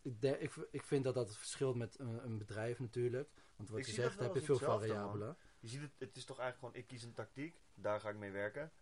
ik, 0.03 0.21
de- 0.21 0.39
ik, 0.71 0.83
vind 0.83 1.05
dat 1.05 1.15
dat 1.15 1.37
verschilt 1.37 1.77
met 1.77 1.99
een, 1.99 2.25
een 2.25 2.39
bedrijf 2.39 2.79
natuurlijk. 2.81 3.31
Want 3.57 3.69
wat 3.69 3.79
Ik 3.79 3.87
je 3.87 3.93
zegt, 3.93 4.17
wel 4.17 4.25
heb 4.27 4.35
je 4.35 4.43
veel 4.43 4.59
variabelen. 4.59 5.37
Je 5.59 5.69
ziet 5.69 5.81
het, 5.81 5.91
het 5.99 6.17
is 6.17 6.25
toch 6.25 6.39
eigenlijk 6.39 6.59
gewoon, 6.73 6.85
ik 6.85 6.89
kies 6.89 7.03
een 7.03 7.13
tactiek, 7.15 7.61
daar 7.75 8.01
ga 8.01 8.09
ik 8.09 8.17
mee 8.17 8.31
werken. 8.31 8.73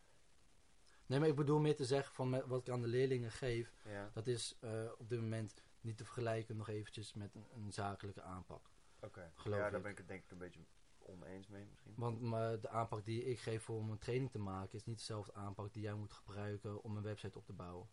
Nee, 1.10 1.18
maar 1.18 1.28
ik 1.28 1.34
bedoel 1.34 1.58
meer 1.60 1.76
te 1.76 1.84
zeggen 1.84 2.14
van 2.14 2.46
wat 2.46 2.60
ik 2.60 2.68
aan 2.72 2.80
de 2.80 2.86
leerlingen 2.86 3.30
geef. 3.30 3.74
Ja, 3.84 4.10
Dat 4.12 4.26
is 4.26 4.56
eh, 4.60 4.90
op 4.98 5.08
dit 5.08 5.20
moment 5.20 5.54
niet 5.80 5.96
te 5.96 6.04
vergelijken 6.04 6.56
nog 6.56 6.68
eventjes 6.68 7.14
met 7.14 7.34
een, 7.34 7.46
een 7.54 7.72
zakelijke 7.72 8.22
aanpak. 8.22 8.70
oké. 9.00 9.32
Geloof 9.34 9.58
Ja, 9.58 9.66
ik. 9.66 9.72
daar 9.72 9.80
ben 9.80 9.90
ik 9.90 9.98
het 9.98 10.08
denk 10.08 10.24
ik 10.24 10.30
een 10.30 10.38
beetje 10.38 10.60
oneens 10.98 11.48
mee 11.48 11.64
misschien. 11.64 11.92
Want 11.96 12.20
maar 12.20 12.60
de 12.60 12.68
aanpak 12.68 13.04
die 13.04 13.24
ik 13.24 13.38
geef 13.38 13.62
voor 13.62 13.76
om 13.78 13.90
een 13.90 13.98
training 13.98 14.30
te 14.30 14.38
maken... 14.38 14.74
is 14.78 14.84
niet 14.84 14.98
dezelfde 14.98 15.34
aanpak 15.34 15.72
die 15.72 15.82
jij 15.82 15.94
moet 15.94 16.12
gebruiken 16.12 16.82
om 16.82 16.96
een 16.96 17.02
website 17.02 17.38
op 17.38 17.44
te 17.46 17.52
bouwen. 17.52 17.88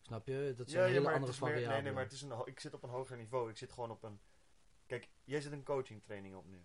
Snap 0.00 0.26
je? 0.26 0.54
Dat 0.56 0.70
zijn 0.70 0.86
hele 0.88 1.00
maar 1.00 1.12
het 1.12 1.20
andere 1.20 1.38
variabelen. 1.38 1.72
Nee, 1.72 1.82
nee, 1.82 1.92
maar 1.92 2.02
het 2.02 2.12
is 2.12 2.22
een, 2.22 2.32
ik 2.44 2.60
zit 2.60 2.74
op 2.74 2.82
een 2.82 2.90
hoger 2.90 3.16
niveau. 3.16 3.50
Ik 3.50 3.56
zit 3.56 3.72
gewoon 3.72 3.90
op 3.90 4.02
een... 4.02 4.20
Kijk, 4.86 5.08
jij 5.24 5.40
zit 5.40 5.52
een 5.52 5.64
coaching 5.64 6.02
training 6.02 6.34
op 6.34 6.46
nu. 6.46 6.64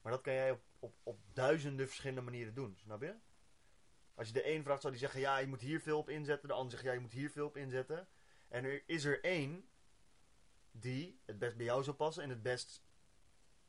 Maar 0.00 0.12
dat 0.12 0.20
kan 0.20 0.32
jij 0.32 0.50
op, 0.50 0.60
op, 0.78 0.94
op 1.02 1.18
duizenden 1.32 1.86
verschillende 1.86 2.20
manieren 2.22 2.54
doen, 2.54 2.76
snap 2.76 3.02
je? 3.02 3.14
Als 4.18 4.26
je 4.26 4.32
de 4.32 4.48
een 4.48 4.62
vraagt, 4.62 4.80
zou 4.80 4.92
die 4.92 5.02
zeggen, 5.02 5.20
ja, 5.20 5.38
je 5.38 5.46
moet 5.46 5.60
hier 5.60 5.80
veel 5.80 5.98
op 5.98 6.08
inzetten. 6.08 6.48
De 6.48 6.54
ander 6.54 6.70
zegt, 6.70 6.84
ja, 6.84 6.92
je 6.92 7.00
moet 7.00 7.12
hier 7.12 7.30
veel 7.30 7.46
op 7.46 7.56
inzetten. 7.56 8.08
En 8.48 8.64
er 8.64 8.82
is 8.86 9.04
er 9.04 9.24
één 9.24 9.68
die 10.70 11.20
het 11.24 11.38
best 11.38 11.56
bij 11.56 11.66
jou 11.66 11.82
zal 11.82 11.94
passen 11.94 12.22
en 12.22 12.28
het 12.28 12.42
best 12.42 12.82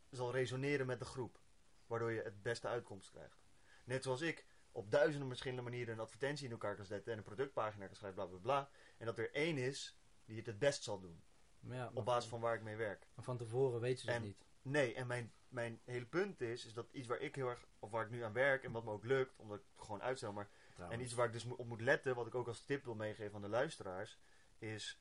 zal 0.09 0.31
resoneren 0.31 0.85
met 0.85 0.99
de 0.99 1.05
groep. 1.05 1.39
Waardoor 1.87 2.11
je 2.11 2.21
het 2.21 2.41
beste 2.41 2.67
uitkomst 2.67 3.09
krijgt. 3.09 3.43
Net 3.83 4.03
zoals 4.03 4.21
ik 4.21 4.45
op 4.71 4.91
duizenden 4.91 5.27
verschillende 5.27 5.63
manieren 5.63 5.93
een 5.93 5.99
advertentie 5.99 6.45
in 6.45 6.51
elkaar 6.51 6.75
kan 6.75 6.85
zetten 6.85 7.11
en 7.11 7.17
een 7.17 7.23
productpagina 7.23 7.85
kan 7.85 7.95
schrijven, 7.95 8.17
bla 8.19 8.37
bla 8.37 8.39
bla. 8.39 8.69
En 8.97 9.05
dat 9.05 9.17
er 9.17 9.33
één 9.33 9.57
is 9.57 9.99
die 10.25 10.37
het 10.37 10.45
het 10.45 10.59
best 10.59 10.83
zal 10.83 10.99
doen. 10.99 11.23
Ja, 11.59 11.91
Op 11.93 12.05
basis 12.05 12.29
van 12.29 12.39
waar 12.39 12.55
ik 12.55 12.61
mee 12.61 12.75
werk. 12.75 13.07
Maar 13.13 13.25
van 13.25 13.37
tevoren 13.37 13.81
weet 13.81 14.01
je 14.01 14.07
dat 14.07 14.21
niet. 14.21 14.48
Nee, 14.61 14.93
en 14.93 15.07
mijn, 15.07 15.33
mijn 15.47 15.79
hele 15.85 16.05
punt 16.05 16.41
is, 16.41 16.65
is 16.65 16.73
dat 16.73 16.87
iets 16.91 17.07
waar 17.07 17.19
ik 17.19 17.35
heel 17.35 17.49
erg, 17.49 17.65
of 17.79 17.91
waar 17.91 18.05
ik 18.05 18.11
nu 18.11 18.23
aan 18.23 18.33
werk 18.33 18.63
en 18.63 18.71
wat 18.71 18.83
me 18.83 18.91
ook 18.91 19.05
lukt, 19.05 19.35
omdat 19.35 19.57
ik 19.57 19.63
het 19.75 19.85
gewoon 19.85 20.01
uitstel, 20.01 20.33
maar 20.33 20.49
en 20.89 21.01
iets 21.01 21.13
waar 21.13 21.25
ik 21.25 21.33
dus 21.33 21.45
op 21.45 21.67
moet 21.67 21.81
letten, 21.81 22.15
wat 22.15 22.27
ik 22.27 22.35
ook 22.35 22.47
als 22.47 22.61
tip 22.61 22.83
wil 22.83 22.95
meegeven 22.95 23.35
aan 23.35 23.41
de 23.41 23.49
luisteraars, 23.49 24.17
is 24.57 24.99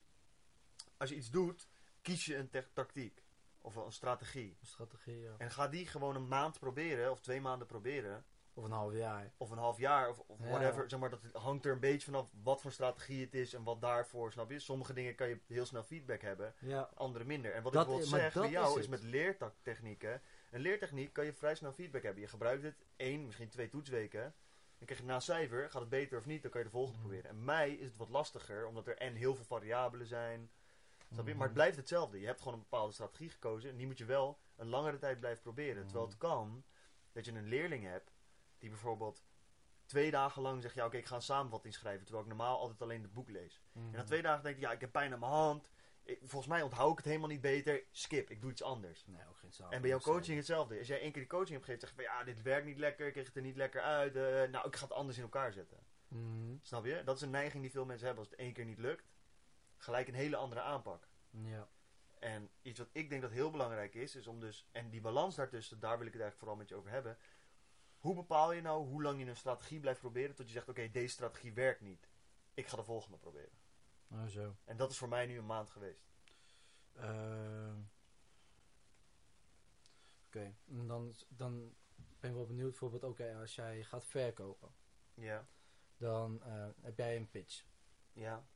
als 0.96 1.10
je 1.10 1.16
iets 1.16 1.30
doet, 1.30 1.68
kies 2.02 2.24
je 2.24 2.36
een 2.36 2.50
tactiek 2.72 3.22
of 3.60 3.76
een 3.76 3.92
strategie. 3.92 4.56
Een 4.60 4.66
strategie, 4.66 5.20
ja. 5.20 5.34
En 5.38 5.50
ga 5.50 5.68
die 5.68 5.86
gewoon 5.86 6.14
een 6.14 6.28
maand 6.28 6.58
proberen, 6.58 7.10
of 7.10 7.20
twee 7.20 7.40
maanden 7.40 7.66
proberen, 7.66 8.24
Of 8.58 8.64
een 8.64 8.70
half 8.70 8.92
jaar. 8.92 9.32
of 9.36 9.50
een 9.50 9.58
half 9.58 9.78
jaar, 9.78 10.08
of, 10.08 10.18
of 10.26 10.38
Ja. 10.42 10.48
whatever. 10.48 10.88
Zeg 10.90 11.00
maar, 11.00 11.10
dat 11.10 11.20
hangt 11.32 11.64
er 11.64 11.72
een 11.72 11.80
beetje 11.80 12.04
vanaf 12.10 12.30
wat 12.42 12.60
voor 12.60 12.72
strategie 12.72 13.24
het 13.24 13.34
is 13.34 13.54
en 13.54 13.62
wat 13.62 13.80
daarvoor, 13.80 14.32
snap 14.32 14.50
je? 14.50 14.58
Sommige 14.58 14.92
dingen 14.92 15.14
kan 15.14 15.28
je 15.28 15.40
heel 15.46 15.66
snel 15.66 15.82
feedback 15.82 16.20
hebben, 16.20 16.54
Ja. 16.58 16.90
andere 16.94 17.24
minder. 17.24 17.52
En 17.52 17.62
wat 17.62 17.72
Dat 17.72 17.82
ik 17.82 17.88
bijvoorbeeld 17.88 18.20
i- 18.20 18.22
maar 18.22 18.32
zeg 18.32 18.42
bij 18.42 18.50
jou 18.50 18.78
is 18.80 18.88
met 18.88 19.02
leertechnieken. 19.02 20.22
Een 20.50 20.60
leertechniek 20.60 21.12
kan 21.12 21.24
je 21.24 21.32
vrij 21.32 21.54
snel 21.54 21.72
feedback 21.72 22.02
hebben. 22.02 22.22
Je 22.22 22.28
gebruikt 22.28 22.62
het 22.62 22.86
één, 22.96 23.24
misschien 23.26 23.48
twee 23.48 23.68
toetsweken. 23.68 24.22
Dan 24.78 24.86
krijg 24.86 25.00
je 25.00 25.06
na 25.06 25.20
cijfer, 25.20 25.70
gaat 25.70 25.80
het 25.80 25.90
beter 25.90 26.18
of 26.18 26.26
niet, 26.26 26.42
dan 26.42 26.50
kan 26.50 26.60
je 26.60 26.66
de 26.66 26.72
volgende 26.72 26.98
Mhm. 26.98 27.08
proberen. 27.08 27.30
En 27.36 27.44
mij 27.44 27.72
is 27.72 27.86
het 27.86 27.96
wat 27.96 28.08
lastiger, 28.08 28.66
omdat 28.66 28.86
er 28.86 28.96
en 28.96 29.14
heel 29.14 29.34
veel 29.34 29.44
variabelen 29.44 30.06
zijn. 30.06 30.50
Snap 31.12 31.24
je? 31.24 31.28
Mhm. 31.28 31.36
Maar 31.38 31.46
het 31.46 31.54
blijft 31.56 31.76
hetzelfde. 31.76 32.20
Je 32.20 32.26
hebt 32.26 32.38
gewoon 32.40 32.54
een 32.54 32.66
bepaalde 32.70 32.92
strategie 32.92 33.30
gekozen 33.30 33.70
en 33.70 33.76
die 33.76 33.86
moet 33.86 33.98
je 33.98 34.04
wel 34.04 34.38
een 34.56 34.68
langere 34.68 34.98
tijd 34.98 35.20
blijven 35.20 35.42
proberen. 35.42 35.76
Mhm. 35.76 35.84
Terwijl 35.84 36.06
het 36.06 36.16
kan 36.18 36.64
dat 37.12 37.24
je 37.24 37.32
een 37.32 37.48
leerling 37.48 37.84
hebt 37.84 38.10
die 38.58 38.70
bijvoorbeeld 38.70 39.22
twee 39.86 40.10
dagen 40.10 40.42
lang 40.42 40.62
zegt, 40.62 40.74
ja 40.74 40.86
oké, 40.86 40.96
ik 40.96 41.06
ga 41.06 41.14
een 41.14 41.22
samenvatting 41.22 41.74
schrijven, 41.74 42.02
terwijl 42.04 42.24
ik 42.24 42.30
normaal 42.30 42.58
altijd 42.58 42.82
alleen 42.82 43.02
het 43.02 43.12
boek 43.12 43.30
lees. 43.30 43.62
Mhm. 43.72 43.84
En 43.86 43.90
na 43.92 44.04
twee 44.04 44.22
dagen 44.22 44.42
denk 44.42 44.56
ik, 44.56 44.62
ja, 44.62 44.72
ik 44.72 44.80
heb 44.80 44.92
pijn 44.92 45.12
aan 45.12 45.18
mijn 45.18 45.32
hand. 45.32 45.68
Ik- 46.02 46.18
volgens 46.20 46.46
mij 46.46 46.62
onthoud 46.62 46.90
ik 46.90 46.96
het 46.96 47.06
helemaal 47.06 47.28
niet 47.28 47.40
beter. 47.40 47.82
Skip, 47.90 48.30
ik 48.30 48.40
doe 48.40 48.50
iets 48.50 48.62
anders. 48.62 49.06
Nee, 49.06 49.22
ook 49.28 49.36
geen 49.38 49.50
en 49.70 49.80
bij 49.80 49.90
jouw 49.90 49.98
coaching 49.98 50.36
hetzelfde. 50.36 50.78
Als 50.78 50.86
jij 50.86 51.00
één 51.00 51.12
keer 51.12 51.20
die 51.22 51.30
coaching 51.30 51.52
hebt 51.52 51.64
gegeven, 51.64 51.88
zeg 51.88 51.96
je 51.96 52.02
van 52.04 52.14
ja, 52.18 52.24
dit 52.24 52.42
werkt 52.42 52.66
niet 52.66 52.78
lekker, 52.78 53.06
ik 53.06 53.12
kreeg 53.12 53.26
het 53.26 53.36
er 53.36 53.42
niet 53.42 53.56
lekker 53.56 53.80
uit. 53.82 54.16
eh, 54.16 54.22
nou, 54.50 54.66
ik 54.66 54.76
ga 54.76 54.84
het 54.84 54.92
anders 54.92 55.16
in 55.16 55.22
elkaar 55.22 55.52
zetten. 55.52 55.78
Mhm. 56.08 56.56
Snap 56.62 56.84
je? 56.84 57.02
Dat 57.04 57.16
is 57.16 57.22
een 57.22 57.30
neiging 57.30 57.62
die 57.62 57.70
veel 57.72 57.84
mensen 57.84 58.06
hebben. 58.06 58.24
Als 58.24 58.32
het 58.32 58.40
één 58.42 58.52
keer 58.52 58.64
niet 58.64 58.78
lukt, 58.78 59.08
gelijk 59.76 60.08
een 60.08 60.14
hele 60.14 60.36
andere 60.36 60.60
aanpak. 60.60 61.08
Ja. 61.30 61.68
En 62.18 62.50
iets 62.62 62.78
wat 62.78 62.88
ik 62.92 63.08
denk 63.10 63.22
dat 63.22 63.30
heel 63.30 63.50
belangrijk 63.50 63.94
is, 63.94 64.16
is 64.16 64.26
om 64.26 64.40
dus, 64.40 64.68
en 64.72 64.90
die 64.90 65.00
balans 65.00 65.34
daartussen, 65.34 65.80
daar 65.80 65.98
wil 65.98 66.06
ik 66.06 66.12
het 66.12 66.22
eigenlijk 66.22 66.38
vooral 66.38 66.56
met 66.56 66.68
je 66.68 66.74
over 66.74 66.90
hebben. 66.90 67.18
Hoe 67.98 68.14
bepaal 68.14 68.52
je 68.52 68.60
nou 68.60 68.86
hoe 68.86 69.02
lang 69.02 69.18
je 69.20 69.26
een 69.26 69.36
strategie 69.36 69.80
blijft 69.80 70.00
proberen 70.00 70.34
tot 70.34 70.46
je 70.46 70.52
zegt, 70.52 70.68
oké, 70.68 70.90
deze 70.90 71.12
strategie 71.12 71.52
werkt 71.52 71.80
niet. 71.80 72.08
Ik 72.54 72.66
ga 72.66 72.76
de 72.76 72.84
volgende 72.84 73.18
proberen. 73.18 73.58
Oh, 74.10 74.26
zo. 74.26 74.56
En 74.64 74.76
dat 74.76 74.90
is 74.90 74.98
voor 74.98 75.08
mij 75.08 75.26
nu 75.26 75.38
een 75.38 75.46
maand 75.46 75.70
geweest. 75.70 76.08
Ehm. 76.94 77.76
Oké, 80.26 80.56
en 80.68 80.86
dan, 80.86 81.14
dan 81.28 81.74
ben 82.20 82.30
ik 82.30 82.36
wel 82.36 82.46
benieuwd 82.46 82.70
bijvoorbeeld, 82.70 83.04
oké, 83.04 83.36
als 83.40 83.54
jij 83.54 83.84
gaat 83.84 84.04
verkopen, 84.04 84.74
Ja. 85.14 85.48
dan 85.96 86.42
eh, 86.42 86.68
heb 86.80 86.96
jij 86.96 87.16
een 87.16 87.30
pitch. 87.30 87.64
Ja. 88.12 88.46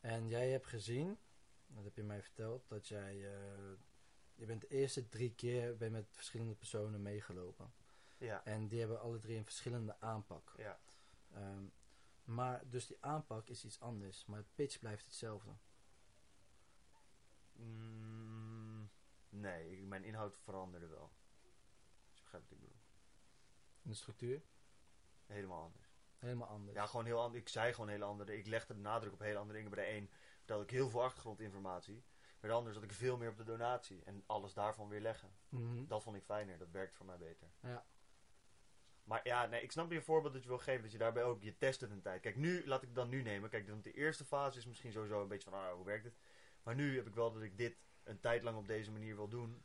En 0.00 0.28
jij 0.28 0.50
hebt 0.50 0.66
gezien, 0.66 1.18
dat 1.66 1.84
heb 1.84 1.96
je 1.96 2.02
mij 2.02 2.22
verteld, 2.22 2.68
dat 2.68 2.88
jij, 2.88 3.34
eh, 3.34 3.72
je 4.36 4.46
bent 4.46 4.60
de 4.60 4.68
eerste 4.68 5.08
drie 5.08 5.34
keer 5.34 5.76
ben 5.76 5.92
met 5.92 6.06
verschillende 6.10 6.54
personen 6.54 7.02
meegelopen. 7.02 7.72
Ja. 8.18 8.44
En 8.44 8.68
die 8.68 8.78
hebben 8.78 9.00
alle 9.00 9.18
drie 9.18 9.36
een 9.36 9.44
verschillende 9.44 10.00
aanpak. 10.00 10.54
Ja. 10.56 10.80
Ehm, 11.32 11.64
maar 12.24 12.68
dus 12.68 12.86
die 12.86 12.96
aanpak 13.00 13.48
is 13.48 13.64
iets 13.64 13.80
anders, 13.80 14.24
maar 14.26 14.38
het 14.38 14.54
pitch 14.54 14.78
blijft 14.78 15.04
hetzelfde. 15.04 15.50
Mm, 17.52 18.90
nee, 19.28 19.82
mijn 19.82 20.04
inhoud 20.04 20.38
veranderde 20.38 20.86
wel. 20.86 21.12
Dus 22.08 22.16
je 22.16 22.22
begrijpt 22.22 22.48
wat 22.48 22.58
ik 22.58 22.64
bedoel. 22.64 22.80
En 23.82 23.90
de 23.90 23.96
structuur? 23.96 24.42
Helemaal 25.26 25.62
anders. 25.62 25.94
Helemaal 26.18 26.48
anders. 26.48 26.76
Ja, 26.76 26.86
gewoon 26.86 27.04
heel 27.04 27.20
anders. 27.20 27.42
Ik 27.42 27.48
zei 27.48 27.72
gewoon 27.72 27.88
heel 27.88 28.02
andere. 28.02 28.36
Ik 28.36 28.46
legde 28.46 28.74
de 28.74 28.80
nadruk 28.80 29.12
op 29.12 29.18
hele 29.18 29.38
andere 29.38 29.58
dingen. 29.58 29.74
Bij 29.74 29.84
de 29.84 29.90
een 29.96 30.10
vertelde 30.36 30.64
ik 30.64 30.70
heel 30.70 30.90
veel 30.90 31.02
achtergrondinformatie. 31.02 32.04
Bij 32.46 32.54
de 32.54 32.60
ander 32.60 32.74
zat 32.74 32.82
ik 32.90 32.92
veel 32.92 33.16
meer 33.16 33.28
op 33.28 33.36
de 33.36 33.44
donatie. 33.44 34.02
En 34.04 34.22
alles 34.26 34.54
daarvan 34.54 34.88
weer 34.88 35.00
leggen. 35.00 35.30
Mhm. 35.48 35.86
Dat 35.86 36.02
vond 36.02 36.16
ik 36.16 36.24
fijner. 36.24 36.58
Dat 36.58 36.70
werkt 36.70 36.96
voor 36.96 37.06
mij 37.06 37.16
beter. 37.16 37.48
Ja. 37.62 37.86
Maar 39.04 39.20
ja, 39.24 39.46
nee, 39.46 39.62
ik 39.62 39.72
snap 39.72 39.90
je 39.90 40.02
voorbeeld 40.02 40.32
dat 40.32 40.42
je 40.42 40.48
wil 40.48 40.58
geven. 40.58 40.82
Dat 40.82 40.92
je 40.92 40.98
daarbij 40.98 41.24
ook, 41.24 41.42
je 41.42 41.56
test 41.56 41.80
het 41.80 41.90
een 41.90 42.00
tijd. 42.00 42.20
Kijk, 42.20 42.36
nu, 42.36 42.66
laat 42.66 42.82
ik 42.82 42.86
het 42.86 42.96
dan 42.96 43.08
nu 43.08 43.22
nemen. 43.22 43.50
Kijk, 43.50 43.66
dan 43.66 43.80
de 43.82 43.92
eerste 43.92 44.24
fase 44.24 44.58
is 44.58 44.66
misschien 44.66 44.92
sowieso 44.92 45.22
een 45.22 45.28
beetje 45.28 45.50
van, 45.50 45.58
ah, 45.58 45.72
hoe 45.72 45.84
werkt 45.84 46.04
het? 46.04 46.16
Maar 46.62 46.74
nu 46.74 46.96
heb 46.96 47.06
ik 47.06 47.14
wel 47.14 47.32
dat 47.32 47.42
ik 47.42 47.58
dit 47.58 47.76
een 48.02 48.20
tijd 48.20 48.42
lang 48.42 48.56
op 48.56 48.66
deze 48.66 48.92
manier 48.92 49.16
wil 49.16 49.28
doen. 49.28 49.62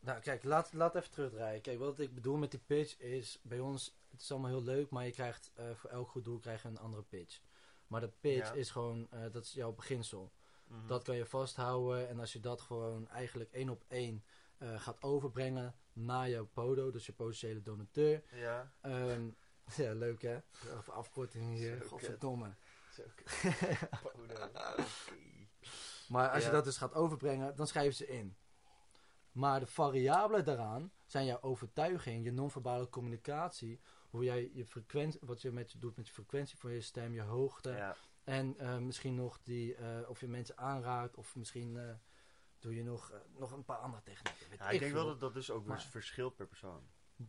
Nou, 0.00 0.20
kijk, 0.20 0.44
laat, 0.44 0.72
laat 0.72 0.94
even 0.94 1.10
terugdraaien. 1.10 1.60
Kijk, 1.60 1.78
wat 1.78 1.98
ik 1.98 2.14
bedoel 2.14 2.36
met 2.36 2.50
die 2.50 2.60
pitch 2.66 2.98
is, 2.98 3.38
bij 3.42 3.60
ons, 3.60 3.96
het 4.10 4.20
is 4.20 4.30
allemaal 4.30 4.50
heel 4.50 4.62
leuk, 4.62 4.90
maar 4.90 5.04
je 5.04 5.12
krijgt 5.12 5.50
eh, 5.54 5.74
voor 5.74 5.90
elk 5.90 6.08
goed 6.08 6.24
doel 6.24 6.38
krijg 6.38 6.62
je 6.62 6.68
een 6.68 6.78
andere 6.78 7.02
pitch. 7.02 7.40
Maar 7.86 8.00
de 8.00 8.12
pitch 8.20 8.48
Ja. 8.48 8.52
is 8.52 8.70
gewoon, 8.70 9.06
eh, 9.10 9.32
dat 9.32 9.44
is 9.44 9.52
jouw 9.52 9.72
beginsel. 9.72 10.32
Mhm. 10.66 10.86
Dat 10.86 11.02
kan 11.02 11.16
je 11.16 11.26
vasthouden 11.26 12.08
en 12.08 12.20
als 12.20 12.32
je 12.32 12.40
dat 12.40 12.60
gewoon 12.60 13.08
eigenlijk 13.08 13.52
één 13.52 13.68
op 13.68 13.84
één 13.88 14.24
eh, 14.58 14.80
gaat 14.80 15.02
overbrengen 15.02 15.74
naar 15.92 16.28
jouw 16.28 16.46
podo, 16.46 16.90
dus 16.90 17.06
je 17.06 17.12
potentiële 17.12 17.62
donateur. 17.62 18.22
Ja. 18.32 18.72
Ehm, 18.80 19.28
ja, 19.76 19.92
leuk 19.92 20.22
hè? 20.22 20.38
Of 20.78 20.88
afkorting 20.88 21.54
hier, 21.54 21.78
Zo 21.82 21.88
godverdomme. 21.88 22.54
Zo, 22.92 23.02
Podo. 24.02 24.50
Maar 26.08 26.30
als 26.30 26.44
je 26.44 26.50
dat 26.50 26.64
dus 26.64 26.76
gaat 26.76 26.94
overbrengen, 26.94 27.56
dan 27.56 27.66
schrijven 27.66 27.94
ze 27.94 28.06
in. 28.06 28.36
Maar 29.32 29.60
de 29.60 29.66
variabelen 29.66 30.44
daaraan 30.44 30.92
zijn 31.06 31.26
jouw 31.26 31.40
overtuiging, 31.40 32.24
je 32.24 32.32
non-verbale 32.32 32.88
communicatie, 32.88 33.80
hoe 34.10 34.24
jij 34.24 34.50
je 34.52 34.66
frequentie, 34.66 35.20
wat 35.22 35.42
je 35.42 35.50
met 35.50 35.72
je 35.72 35.78
doet 35.78 35.96
met 35.96 36.06
je 36.06 36.12
frequentie 36.12 36.58
van 36.58 36.72
je 36.72 36.80
stem, 36.80 37.12
je 37.12 37.22
hoogte. 37.22 37.70
Ja. 37.70 37.96
En 38.24 38.58
eh, 38.58 38.78
misschien 38.78 39.14
nog 39.14 39.40
die, 39.42 39.74
eh, 39.74 40.08
of 40.08 40.20
je 40.20 40.28
mensen 40.28 40.58
aanraakt, 40.58 41.16
of 41.16 41.36
misschien 41.36 41.76
eh, 41.76 41.94
doe 42.58 42.74
je 42.74 42.82
nog, 42.82 43.12
nog 43.38 43.52
een 43.52 43.64
paar 43.64 43.78
andere 43.78 44.02
technieken. 44.02 44.46
Ja, 44.58 44.70
ik 44.70 44.78
denk 44.80 44.92
veel. 44.92 45.00
wel 45.02 45.10
dat 45.10 45.20
dat 45.20 45.34
dus 45.34 45.50
ook 45.50 45.66
weer 45.66 45.80
verschilt 45.80 46.36
per 46.36 46.46
persoon. 46.46 46.82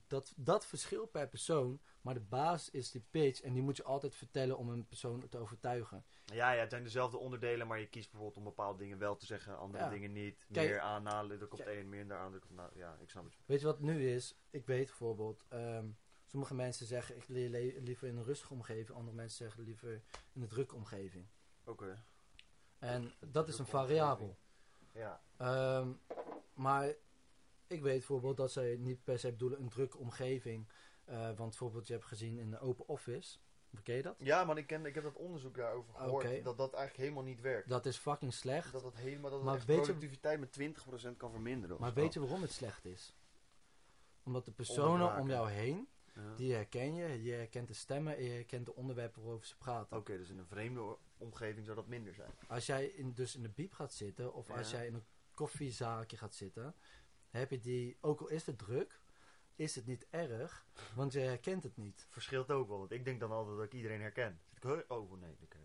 dat, 0.08 0.34
dat 0.36 0.66
verschilt 0.66 1.12
per 1.12 1.28
persoon, 1.30 1.82
maar 2.02 2.14
de 2.14 2.20
basis 2.20 2.70
is 2.70 2.92
die 2.92 3.06
pitch 3.12 3.42
en 3.42 3.54
die 3.54 3.62
moet 3.62 3.78
je 3.78 3.84
altijd 3.84 4.16
vertellen 4.16 4.58
om 4.58 4.70
een 4.70 4.86
persoon 4.86 5.28
te 5.30 5.38
overtuigen. 5.38 6.06
Ja, 6.26 6.52
ja, 6.52 6.60
het 6.62 6.70
zijn 6.70 6.84
dezelfde 6.84 7.18
onderdelen, 7.18 7.68
maar 7.68 7.80
je 7.80 7.88
kiest 7.90 8.10
bijvoorbeeld 8.12 8.38
om 8.38 8.44
bepaalde 8.44 8.78
dingen 8.78 8.98
wel 8.98 9.16
te 9.16 9.26
zeggen, 9.26 9.58
andere 9.58 9.84
Ja. 9.84 9.90
dingen 9.90 10.12
niet. 10.12 10.46
Kijk- 10.52 10.70
meer 10.70 10.80
aanhalen, 10.80 11.38
Kijk. 11.38 11.52
het 11.52 11.68
een, 11.68 11.90
minder 11.90 12.18
aandruk 12.18 12.44
op 12.44 12.52
na. 12.52 12.70
Ja, 12.74 12.98
ik 13.02 13.10
snap 13.10 13.24
het. 13.24 13.38
Weet 13.46 13.60
je 13.60 13.66
wat 13.66 13.80
nu 13.80 14.10
is? 14.10 14.36
Ik 14.50 14.66
weet 14.66 14.86
bijvoorbeeld, 14.86 15.46
ehm, 15.50 15.88
sommige 16.36 16.56
mensen 16.64 16.86
zeggen 16.86 17.16
ik 17.16 17.28
leer 17.28 17.50
le- 17.50 17.80
liever 17.80 18.08
in 18.08 18.18
een 18.18 18.24
rustige 18.24 18.54
omgeving, 18.54 18.98
andere 18.98 19.16
mensen 19.16 19.38
zeggen 19.38 19.64
liever 19.64 20.02
in 20.34 20.42
een 20.42 20.48
drukke 20.48 20.76
omgeving. 20.76 21.26
Oké. 21.66 22.04
En 22.80 23.14
dat 23.20 23.48
is 23.48 23.60
een 23.60 23.66
variabel. 23.66 24.38
Ja. 24.92 25.22
Ehm, 25.38 25.90
maar 26.54 26.88
ik 27.68 27.82
weet 27.82 27.98
bijvoorbeeld 27.98 28.38
dat 28.38 28.52
zij 28.52 28.76
niet 28.80 29.04
per 29.04 29.20
se 29.20 29.32
bedoelen 29.32 29.60
een 29.60 29.70
drukke 29.70 29.98
omgeving. 29.98 30.68
Eh, 31.06 31.18
want 31.26 31.38
bijvoorbeeld, 31.38 31.88
je 31.88 31.94
hebt 31.94 32.06
gezien 32.06 32.38
in 32.38 32.50
de 32.50 32.60
open 32.60 32.88
office, 32.88 33.38
ken 33.84 33.96
je 33.96 34.02
dat? 34.02 34.16
Ja, 34.18 34.44
man, 34.44 34.58
ik, 34.58 34.68
ken, 34.68 34.86
ik 34.86 34.94
heb 34.96 35.04
dat 35.04 35.16
onderzoek 35.16 35.56
daarover 35.56 35.94
gehoord. 35.94 36.24
Oké. 36.26 36.42
Dat 36.42 36.58
dat 36.58 36.74
eigenlijk 36.74 37.04
helemaal 37.04 37.24
niet 37.24 37.42
werkt. 37.42 37.70
Dat 37.70 37.86
is 37.86 37.98
fucking 37.98 38.34
slecht. 38.34 38.72
Dat 38.72 38.82
dat 38.84 38.96
helemaal 38.96 39.30
dat 39.30 39.40
het 39.40 39.50
Maar 39.50 39.58
weet 39.58 39.66
je- 39.68 39.82
productiviteit 39.82 40.40
met 40.40 40.52
20% 40.52 41.18
kan 41.18 41.32
verminderen. 41.32 41.78
Maar 41.80 41.94
weet 41.94 42.14
je 42.14 42.20
waarom 42.20 42.42
het 42.42 42.52
slecht 42.52 42.86
is? 42.86 43.16
Omdat 44.24 44.46
de 44.46 44.52
personen 44.52 45.18
om 45.18 45.30
jou 45.30 45.50
heen, 45.50 45.88
Ja. 46.16 46.36
die 46.36 46.54
herken 46.54 46.94
je. 46.96 47.24
Je 47.24 47.32
herkent 47.32 47.68
de 47.68 47.74
stemmen 47.74 48.18
en 48.18 48.24
je 48.24 48.30
herkent 48.30 48.66
de 48.66 48.76
onderwerpen 48.76 49.22
waarover 49.22 49.48
ze 49.48 49.58
praten. 49.58 49.98
Oké, 49.98 50.18
dus 50.18 50.30
in 50.30 50.38
een 50.38 50.48
vreemde 50.48 50.98
omgeving 51.18 51.66
zou 51.66 51.78
dat 51.78 51.88
minder 51.88 52.14
zijn. 52.14 52.32
Als 52.48 52.66
jij 52.66 52.86
in, 52.86 53.14
dus 53.14 53.36
in 53.36 53.42
de 53.44 53.50
biep 53.50 53.74
gaat 53.74 53.94
zitten, 53.94 54.34
of 54.34 54.50
als 54.50 54.72
jij 54.72 54.88
in 54.88 54.94
een 54.94 55.06
koffiezaakje 55.34 56.18
gaat 56.18 56.36
zitten, 56.36 56.76
heb 57.30 57.50
je 57.50 57.60
die, 57.60 57.98
ook 58.02 58.20
al 58.22 58.28
is 58.30 58.46
het 58.46 58.58
druk, 58.58 59.02
is 59.56 59.76
het 59.76 59.86
niet 59.86 60.08
erg, 60.10 60.66
want 60.96 61.14
je 61.14 61.20
herkent 61.20 61.64
het 61.64 61.78
niet. 61.78 62.06
Verschilt 62.10 62.52
ook 62.52 62.68
wel, 62.68 62.78
want 62.78 62.92
ik 62.92 63.06
denk 63.06 63.20
dan 63.20 63.32
altijd 63.32 63.56
dat 63.56 63.66
ik 63.66 63.74
iedereen 63.74 64.02
herken. 64.02 64.40
Zit 64.48 64.58
ik, 64.58 64.64
"Huh? 64.64 64.80
oh 64.88 65.12
nee, 65.20 65.36
ik, 65.40 65.54
eh, 65.54 65.60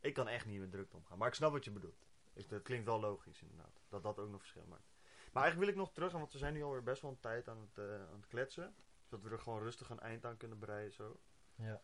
ik 0.00 0.14
kan 0.14 0.28
echt 0.28 0.46
niet 0.46 0.60
met 0.60 0.70
drukte 0.70 0.96
omgaan. 0.96 1.18
Maar 1.18 1.28
ik 1.28 1.34
snap 1.34 1.52
wat 1.52 1.64
je 1.64 1.70
bedoelt. 1.70 2.06
Ik, 2.32 2.48
dat 2.48 2.62
klinkt 2.62 2.84
wel 2.86 3.00
logisch 3.00 3.42
inderdaad, 3.42 3.80
dat 3.88 4.02
dat 4.02 4.18
ook 4.18 4.30
nog 4.30 4.40
verschil 4.40 4.66
maakt. 4.68 4.92
Maar 5.32 5.42
eigenlijk 5.42 5.58
wil 5.58 5.68
ik 5.68 5.86
nog 5.86 5.92
terug, 5.94 6.12
want 6.12 6.32
we 6.32 6.38
zijn 6.38 6.52
nu 6.54 6.62
alweer 6.62 6.82
best 6.82 7.02
wel 7.02 7.10
een 7.10 7.20
tijd 7.20 7.48
aan 7.48 7.60
het, 7.60 7.78
eh, 7.78 7.94
aan 7.94 8.16
het 8.16 8.26
kletsen. 8.26 8.74
Zodat 9.14 9.30
we 9.30 9.36
er 9.36 9.42
gewoon 9.42 9.62
rustig 9.62 9.90
een 9.90 10.00
eind 10.00 10.24
aan 10.24 10.36
kunnen 10.36 10.58
breien 10.58 10.92
zo. 10.92 11.20
Ja. 11.54 11.82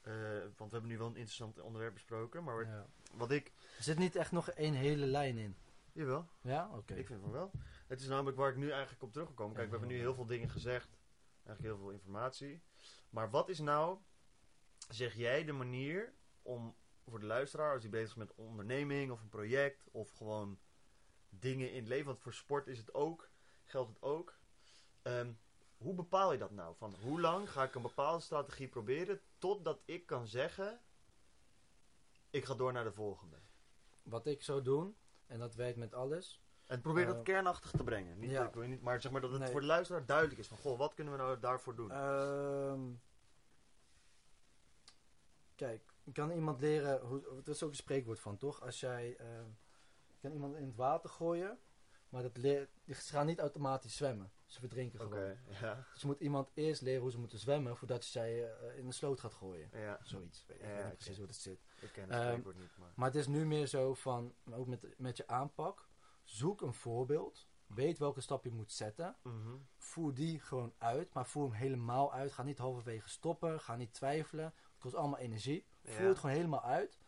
Eh, 0.00 0.12
want 0.56 0.70
we 0.70 0.76
hebben 0.76 0.88
nu 0.88 0.98
wel 0.98 1.06
een 1.06 1.16
interessant 1.16 1.60
onderwerp 1.60 1.92
besproken, 1.92 2.44
maar 2.44 2.66
ja. 2.66 2.86
wat 3.14 3.30
ik... 3.30 3.52
Er 3.76 3.82
zit 3.82 3.98
niet 3.98 4.16
echt 4.16 4.32
nog 4.32 4.50
één 4.50 4.74
hele 4.74 5.06
lijn 5.06 5.38
in. 5.38 5.56
Jawel, 5.92 6.28
Ja? 6.40 6.70
Oké. 6.72 6.94
ik 6.94 7.06
vind 7.06 7.20
van 7.20 7.30
wel. 7.30 7.50
Het 7.86 8.00
is 8.00 8.06
namelijk 8.06 8.36
waar 8.36 8.50
ik 8.50 8.56
nu 8.56 8.70
eigenlijk 8.70 9.02
op 9.02 9.12
teruggekomen. 9.12 9.54
Kijk, 9.54 9.66
we 9.70 9.76
hebben 9.76 9.94
nu 9.96 9.98
heel 9.98 10.14
veel 10.14 10.26
dingen 10.26 10.50
gezegd. 10.50 10.98
Eigenlijk 11.44 11.74
heel 11.74 11.84
veel 11.84 11.90
informatie. 11.90 12.62
Maar 13.10 13.30
wat 13.30 13.48
is 13.48 13.58
nou, 13.58 13.98
zeg 14.88 15.14
jij, 15.14 15.44
de 15.44 15.52
manier 15.52 16.14
om 16.42 16.76
voor 17.06 17.20
de 17.20 17.26
luisteraar, 17.26 17.72
als 17.72 17.82
hij 17.82 17.90
bezig 17.90 18.08
is 18.08 18.14
met 18.14 18.34
onderneming 18.34 19.10
of 19.10 19.20
een 19.20 19.28
project 19.28 19.88
of 19.90 20.10
gewoon 20.10 20.58
dingen 21.28 21.70
in 21.70 21.78
het 21.78 21.88
leven, 21.88 22.06
want 22.06 22.20
voor 22.20 22.34
sport 22.34 22.66
is 22.66 22.78
het 22.78 22.94
ook, 22.94 23.30
geldt 23.64 23.88
het 23.88 24.02
ook. 24.02 24.38
Ehm, 25.02 25.32
hoe 25.82 25.94
bepaal 25.94 26.32
je 26.32 26.38
dat 26.38 26.50
nou? 26.50 26.74
Van 26.76 26.94
hoe 27.02 27.20
lang 27.20 27.50
ga 27.50 27.62
ik 27.62 27.74
een 27.74 27.82
bepaalde 27.82 28.22
strategie 28.22 28.68
proberen 28.68 29.20
totdat 29.38 29.82
ik 29.84 30.06
kan 30.06 30.26
zeggen, 30.28 30.80
ik 32.30 32.44
ga 32.44 32.54
door 32.54 32.72
naar 32.72 32.84
de 32.84 32.92
volgende. 32.92 33.36
Wat 34.02 34.26
ik 34.26 34.42
zou 34.42 34.62
doen, 34.62 34.96
en 35.26 35.38
dat 35.38 35.54
werkt 35.54 35.78
met 35.78 35.94
alles. 35.94 36.42
En 36.66 36.80
probeer 36.80 37.06
dat 37.06 37.16
Eh, 37.16 37.22
kernachtig 37.22 37.70
te 37.70 37.84
brengen. 37.84 38.18
Niet, 38.18 38.30
ja. 38.30 38.46
ik 38.46 38.54
wil 38.54 38.68
niet, 38.68 38.82
maar 38.82 39.00
zeg 39.00 39.12
maar 39.12 39.20
dat 39.20 39.30
het 39.30 39.40
Nee. 39.40 39.50
voor 39.50 39.60
de 39.60 39.66
luisteraar 39.66 40.06
duidelijk 40.06 40.38
is 40.38 40.48
van, 40.48 40.56
goh, 40.58 40.78
wat 40.78 40.94
kunnen 40.94 41.12
we 41.12 41.18
nou 41.18 41.40
daarvoor 41.40 41.74
doen? 41.74 41.90
Ehm, 41.90 42.80
kijk, 45.54 45.94
je 46.02 46.12
kan 46.12 46.30
iemand 46.30 46.60
leren, 46.60 47.00
hoe, 47.00 47.40
er 47.44 47.48
is 47.50 47.62
ook 47.62 47.70
een 47.70 47.76
spreekwoord 47.76 48.20
van, 48.20 48.36
toch? 48.38 48.62
Als 48.62 48.80
jij, 48.80 49.16
ehm, 49.16 49.48
kan 50.20 50.32
iemand 50.32 50.56
in 50.56 50.64
het 50.66 50.76
water 50.76 51.10
gooien, 51.10 51.58
maar 52.08 52.22
dat 52.22 52.36
leer, 52.36 52.68
ze 52.86 52.94
gaan 52.94 53.26
niet 53.26 53.38
automatisch 53.40 53.96
zwemmen. 53.96 54.32
Ze 54.52 54.60
verdrinken 54.60 55.00
gewoon. 55.00 55.36
ja. 55.60 55.86
Dus 55.92 56.00
je 56.00 56.06
moet 56.06 56.20
iemand 56.20 56.50
eerst 56.54 56.80
leren 56.82 57.00
hoe 57.02 57.10
ze 57.10 57.18
moeten 57.18 57.38
zwemmen, 57.38 57.76
voordat 57.76 58.04
je 58.04 58.10
zij 58.10 58.50
eh, 58.52 58.78
in 58.78 58.86
de 58.86 58.92
sloot 58.92 59.20
gaat 59.20 59.32
gooien. 59.34 59.68
ja. 59.72 59.98
Zoiets. 60.02 60.44
Weet 60.46 60.60
ik 60.60 60.66
Ja, 60.66 60.74
weet 60.74 60.84
niet 60.84 60.94
precies 60.94 61.16
hoe 61.16 61.26
dat 61.26 61.36
zit. 61.36 61.60
Ik 61.80 61.92
ken 61.92 62.02
het 62.02 62.12
Ehm, 62.12 62.28
spreekwoord 62.28 62.58
niet, 62.58 62.76
maar... 62.78 62.92
Maar 62.96 63.06
het 63.06 63.16
is 63.16 63.26
nu 63.26 63.46
meer 63.46 63.66
zo 63.66 63.94
van, 63.94 64.34
ook 64.50 64.66
met, 64.66 64.98
met 64.98 65.16
je 65.16 65.26
aanpak, 65.26 65.88
zoek 66.24 66.60
een 66.60 66.74
voorbeeld, 66.74 67.48
weet 67.66 67.98
welke 67.98 68.20
stap 68.20 68.44
je 68.44 68.50
moet 68.50 68.72
zetten, 68.72 69.16
Mhm. 69.22 69.56
voer 69.76 70.14
die 70.14 70.40
gewoon 70.40 70.74
uit, 70.78 71.14
maar 71.14 71.26
voer 71.26 71.44
hem 71.44 71.52
helemaal 71.52 72.12
uit. 72.12 72.32
Ga 72.32 72.42
niet 72.42 72.58
halverwege 72.58 73.08
stoppen, 73.08 73.60
ga 73.60 73.76
niet 73.76 73.92
twijfelen. 73.94 74.44
Het 74.44 74.78
kost 74.78 74.94
allemaal 74.94 75.18
energie. 75.18 75.66
Voer 75.82 76.08
het 76.08 76.18
gewoon 76.18 76.36
helemaal 76.36 76.62
uit. 76.64 76.98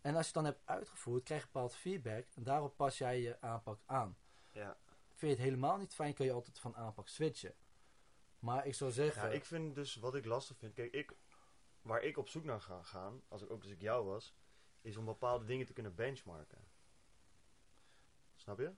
En 0.00 0.14
als 0.16 0.20
je 0.28 0.32
het 0.32 0.34
dan 0.34 0.44
hebt 0.44 0.60
uitgevoerd, 0.64 1.22
krijg 1.22 1.40
je 1.40 1.46
bepaald 1.52 1.74
feedback 1.74 2.26
en 2.34 2.42
daarop 2.42 2.76
pas 2.76 2.98
jij 2.98 3.20
je 3.20 3.40
aanpak 3.40 3.80
aan. 3.86 4.16
Ja. 4.52 4.76
Vind 5.20 5.32
je 5.32 5.38
het 5.38 5.48
helemaal 5.48 5.76
niet 5.76 5.94
fijn, 5.94 6.14
kun 6.14 6.24
je 6.24 6.32
altijd 6.32 6.58
van 6.58 6.76
aanpak 6.76 7.08
switchen. 7.08 7.54
Maar 8.38 8.66
ik 8.66 8.74
zou 8.74 8.90
zeggen, 8.90 9.28
ja, 9.28 9.34
ik 9.34 9.44
vind 9.44 9.74
dus 9.74 9.94
wat 9.94 10.14
ik 10.14 10.24
lastig 10.24 10.56
vind. 10.56 10.74
Kijk, 10.74 10.92
ik, 10.92 11.16
waar 11.82 12.02
ik 12.02 12.16
op 12.16 12.28
zoek 12.28 12.44
naar 12.44 12.60
ga 12.60 12.82
gaan, 12.82 13.22
als 13.28 13.42
ik 13.42 13.50
ook 13.50 13.62
als 13.62 13.70
ik 13.70 13.80
jou 13.80 14.04
was, 14.06 14.34
is 14.80 14.96
om 14.96 15.04
bepaalde 15.04 15.44
dingen 15.44 15.66
te 15.66 15.72
kunnen 15.72 15.94
benchmarken. 15.94 16.64
Snap 18.34 18.58
je? 18.58 18.72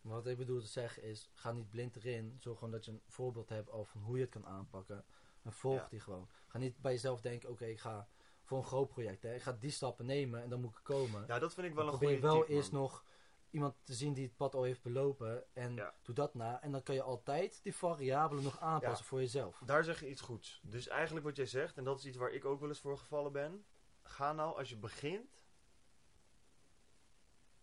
wat 0.00 0.26
ik 0.26 0.36
bedoel 0.36 0.60
te 0.60 0.66
zeggen 0.66 1.02
is, 1.02 1.30
ga 1.34 1.52
niet 1.52 1.70
blind 1.70 1.96
erin. 1.96 2.36
Zorg 2.38 2.58
gewoon 2.58 2.72
dat 2.72 2.84
je 2.84 2.90
een 2.90 3.02
voorbeeld 3.06 3.48
hebt 3.48 3.70
over 3.70 3.92
van 3.92 4.02
hoe 4.02 4.16
je 4.16 4.22
het 4.22 4.30
kan 4.30 4.46
aanpakken. 4.46 5.04
En 5.42 5.52
volg 5.52 5.80
Ja. 5.80 5.88
die 5.88 6.00
gewoon. 6.00 6.28
Ga 6.46 6.58
niet 6.58 6.80
bij 6.80 6.92
jezelf 6.92 7.20
denken, 7.20 7.48
oké, 7.48 7.64
ik 7.64 7.80
ga 7.80 8.08
voor 8.42 8.58
een 8.58 8.64
groot 8.64 8.88
project. 8.88 9.22
Hè. 9.22 9.34
Ik 9.34 9.42
ga 9.42 9.52
die 9.52 9.70
stappen 9.70 10.06
nemen 10.06 10.42
en 10.42 10.48
dan 10.48 10.60
moet 10.60 10.76
ik 10.76 10.80
komen. 10.82 11.26
Ja, 11.26 11.38
dat 11.38 11.54
vind 11.54 11.66
ik 11.66 11.74
wel 11.74 11.84
Dan 11.84 11.92
een 11.92 11.98
probeer 11.98 12.18
goede 12.18 12.28
je 12.28 12.34
wel 12.34 12.46
tip, 12.46 12.56
eerst 12.56 12.72
nog 12.72 13.04
iemand 13.50 13.74
te 13.84 13.94
zien 13.94 14.12
die 14.12 14.24
het 14.24 14.36
pad 14.36 14.54
al 14.54 14.62
heeft 14.62 14.82
belopen. 14.82 15.54
En 15.54 15.74
Ja. 15.74 15.94
doe 16.02 16.14
dat 16.14 16.34
na. 16.34 16.62
En 16.62 16.72
dan 16.72 16.82
kan 16.82 16.94
je 16.94 17.02
altijd 17.02 17.60
die 17.62 17.74
variabelen 17.74 18.42
nog 18.42 18.60
aanpassen 18.60 19.06
voor 19.06 19.20
jezelf. 19.20 19.62
Daar 19.66 19.84
zeg 19.84 20.00
je 20.00 20.08
iets 20.08 20.20
goeds. 20.20 20.60
Dus 20.62 20.88
eigenlijk 20.88 21.26
wat 21.26 21.36
jij 21.36 21.46
zegt, 21.46 21.76
en 21.76 21.84
dat 21.84 21.98
is 21.98 22.04
iets 22.06 22.16
waar 22.16 22.32
ik 22.32 22.44
ook 22.44 22.60
wel 22.60 22.68
eens 22.68 22.80
voor 22.80 22.98
gevallen 22.98 23.32
ben. 23.32 23.66
Ga 24.02 24.32
nou, 24.32 24.56
als 24.56 24.68
je 24.68 24.76
begint, 24.76 25.46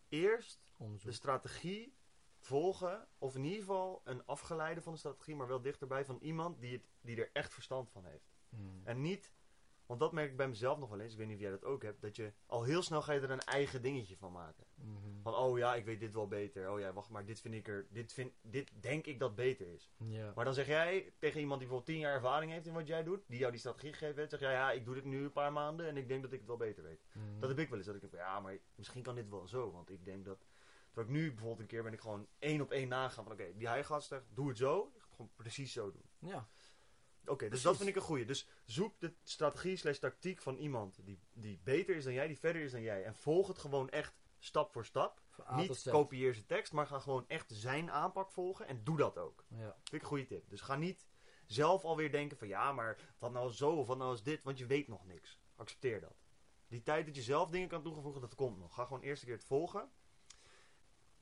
eerst 0.09 0.73
Onderzoek. 0.77 1.09
de 1.09 1.15
strategie 1.15 1.95
volgen. 2.37 3.07
Of 3.17 3.35
in 3.35 3.43
ieder 3.43 3.59
geval 3.59 4.01
een 4.03 4.25
afgeleide 4.25 4.81
van 4.81 4.93
de 4.93 4.99
strategie, 4.99 5.35
maar 5.35 5.47
wel 5.47 5.61
dichterbij 5.61 6.05
van 6.05 6.17
iemand 6.21 6.59
die, 6.59 6.71
het, 6.73 6.89
die 7.01 7.17
er 7.17 7.29
echt 7.33 7.53
verstand 7.53 7.89
van 7.89 8.05
heeft. 8.05 8.33
Mm. 8.49 8.81
En 8.83 9.01
niet, 9.01 9.31
want 9.85 9.99
dat 9.99 10.11
merk 10.11 10.31
ik 10.31 10.37
bij 10.37 10.47
mezelf 10.47 10.77
nog 10.77 10.89
wel 10.89 10.99
eens, 10.99 11.11
ik 11.11 11.17
weet 11.17 11.27
niet 11.27 11.35
of 11.35 11.41
jij 11.41 11.51
dat 11.51 11.63
ook 11.63 11.83
hebt, 11.83 12.01
dat 12.01 12.15
je 12.15 12.33
al 12.45 12.63
heel 12.63 12.81
snel 12.81 13.01
ga 13.01 13.13
je 13.13 13.19
er 13.19 13.31
een 13.31 13.39
eigen 13.39 13.81
dingetje 13.81 14.17
van 14.17 14.31
maken. 14.31 14.65
Mhm. 14.75 15.21
Van, 15.21 15.35
oh 15.35 15.57
ja, 15.57 15.75
ik 15.75 15.85
weet 15.85 15.99
dit 15.99 16.13
wel 16.13 16.27
beter. 16.27 16.71
Oh 16.71 16.79
ja, 16.79 16.93
wacht 16.93 17.09
maar, 17.09 17.25
dit 17.25 17.41
vind 17.41 17.53
ik 17.53 17.67
er, 17.67 17.87
dit, 17.89 18.13
vind, 18.13 18.33
dit 18.41 18.71
denk 18.79 19.05
ik 19.05 19.19
dat 19.19 19.35
beter 19.35 19.67
is. 19.67 19.91
Maar 20.35 20.45
dan 20.45 20.53
zeg 20.53 20.67
jij 20.67 21.13
tegen 21.19 21.39
iemand 21.39 21.59
die 21.59 21.67
bijvoorbeeld 21.67 21.97
10 21.97 22.07
jaar 22.07 22.13
ervaring 22.13 22.51
heeft 22.51 22.67
in 22.67 22.73
wat 22.73 22.87
jij 22.87 23.03
doet, 23.03 23.23
die 23.27 23.39
jou 23.39 23.51
die 23.51 23.59
strategie 23.59 23.93
gegeven 23.93 24.17
heeft, 24.17 24.29
zeg 24.29 24.39
jij, 24.39 24.51
ja, 24.51 24.71
ik 24.71 24.85
doe 24.85 24.93
dit 24.93 25.05
nu 25.05 25.23
een 25.23 25.31
paar 25.31 25.53
maanden 25.53 25.87
en 25.87 25.97
ik 25.97 26.07
denk 26.07 26.21
dat 26.21 26.31
ik 26.31 26.39
het 26.39 26.47
wel 26.47 26.57
beter 26.57 26.83
weet. 26.83 27.03
Mhm. 27.11 27.39
Dat 27.39 27.49
heb 27.49 27.59
ik 27.59 27.69
wel 27.69 27.77
eens, 27.77 27.87
dat 27.87 27.95
ik 27.95 28.01
denk 28.01 28.13
van, 28.13 28.23
ja, 28.23 28.39
maar 28.39 28.57
misschien 28.75 29.03
kan 29.03 29.15
dit 29.15 29.29
wel 29.29 29.47
zo, 29.47 29.71
want 29.71 29.89
ik 29.89 30.05
denk 30.05 30.25
dat... 30.25 30.45
Terwijl 30.91 31.15
ik 31.15 31.21
nu 31.21 31.29
bijvoorbeeld 31.29 31.59
een 31.59 31.67
keer 31.67 31.83
ben 31.83 31.93
ik 31.93 31.99
gewoon 31.99 32.27
één 32.39 32.61
op 32.61 32.71
één 32.71 32.87
nagaan 32.87 33.23
van, 33.23 33.33
oké, 33.33 33.53
die 33.55 33.67
hij 33.67 33.83
zeggen, 33.83 34.23
doe 34.29 34.47
het 34.47 34.57
zo, 34.57 34.91
ik 34.95 35.01
ga 35.01 35.07
het 35.07 35.15
gewoon 35.15 35.31
precies 35.35 35.73
zo 35.73 35.91
doen. 35.91 36.09
Ja. 36.19 36.47
Oké, 37.25 37.49
dus 37.49 37.61
dat 37.61 37.77
vind 37.77 37.89
ik 37.89 37.95
een 37.95 38.01
goeie. 38.01 38.25
Dus 38.25 38.47
zoek 38.65 38.99
de 38.99 39.13
strategie 39.23 39.75
slash 39.75 39.97
tactiek 39.97 40.41
van 40.41 40.57
iemand 40.57 41.05
die, 41.05 41.19
die 41.33 41.59
beter 41.63 41.95
is 41.95 42.03
dan 42.03 42.13
jij, 42.13 42.27
die 42.27 42.39
verder 42.39 42.61
is 42.61 42.71
dan 42.71 42.81
jij. 42.81 43.03
En 43.03 43.15
volg 43.15 43.47
het 43.47 43.57
gewoon 43.57 43.89
echt 43.89 44.13
stap 44.39 44.71
voor 44.71 44.85
stap. 44.85 45.23
Van 45.29 45.55
Niet 45.55 45.89
kopieer 45.89 46.33
zijn 46.33 46.45
tekst, 46.45 46.73
maar 46.73 46.87
ga 46.87 46.99
gewoon 46.99 47.27
echt 47.27 47.51
zijn 47.53 47.91
aanpak 47.91 48.31
volgen 48.31 48.67
en 48.67 48.83
doe 48.83 48.97
dat 48.97 49.17
ook. 49.17 49.45
Ja. 49.47 49.75
Vind 49.83 49.93
ik 49.93 50.01
een 50.01 50.07
goede 50.07 50.25
tip. 50.25 50.49
Dus 50.49 50.61
ga 50.61 50.75
niet 50.75 51.07
zelf 51.45 51.83
alweer 51.83 52.11
denken 52.11 52.37
van 52.37 52.47
ja, 52.47 52.71
maar 52.71 53.15
wat 53.17 53.31
nou 53.31 53.49
is 53.49 53.57
zo 53.57 53.71
of 53.71 53.87
wat 53.87 53.97
nou 53.97 54.13
is 54.13 54.23
dit, 54.23 54.43
want 54.43 54.57
je 54.57 54.65
weet 54.65 54.87
nog 54.87 55.05
niks. 55.05 55.39
Accepteer 55.55 56.01
dat. 56.01 56.23
Die 56.67 56.83
tijd 56.83 57.05
dat 57.05 57.15
je 57.15 57.21
zelf 57.21 57.49
dingen 57.49 57.67
kan 57.67 57.83
toevoegen, 57.83 58.21
dat 58.21 58.35
komt 58.35 58.57
nog. 58.57 58.73
Ga 58.73 58.85
gewoon 58.85 59.01
eerst 59.01 59.21
een 59.21 59.27
keer 59.27 59.37
het 59.37 59.45
volgen. 59.45 59.91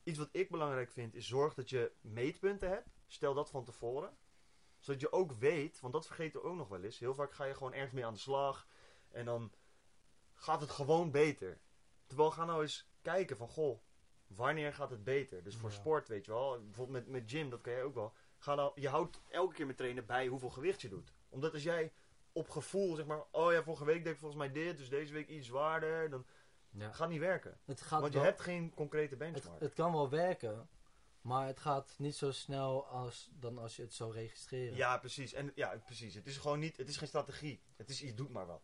Iets 0.03 0.17
wat 0.17 0.29
ik 0.31 0.49
belangrijk 0.49 0.91
vind, 0.91 1.15
is 1.15 1.27
zorg 1.27 1.53
dat 1.53 1.69
je 1.69 1.91
meetpunten 2.01 2.69
hebt. 2.69 2.89
Stel 3.07 3.33
dat 3.33 3.49
van 3.49 3.65
tevoren. 3.65 4.17
Zodat 4.83 5.01
je 5.01 5.11
ook 5.11 5.31
weet, 5.31 5.79
want 5.79 5.93
dat 5.93 6.05
vergeten 6.05 6.41
we 6.41 6.47
ook 6.47 6.55
nog 6.55 6.67
wel 6.67 6.83
eens. 6.83 6.99
Heel 6.99 7.13
vaak 7.13 7.33
ga 7.33 7.43
je 7.45 7.53
gewoon 7.53 7.73
ergens 7.73 7.91
mee 7.93 8.05
aan 8.05 8.13
de 8.13 8.19
slag. 8.19 8.67
En 9.11 9.25
dan 9.25 9.51
gaat 10.33 10.61
het 10.61 10.69
gewoon 10.69 11.11
beter. 11.11 11.59
Terwijl 12.07 12.31
ga 12.31 12.45
nou 12.45 12.61
eens 12.61 12.89
kijken 13.01 13.37
van, 13.37 13.47
goh, 13.47 13.79
wanneer 14.27 14.73
gaat 14.73 14.89
het 14.89 15.03
beter? 15.03 15.43
Dus 15.43 15.55
voor 15.55 15.69
Ja. 15.69 15.75
sport, 15.75 16.07
weet 16.07 16.25
je 16.25 16.31
wel. 16.31 16.63
Bijvoorbeeld 16.63 16.97
met, 17.05 17.07
met 17.21 17.31
gym, 17.31 17.49
dat 17.49 17.61
kan 17.61 17.73
jij 17.73 17.83
ook 17.83 17.93
wel. 17.93 18.13
Ga 18.37 18.55
nou, 18.55 18.71
je 18.81 18.89
houdt 18.89 19.21
elke 19.29 19.53
keer 19.55 19.65
met 19.65 19.77
trainen 19.77 20.05
bij 20.05 20.27
hoeveel 20.27 20.49
gewicht 20.49 20.81
je 20.81 20.89
doet. 20.89 21.13
Omdat 21.29 21.53
als 21.53 21.63
jij 21.63 21.93
op 22.31 22.49
gevoel, 22.49 22.95
zeg 22.95 23.05
maar, 23.05 23.23
oh 23.31 23.51
ja, 23.51 23.63
vorige 23.63 23.85
week 23.85 24.03
deed 24.03 24.13
ik 24.13 24.19
volgens 24.19 24.39
mij 24.39 24.51
dit, 24.51 24.77
dus 24.77 24.89
deze 24.89 25.13
week 25.13 25.27
iets 25.27 25.47
zwaarder. 25.47 26.09
Dan 26.09 26.25
ja. 26.69 26.91
gaat 26.91 27.09
niet 27.09 27.19
werken. 27.19 27.59
Het 27.65 27.81
gaat 27.81 28.01
Want 28.01 28.13
je 28.13 28.19
wel- 28.19 28.27
hebt 28.27 28.41
geen 28.41 28.73
concrete 28.73 29.09
het, 29.09 29.17
benchmark. 29.19 29.59
het 29.61 29.73
kan 29.73 29.91
wel 29.91 30.09
werken, 30.09 30.69
maar 31.23 31.47
het 31.47 31.59
gaat 31.59 31.95
niet 31.97 32.15
zo 32.15 32.31
snel 32.31 32.85
als, 32.87 33.29
dan 33.33 33.57
als 33.57 33.75
je 33.75 33.81
het 33.81 33.93
zou 33.93 34.13
registreren. 34.13 34.75
Ja, 34.77 34.97
precies. 34.97 35.33
En 35.33 35.51
ja, 35.55 35.81
precies. 35.85 36.13
Het 36.15 36.27
is 36.27 36.37
gewoon 36.37 36.59
niet, 36.59 36.77
het 36.77 36.89
is 36.89 36.97
geen 36.97 37.07
strategie. 37.07 37.61
Het 37.77 37.89
is, 37.89 37.99
je 37.99 38.13
doet 38.13 38.29
maar 38.29 38.45
wat. 38.45 38.61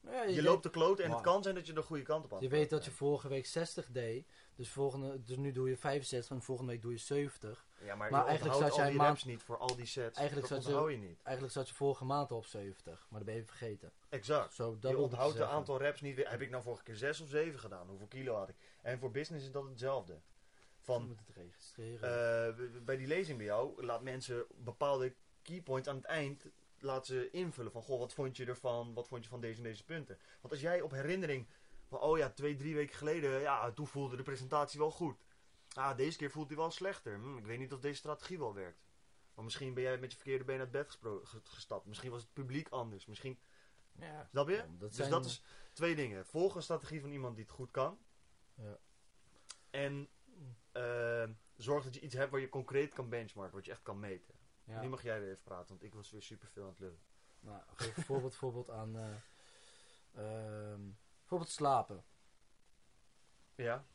Ja, 0.00 0.22
Je, 0.22 0.34
weet- 0.34 0.44
loopt 0.44 0.62
de 0.62 0.70
kloten 0.70 1.04
en 1.04 1.10
het 1.10 1.20
kan 1.20 1.42
zijn 1.42 1.54
dat 1.54 1.66
je 1.66 1.72
de 1.72 1.82
goede 1.82 2.02
kant 2.02 2.24
op 2.24 2.32
aan 2.34 2.40
Je 2.40 2.48
weet 2.48 2.70
dat 2.70 2.84
je 2.84 2.90
vorige 2.90 3.28
week 3.28 3.46
60 3.46 3.88
deed, 3.90 4.28
dus, 4.54 4.68
volgende, 4.68 5.22
dus 5.22 5.36
nu 5.36 5.52
doe 5.52 5.68
je 5.68 5.76
65 5.76 6.36
en 6.36 6.42
volgende 6.42 6.72
week 6.72 6.82
doe 6.82 6.92
je 6.92 6.98
70. 6.98 7.66
Ja, 7.80 7.94
maar, 7.94 8.10
Maar 8.10 8.20
je 8.20 8.26
eigenlijk 8.28 8.58
zat 8.60 8.74
jij 8.74 8.84
al 8.84 8.90
die 8.90 8.98
maand- 8.98 9.10
reps 9.10 9.24
niet 9.24 9.42
voor 9.42 9.58
al 9.58 9.76
die 9.76 9.86
sets. 9.86 10.18
Eigenlijk 10.18 10.48
dat 10.48 10.62
zat 10.64 10.84
je- 10.84 10.90
je 10.90 10.96
niet. 10.96 11.20
Eigenlijk 11.22 11.54
zat 11.56 11.68
je 11.68 11.74
vorige 11.74 12.04
maand 12.04 12.30
al 12.30 12.36
op 12.36 12.46
70, 12.46 13.06
maar 13.08 13.18
dat 13.18 13.28
ben 13.28 13.36
je 13.36 13.44
vergeten. 13.44 13.92
Exact. 14.08 14.54
Zo, 14.54 14.78
dat 14.78 14.90
je 14.90 14.98
onthoudt 14.98 15.32
de 15.32 15.38
zeggen. 15.38 15.56
aantal 15.56 15.78
reps 15.78 16.00
niet 16.00 16.14
weer. 16.16 16.30
Heb 16.30 16.40
ik 16.40 16.50
nou 16.50 16.62
vorige 16.62 16.82
keer 16.82 16.96
6 16.96 17.20
of 17.20 17.28
7 17.28 17.58
gedaan? 17.60 17.88
Hoeveel 17.88 18.06
kilo 18.06 18.34
had 18.36 18.48
ik? 18.48 18.56
En 18.82 18.98
voor 18.98 19.10
business 19.10 19.44
is 19.46 19.52
dat 19.52 19.68
hetzelfde. 19.68 20.20
Van, 20.82 21.06
moet 21.06 21.18
het 21.26 21.36
registreren. 21.36 22.46
eh, 22.74 22.82
bij 22.84 22.96
die 22.96 23.06
lezing 23.06 23.36
bij 23.36 23.46
jou, 23.46 23.84
laat 23.84 24.02
mensen 24.02 24.46
bepaalde 24.56 25.14
keypoints 25.42 25.88
aan 25.88 25.96
het 25.96 26.04
eind 26.04 26.46
laat 26.78 27.06
ze 27.06 27.30
invullen 27.30 27.72
van, 27.72 27.82
goh, 27.82 27.98
wat 27.98 28.12
vond 28.12 28.36
je 28.36 28.46
ervan? 28.46 28.94
Wat 28.94 29.08
vond 29.08 29.22
je 29.24 29.30
van 29.30 29.40
deze 29.40 29.56
en 29.56 29.62
deze 29.62 29.84
punten? 29.84 30.18
Want 30.40 30.52
als 30.52 30.62
jij 30.62 30.80
op 30.80 30.90
herinnering 30.90 31.46
van, 31.86 32.00
oh 32.00 32.18
ja, 32.18 32.30
twee, 32.30 32.56
drie 32.56 32.74
weken 32.74 32.96
geleden, 32.96 33.40
ja, 33.40 33.72
toen 33.72 33.86
voelde 33.86 34.16
de 34.16 34.22
presentatie 34.22 34.78
wel 34.78 34.90
goed. 34.90 35.16
Ah, 35.74 35.96
deze 35.96 36.18
keer 36.18 36.30
voelt 36.30 36.48
hij 36.48 36.56
wel 36.56 36.70
slechter. 36.70 37.14
Hm, 37.14 37.36
ik 37.36 37.46
weet 37.46 37.58
niet 37.58 37.72
of 37.72 37.80
deze 37.80 37.96
strategie 37.98 38.38
wel 38.38 38.54
werkt. 38.54 38.82
Maar 39.34 39.44
misschien 39.44 39.74
ben 39.74 39.82
jij 39.82 39.98
met 39.98 40.10
je 40.10 40.16
verkeerde 40.16 40.44
been 40.44 40.58
uit 40.60 40.70
bed 40.70 40.98
gestapt. 41.44 41.86
Misschien 41.86 42.10
was 42.10 42.22
het 42.22 42.32
publiek 42.32 42.68
anders. 42.68 43.06
Misschien, 43.06 43.38
ja. 43.98 44.26
snap 44.30 44.48
je? 44.48 44.56
Dat 44.56 44.80
dus 44.80 44.96
zijn- 44.96 45.10
dat 45.10 45.24
is 45.24 45.42
twee 45.72 45.94
dingen. 45.94 46.26
Volg 46.26 46.54
een 46.54 46.62
strategie 46.62 47.00
van 47.00 47.10
iemand 47.10 47.36
die 47.36 47.44
het 47.44 47.54
goed 47.54 47.70
kan. 47.70 47.98
Ja. 48.54 48.78
En 49.70 50.08
eh, 50.72 51.24
zorg 51.56 51.84
dat 51.84 51.94
je 51.94 52.00
iets 52.00 52.14
hebt 52.14 52.30
waar 52.30 52.40
je 52.40 52.48
concreet 52.48 52.92
kan 52.94 53.08
benchmarken, 53.08 53.54
wat 53.56 53.64
je 53.64 53.70
echt 53.70 53.82
kan 53.82 54.00
meten. 54.00 54.34
Ja. 54.64 54.80
Nu 54.80 54.88
mag 54.88 55.02
jij 55.02 55.20
weer 55.20 55.30
even 55.30 55.42
praten, 55.42 55.68
want 55.68 55.82
ik 55.82 55.94
was 55.94 56.10
weer 56.10 56.22
super 56.22 56.48
veel 56.48 56.62
aan 56.62 56.68
het 56.68 56.78
lullen. 56.78 57.00
Nou, 57.40 57.62
geef 57.74 57.96
een 57.96 58.02
voorbeeld, 58.02 58.34
voorbeeld 58.34 58.70
aan. 58.70 58.96
ehm, 60.14 60.80
bijvoorbeeld 61.18 61.50
slapen. 61.50 62.04
Ja? 63.54 63.86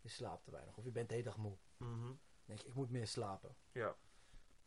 Je 0.00 0.08
slaapt 0.08 0.44
te 0.44 0.50
weinig 0.50 0.76
of 0.76 0.84
je 0.84 0.90
bent 0.90 1.08
de 1.08 1.14
hele 1.14 1.26
dag 1.26 1.36
moe. 1.36 1.56
Mhm. 1.76 2.12
Denk 2.44 2.60
je, 2.60 2.68
ik 2.68 2.74
moet 2.74 2.90
meer 2.90 3.06
slapen. 3.06 3.56
Ja. 3.72 3.96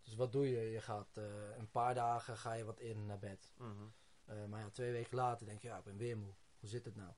Dus 0.03 0.15
wat 0.15 0.31
doe 0.31 0.49
je? 0.49 0.59
Je 0.59 0.81
gaat 0.81 1.17
eh, 1.17 1.57
een 1.57 1.71
paar 1.71 1.93
dagen 1.93 2.37
ga 2.37 2.53
je 2.53 2.63
wat 2.63 2.77
eerder 2.79 3.03
naar 3.03 3.19
bed. 3.19 3.53
Mhm. 3.57 3.83
Eh, 4.25 4.45
maar 4.45 4.59
ja, 4.59 4.69
twee 4.69 4.91
weken 4.91 5.15
later 5.15 5.45
denk 5.45 5.61
je, 5.61 5.67
ja, 5.67 5.77
ik 5.77 5.83
ben 5.83 5.97
weer 5.97 6.17
moe. 6.17 6.33
Hoe 6.59 6.69
zit 6.69 6.85
het 6.85 6.95
nou? 6.95 7.11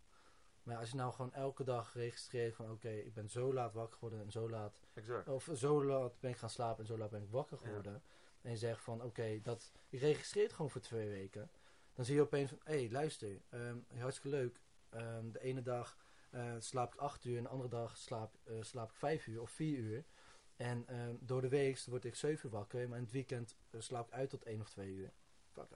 Maar 0.63 0.77
als 0.77 0.89
je 0.89 0.95
nou 0.95 1.13
gewoon 1.13 1.33
elke 1.33 1.63
dag 1.63 1.93
registreert 1.93 2.55
van, 2.55 2.71
oké, 2.71 2.89
ik 2.89 3.13
ben 3.13 3.29
zo 3.29 3.53
laat 3.53 3.73
wakker 3.73 3.93
geworden 3.93 4.21
en 4.21 4.31
zo 4.31 4.49
laat, 4.49 4.81
Exact. 4.93 5.27
of 5.27 5.49
zo 5.53 5.83
laat 5.85 6.19
ben 6.19 6.31
ik 6.31 6.37
gaan 6.37 6.49
slapen 6.49 6.79
en 6.79 6.85
zo 6.85 6.97
laat 6.97 7.09
ben 7.09 7.21
ik 7.23 7.29
wakker 7.29 7.57
Ja. 7.61 7.67
geworden. 7.67 8.03
En 8.41 8.51
je 8.51 8.57
zegt 8.57 8.81
van, 8.81 9.03
oké, 9.03 9.39
dat 9.41 9.71
je 9.89 9.97
registreert 9.97 10.53
gewoon 10.53 10.71
voor 10.71 10.81
twee 10.81 11.09
weken. 11.09 11.51
Dan 11.93 12.05
zie 12.05 12.15
je 12.15 12.21
opeens 12.21 12.49
van, 12.49 12.59
hé, 12.63 12.73
hey, 12.79 12.91
luister, 12.91 13.41
ehm, 13.49 13.77
hartstikke 13.97 14.37
leuk. 14.37 14.61
Ehm, 14.89 15.31
de 15.31 15.39
ene 15.41 15.61
dag 15.61 15.97
eh, 16.29 16.55
slaap 16.59 16.93
ik 16.93 16.99
acht 16.99 17.23
uur 17.25 17.37
en 17.37 17.43
de 17.43 17.49
andere 17.49 17.69
dag 17.69 17.97
slaap, 17.97 18.35
eh, 18.43 18.55
slaap 18.61 18.89
ik 18.89 18.95
vijf 18.95 19.27
uur 19.27 19.41
of 19.41 19.49
vier 19.51 19.77
uur. 19.77 20.05
En 20.55 20.87
ehm, 20.87 21.15
door 21.19 21.41
de 21.41 21.49
week 21.49 21.79
word 21.85 22.05
ik 22.05 22.15
zeven 22.15 22.45
uur 22.49 22.55
wakker, 22.55 22.87
maar 22.89 22.97
in 22.97 23.03
het 23.03 23.13
weekend 23.13 23.55
eh, 23.69 23.79
slaap 23.81 24.07
ik 24.07 24.13
uit 24.13 24.29
tot 24.29 24.43
één 24.43 24.61
of 24.61 24.69
twee 24.69 24.89
uur. 24.89 25.11
Fuck 25.51 25.69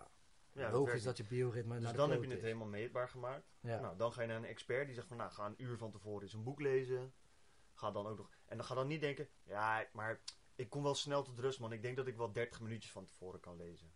ja. 0.56 0.70
Dat 0.70 0.80
Logisch 0.80 1.04
dat 1.04 1.18
je 1.18 1.24
bioritme 1.24 1.74
naar 1.74 1.82
Dus 1.82 1.92
dan 1.92 2.12
heb 2.12 2.22
je 2.22 2.28
het 2.28 2.38
is. 2.38 2.44
helemaal 2.44 2.68
meetbaar 2.68 3.10
gemaakt. 3.10 3.56
Ja. 3.60 3.80
Nou, 3.80 3.98
dan 3.98 4.14
ga 4.14 4.22
je 4.22 4.28
naar 4.28 4.38
een 4.38 4.46
expert 4.46 4.86
die 4.86 4.96
zegt 4.96 5.08
van, 5.08 5.18
nou, 5.18 5.32
ga 5.32 5.46
een 5.46 5.64
uur 5.64 5.78
van 5.78 5.92
tevoren 5.92 6.22
eens 6.22 6.34
een 6.34 6.44
boek 6.44 6.60
lezen. 6.60 7.14
Ga 7.74 7.92
dan 7.92 8.08
ook 8.08 8.18
nog... 8.18 8.30
En 8.46 8.58
dan 8.58 8.66
ga 8.66 8.76
dan 8.76 8.88
niet 8.88 9.02
denken, 9.02 9.30
ja, 9.44 9.88
maar 9.94 10.22
ik 10.56 10.70
kom 10.70 10.84
wel 10.84 10.96
snel 10.96 11.24
tot 11.24 11.40
rust, 11.40 11.60
man. 11.60 11.72
Ik 11.72 11.82
denk 11.82 11.96
dat 11.96 12.08
ik 12.08 12.18
wel 12.18 12.32
30 12.32 12.62
minuutjes 12.62 12.92
van 12.92 13.06
tevoren 13.06 13.40
kan 13.40 13.58
lezen. 13.58 13.94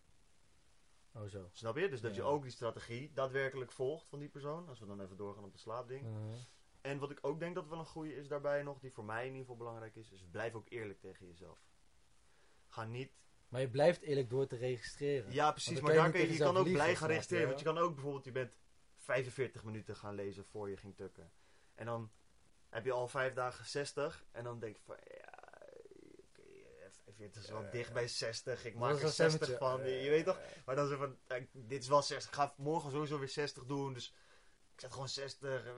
Oh 1.13 1.27
zo. 1.27 1.49
Snap 1.51 1.77
je? 1.77 1.89
Dus 1.89 2.01
dat 2.01 2.15
je 2.15 2.23
ook 2.23 2.41
die 2.41 2.51
strategie 2.51 3.13
daadwerkelijk 3.13 3.71
volgt 3.71 4.07
van 4.07 4.19
die 4.19 4.29
persoon. 4.29 4.67
Als 4.67 4.79
we 4.79 4.85
dan 4.85 5.01
even 5.01 5.17
doorgaan 5.17 5.43
op 5.43 5.51
de 5.51 5.59
slaapding. 5.59 6.05
Mhm. 6.05 6.35
En 6.81 6.99
wat 6.99 7.11
ik 7.11 7.19
ook 7.21 7.39
denk 7.39 7.55
dat 7.55 7.67
wel 7.67 7.79
een 7.79 7.85
goede 7.85 8.15
is 8.15 8.27
daarbij 8.27 8.63
nog, 8.63 8.79
die 8.79 8.91
voor 8.91 9.05
mij 9.05 9.21
in 9.21 9.25
ieder 9.25 9.41
geval 9.41 9.57
belangrijk 9.57 9.95
is, 9.95 10.11
is 10.11 10.25
blijf 10.31 10.53
ook 10.53 10.69
eerlijk 10.69 10.99
tegen 10.99 11.27
jezelf. 11.27 11.67
Ga 12.67 12.85
niet... 12.85 13.11
Maar 13.49 13.61
je 13.61 13.69
blijft 13.69 14.01
eerlijk 14.01 14.29
door 14.29 14.47
te 14.47 14.55
registreren. 14.55 15.31
Ja, 15.33 15.51
precies, 15.51 15.79
maar 15.79 15.93
daar 15.93 16.11
kun 16.11 16.19
je, 16.21 16.31
je 16.31 16.37
kan 16.37 16.57
ook 16.57 16.71
blij 16.71 16.95
gaan 16.95 17.07
registreren. 17.07 17.47
Want 17.47 17.59
je 17.59 17.65
kan 17.65 17.77
ook 17.77 17.93
bijvoorbeeld, 17.93 18.25
je 18.25 18.31
bent 18.31 18.57
45 18.97 19.63
minuten 19.63 19.95
gaan 19.95 20.15
lezen 20.15 20.45
voor 20.45 20.69
je 20.69 20.77
ging 20.77 20.95
tukken. 20.95 21.31
En 21.75 21.85
dan 21.85 22.11
heb 22.69 22.85
je 22.85 22.91
al 22.91 23.07
vijf 23.07 23.33
dagen 23.33 23.65
60. 23.65 24.25
En 24.31 24.43
dan 24.43 24.59
denk 24.59 24.75
je 24.77 24.81
van, 24.85 24.95
ja, 25.07 25.37
oké, 26.29 26.41
eh, 26.41 26.89
45 26.91 27.43
is 27.43 27.49
wel 27.49 27.69
dicht 27.71 27.93
bij 27.93 28.07
60. 28.07 28.65
Ik 28.65 28.75
maak 28.75 28.95
er 28.95 29.03
een 29.03 29.09
60 29.09 29.31
stemmetje. 29.43 29.57
van. 29.57 29.83
Je, 29.83 29.95
je 30.03 30.09
weet 30.09 30.25
toch? 30.25 30.39
Maar 30.65 30.75
dan 30.75 30.85
is 30.85 30.91
het 30.91 30.99
van, 30.99 31.17
dit 31.51 31.81
is 31.81 31.87
wel 31.87 32.01
60. 32.01 32.29
Ik 32.29 32.35
ga 32.35 32.53
morgen 32.57 32.91
sowieso 32.91 33.19
weer 33.19 33.29
60 33.29 33.65
doen. 33.65 33.93
Dus 33.93 34.13
ik 34.73 34.79
zet 34.81 34.91
gewoon 34.91 35.09
60. 35.09 35.65
eh, 35.65 35.71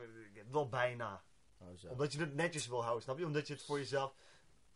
Wel 0.51 0.69
bijna. 0.69 1.23
Oh, 1.57 1.67
zo. 1.77 1.88
Omdat 1.88 2.13
je 2.13 2.19
het 2.19 2.34
netjes 2.34 2.67
wil 2.67 2.81
houden, 2.81 3.03
snap 3.03 3.17
je? 3.17 3.25
Omdat 3.25 3.47
je 3.47 3.53
het 3.53 3.63
voor 3.63 3.77
jezelf... 3.77 4.13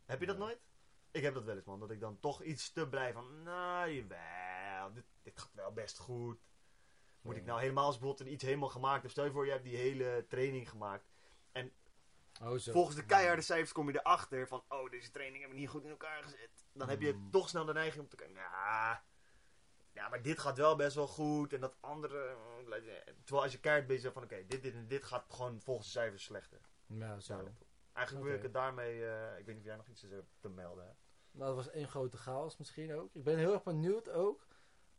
Heb 0.05 0.19
je 0.19 0.25
dat 0.25 0.35
Ja. 0.37 0.41
nooit? 0.41 0.59
Ik 1.15 1.21
heb 1.23 1.33
dat 1.33 1.43
wel 1.43 1.55
eens, 1.55 1.65
man. 1.65 1.79
Dat 1.79 1.91
ik 1.91 1.99
dan 1.99 2.19
toch 2.19 2.41
iets 2.43 2.71
te 2.71 2.89
blij 2.89 3.13
van... 3.13 3.43
Nou, 3.43 3.89
jawel. 3.91 4.93
Dit, 4.93 5.03
dit 5.21 5.39
gaat 5.39 5.53
wel 5.53 5.71
best 5.73 5.97
goed. 5.97 6.39
Moet 7.21 7.33
Ja. 7.35 7.39
ik 7.41 7.45
nou 7.45 7.59
helemaal 7.59 7.85
als 7.85 7.97
bijvoorbeeld 7.99 8.29
iets 8.29 8.43
helemaal 8.43 8.69
gemaakt 8.69 9.01
heb. 9.01 9.11
Stel 9.11 9.25
je 9.25 9.31
voor, 9.31 9.45
je 9.45 9.51
hebt 9.51 9.63
die 9.63 9.77
hele 9.77 10.25
training 10.27 10.69
gemaakt. 10.69 11.13
Oh, 12.41 12.55
zo. 12.57 12.71
Volgens 12.71 12.95
de 12.95 13.05
keiharde 13.05 13.41
cijfers 13.41 13.71
kom 13.71 13.87
je 13.91 13.99
erachter 13.99 14.47
van... 14.47 14.63
Oh, 14.69 14.89
deze 14.89 15.11
training 15.11 15.39
hebben 15.39 15.55
we 15.55 15.61
niet 15.63 15.71
goed 15.73 15.83
in 15.83 15.89
elkaar 15.89 16.23
gezet. 16.23 16.65
Dan 16.73 16.89
heb 16.89 17.01
je 17.01 17.13
Mm. 17.13 17.31
toch 17.31 17.49
snel 17.49 17.65
de 17.65 17.73
neiging 17.73 18.03
om 18.03 18.09
te 18.09 18.15
kijken... 18.15 18.35
Nou, 18.35 18.97
ja, 19.91 20.09
maar 20.09 20.21
dit 20.21 20.39
gaat 20.39 20.57
wel 20.57 20.75
best 20.75 20.95
wel 20.95 21.07
goed. 21.07 21.53
En 21.53 21.59
dat 21.59 21.77
andere... 21.79 22.27
eh, 22.27 23.13
Terwijl 23.23 23.43
als 23.43 23.51
je 23.51 23.59
keihard 23.59 23.87
bezig 23.87 24.01
bent 24.03 24.13
van... 24.13 24.23
Oké, 24.23 24.45
dit, 24.47 24.63
dit 24.63 24.73
en 24.73 24.87
dit 24.87 25.03
gaat 25.03 25.25
gewoon 25.29 25.61
volgens 25.61 25.87
de 25.87 25.91
cijfers 25.99 26.23
slechter. 26.23 26.59
Ja, 26.87 27.19
zo. 27.19 27.35
Nou, 27.35 27.49
Eigenlijk 27.93 28.25
wil 28.27 28.35
ik 28.35 28.41
het 28.43 28.53
daarmee... 28.53 29.05
eh, 29.07 29.37
ik 29.39 29.45
weet 29.45 29.55
niet 29.55 29.63
of 29.63 29.69
jij 29.69 29.75
nog 29.75 29.87
iets 29.87 30.05
te 30.39 30.49
melden 30.49 30.85
hebt. 30.85 31.03
Nou, 31.35 31.55
dat 31.55 31.65
was 31.65 31.69
één 31.73 31.87
grote 31.87 32.17
chaos 32.17 32.57
misschien 32.57 32.93
ook. 32.93 33.15
Ik 33.15 33.23
ben 33.23 33.37
heel 33.37 33.53
erg 33.53 33.63
benieuwd 33.63 34.09
ook. 34.09 34.47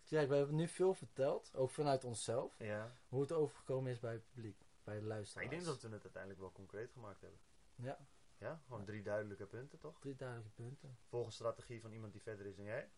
Kijk, 0.05 0.29
we 0.29 0.35
hebben 0.35 0.55
nu 0.57 0.69
veel 0.69 0.95
verteld, 0.95 1.55
ook 1.55 1.71
vanuit 1.71 2.05
onszelf, 2.05 2.59
Ja. 2.59 2.97
hoe 3.09 3.21
het 3.21 3.33
overgekomen 3.33 3.91
is 3.93 4.01
bij 4.01 4.13
het 4.13 4.25
publiek. 4.33 4.65
bij 4.85 4.99
de 5.01 5.07
luisteraars. 5.07 5.45
ik 5.47 5.53
denk 5.53 5.65
dat 5.65 5.83
we 5.83 5.89
het 5.89 6.03
uiteindelijk 6.03 6.41
wel 6.43 6.53
concreet 6.53 6.93
gemaakt 6.93 7.21
hebben. 7.21 7.41
Ja, 7.75 7.99
Ja, 8.39 8.61
gewoon 8.67 8.85
drie 8.85 9.03
duidelijke 9.03 9.47
punten 9.47 9.79
toch? 9.79 10.01
drie 10.01 10.15
duidelijke 10.17 10.51
punten. 10.55 10.99
Volg 11.09 11.27
een 11.27 11.33
strategie 11.33 11.81
van 11.81 11.93
iemand 11.93 12.13
die 12.13 12.23
verder 12.23 12.47
is 12.47 12.57
dan 12.57 12.65
jij. 12.65 12.91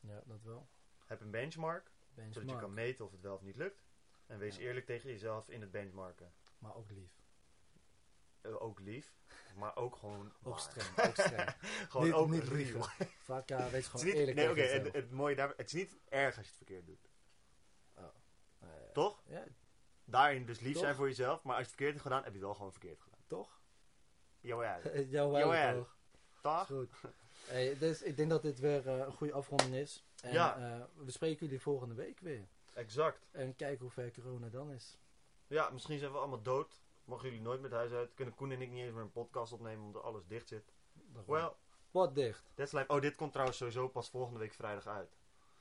Ja, 0.00 0.22
dat 0.26 0.42
wel. 0.42 0.68
Heb 1.06 1.20
een 1.20 1.30
benchmark, 1.30 1.90
zodat 2.30 2.50
je 2.50 2.58
kan 2.58 2.74
meten 2.74 3.04
of 3.04 3.10
het 3.12 3.20
wel 3.20 3.34
of 3.34 3.42
niet 3.42 3.56
lukt. 3.56 3.84
En 4.26 4.38
wees 4.38 4.56
Ja. 4.56 4.62
eerlijk 4.62 4.86
tegen 4.86 5.10
jezelf 5.10 5.48
in 5.48 5.60
het 5.60 5.70
benchmarken. 5.70 6.32
maar 6.58 6.74
ook 6.74 6.90
lief. 6.90 7.17
Eh, 8.40 8.62
ook 8.62 8.80
lief, 8.80 9.14
maar 9.56 9.76
ook 9.76 9.96
gewoon 9.96 10.32
Ook 10.42 10.58
streng, 10.58 10.98
ook 11.08 11.12
streng. 11.16 11.54
gewoon 11.90 12.06
Niet- 12.06 12.14
ook 12.14 12.28
niet 12.30 12.44
real. 12.48 12.86
Vaak 13.18 13.48
ja, 13.48 13.56
wees 13.56 13.66
Het 13.70 13.74
is 13.74 13.86
gewoon 13.86 14.06
niet, 14.06 14.14
eerlijk 14.14 14.36
nee, 14.36 14.50
oké, 14.50 14.60
het, 14.60 14.92
het 14.94 15.10
mooie 15.10 15.34
daar, 15.34 15.48
het 15.56 15.66
is 15.66 15.72
niet 15.72 15.96
erg 16.08 16.36
als 16.36 16.44
je 16.46 16.50
het 16.50 16.56
verkeerd 16.56 16.86
doet. 16.86 17.08
Eh, 17.94 18.68
Toch? 18.92 19.22
Ja, 19.26 19.44
Daarin 20.04 20.46
dus 20.46 20.60
lief 20.60 20.72
Toch? 20.72 20.82
zijn 20.82 20.94
voor 20.94 21.06
jezelf, 21.08 21.42
maar 21.42 21.56
als 21.56 21.64
je 21.64 21.70
het 21.70 21.76
verkeerd 21.76 21.90
hebt 21.90 22.02
gedaan, 22.02 22.18
heb 22.22 22.32
je 22.32 22.38
het 22.38 22.46
wel 22.46 22.54
gewoon 22.54 22.70
verkeerd 22.72 23.00
gedaan. 23.00 23.20
toch? 23.26 23.60
Jawel. 24.40 24.80
Jawel. 25.08 25.74
toch? 25.74 25.96
Toch? 26.42 26.66
Goed. 26.66 26.90
Hey, 27.46 27.78
dus 27.78 28.02
ik 28.02 28.16
denk 28.16 28.30
dat 28.30 28.42
dit 28.42 28.58
weer 28.58 28.88
eh, 28.88 28.96
een 28.98 29.12
goede 29.12 29.32
afronding 29.32 29.74
is. 29.74 30.04
En 30.22 30.32
Ja. 30.32 30.56
eh, 30.56 30.84
we 31.04 31.10
spreken 31.10 31.46
jullie 31.46 31.60
volgende 31.60 31.94
week 31.94 32.20
weer. 32.20 32.48
Exact. 32.74 33.28
En 33.30 33.56
kijken 33.56 33.80
hoe 33.80 33.90
ver 33.90 34.12
corona 34.12 34.48
dan 34.48 34.70
is. 34.70 34.98
Ja, 35.46 35.70
misschien 35.70 35.98
zijn 35.98 36.12
we 36.12 36.18
allemaal 36.18 36.42
dood. 36.42 36.82
Mogen 37.08 37.24
jullie 37.28 37.40
nooit 37.44 37.60
met 37.60 37.72
huis 37.72 37.92
uit. 37.92 38.14
Kunnen 38.14 38.34
Koen 38.34 38.50
en 38.52 38.62
ik 38.62 38.70
niet 38.70 38.82
eens 38.84 38.92
meer 38.92 39.02
een 39.02 39.12
podcast 39.12 39.52
opnemen 39.52 39.84
omdat 39.84 40.02
alles 40.02 40.26
dicht 40.26 40.48
zit. 40.48 40.72
Well, 41.26 41.52
Wat 41.90 42.14
dicht. 42.14 42.50
that's 42.54 42.72
life. 42.72 42.88
Oh, 42.92 43.00
dit 43.00 43.14
komt 43.14 43.32
trouwens 43.32 43.58
sowieso 43.58 43.88
pas 43.88 44.10
volgende 44.10 44.38
week 44.38 44.52
vrijdag 44.54 44.86
uit. 44.86 45.16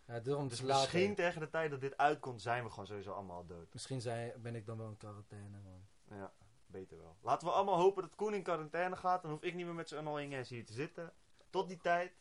Ja, 0.05 0.19
daarom 0.19 0.47
Dus 0.47 0.61
later. 0.61 0.81
misschien 0.81 1.15
tegen 1.15 1.39
de 1.41 1.49
tijd 1.49 1.71
dat 1.71 1.81
dit 1.81 1.97
uitkomt, 1.97 2.41
zijn 2.41 2.63
we 2.63 2.69
gewoon 2.69 2.85
sowieso 2.87 3.11
allemaal 3.11 3.45
dood. 3.45 3.73
Misschien 3.73 4.01
zijn, 4.01 4.33
ben 4.41 4.55
ik 4.55 4.65
dan 4.65 4.77
wel 4.77 4.87
in 4.87 4.97
quarantaine, 4.97 5.57
man. 5.59 5.87
Ja, 6.17 6.33
beter 6.65 6.97
wel. 6.97 7.15
Laten 7.21 7.47
we 7.47 7.53
allemaal 7.53 7.77
hopen 7.77 8.01
dat 8.03 8.15
Koen 8.15 8.33
in 8.33 8.43
quarantaine 8.43 8.95
gaat. 8.95 9.21
Dan 9.21 9.31
hoef 9.31 9.41
ik 9.41 9.53
niet 9.53 9.65
meer 9.65 9.75
met 9.75 9.89
z'n 9.89 9.95
allen 10.07 10.43
hier 10.43 10.65
te 10.65 10.73
zitten. 10.73 11.13
Tot 11.49 11.67
die 11.67 11.77
tijd. 11.77 12.11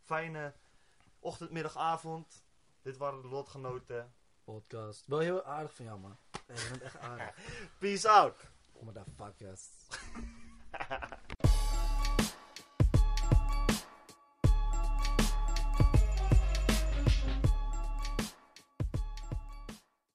Fijne 0.00 0.54
ochtend, 1.18 1.50
middag, 1.50 1.76
avond. 1.76 2.44
Dit 2.82 2.96
waren 2.96 3.22
de 3.22 3.28
lotgenoten. 3.28 4.14
Podcast. 4.44 5.06
Wel 5.06 5.18
heel 5.18 5.44
aardig 5.44 5.74
van 5.74 5.84
jou, 5.84 5.98
man. 6.00 6.16
Hey, 6.46 6.56
je 6.56 6.68
bent 6.70 6.82
echt 6.82 6.98
aardig. 6.98 7.36
Peace 7.78 8.08
out. 8.08 8.52
Motherfuckers. 8.84 9.70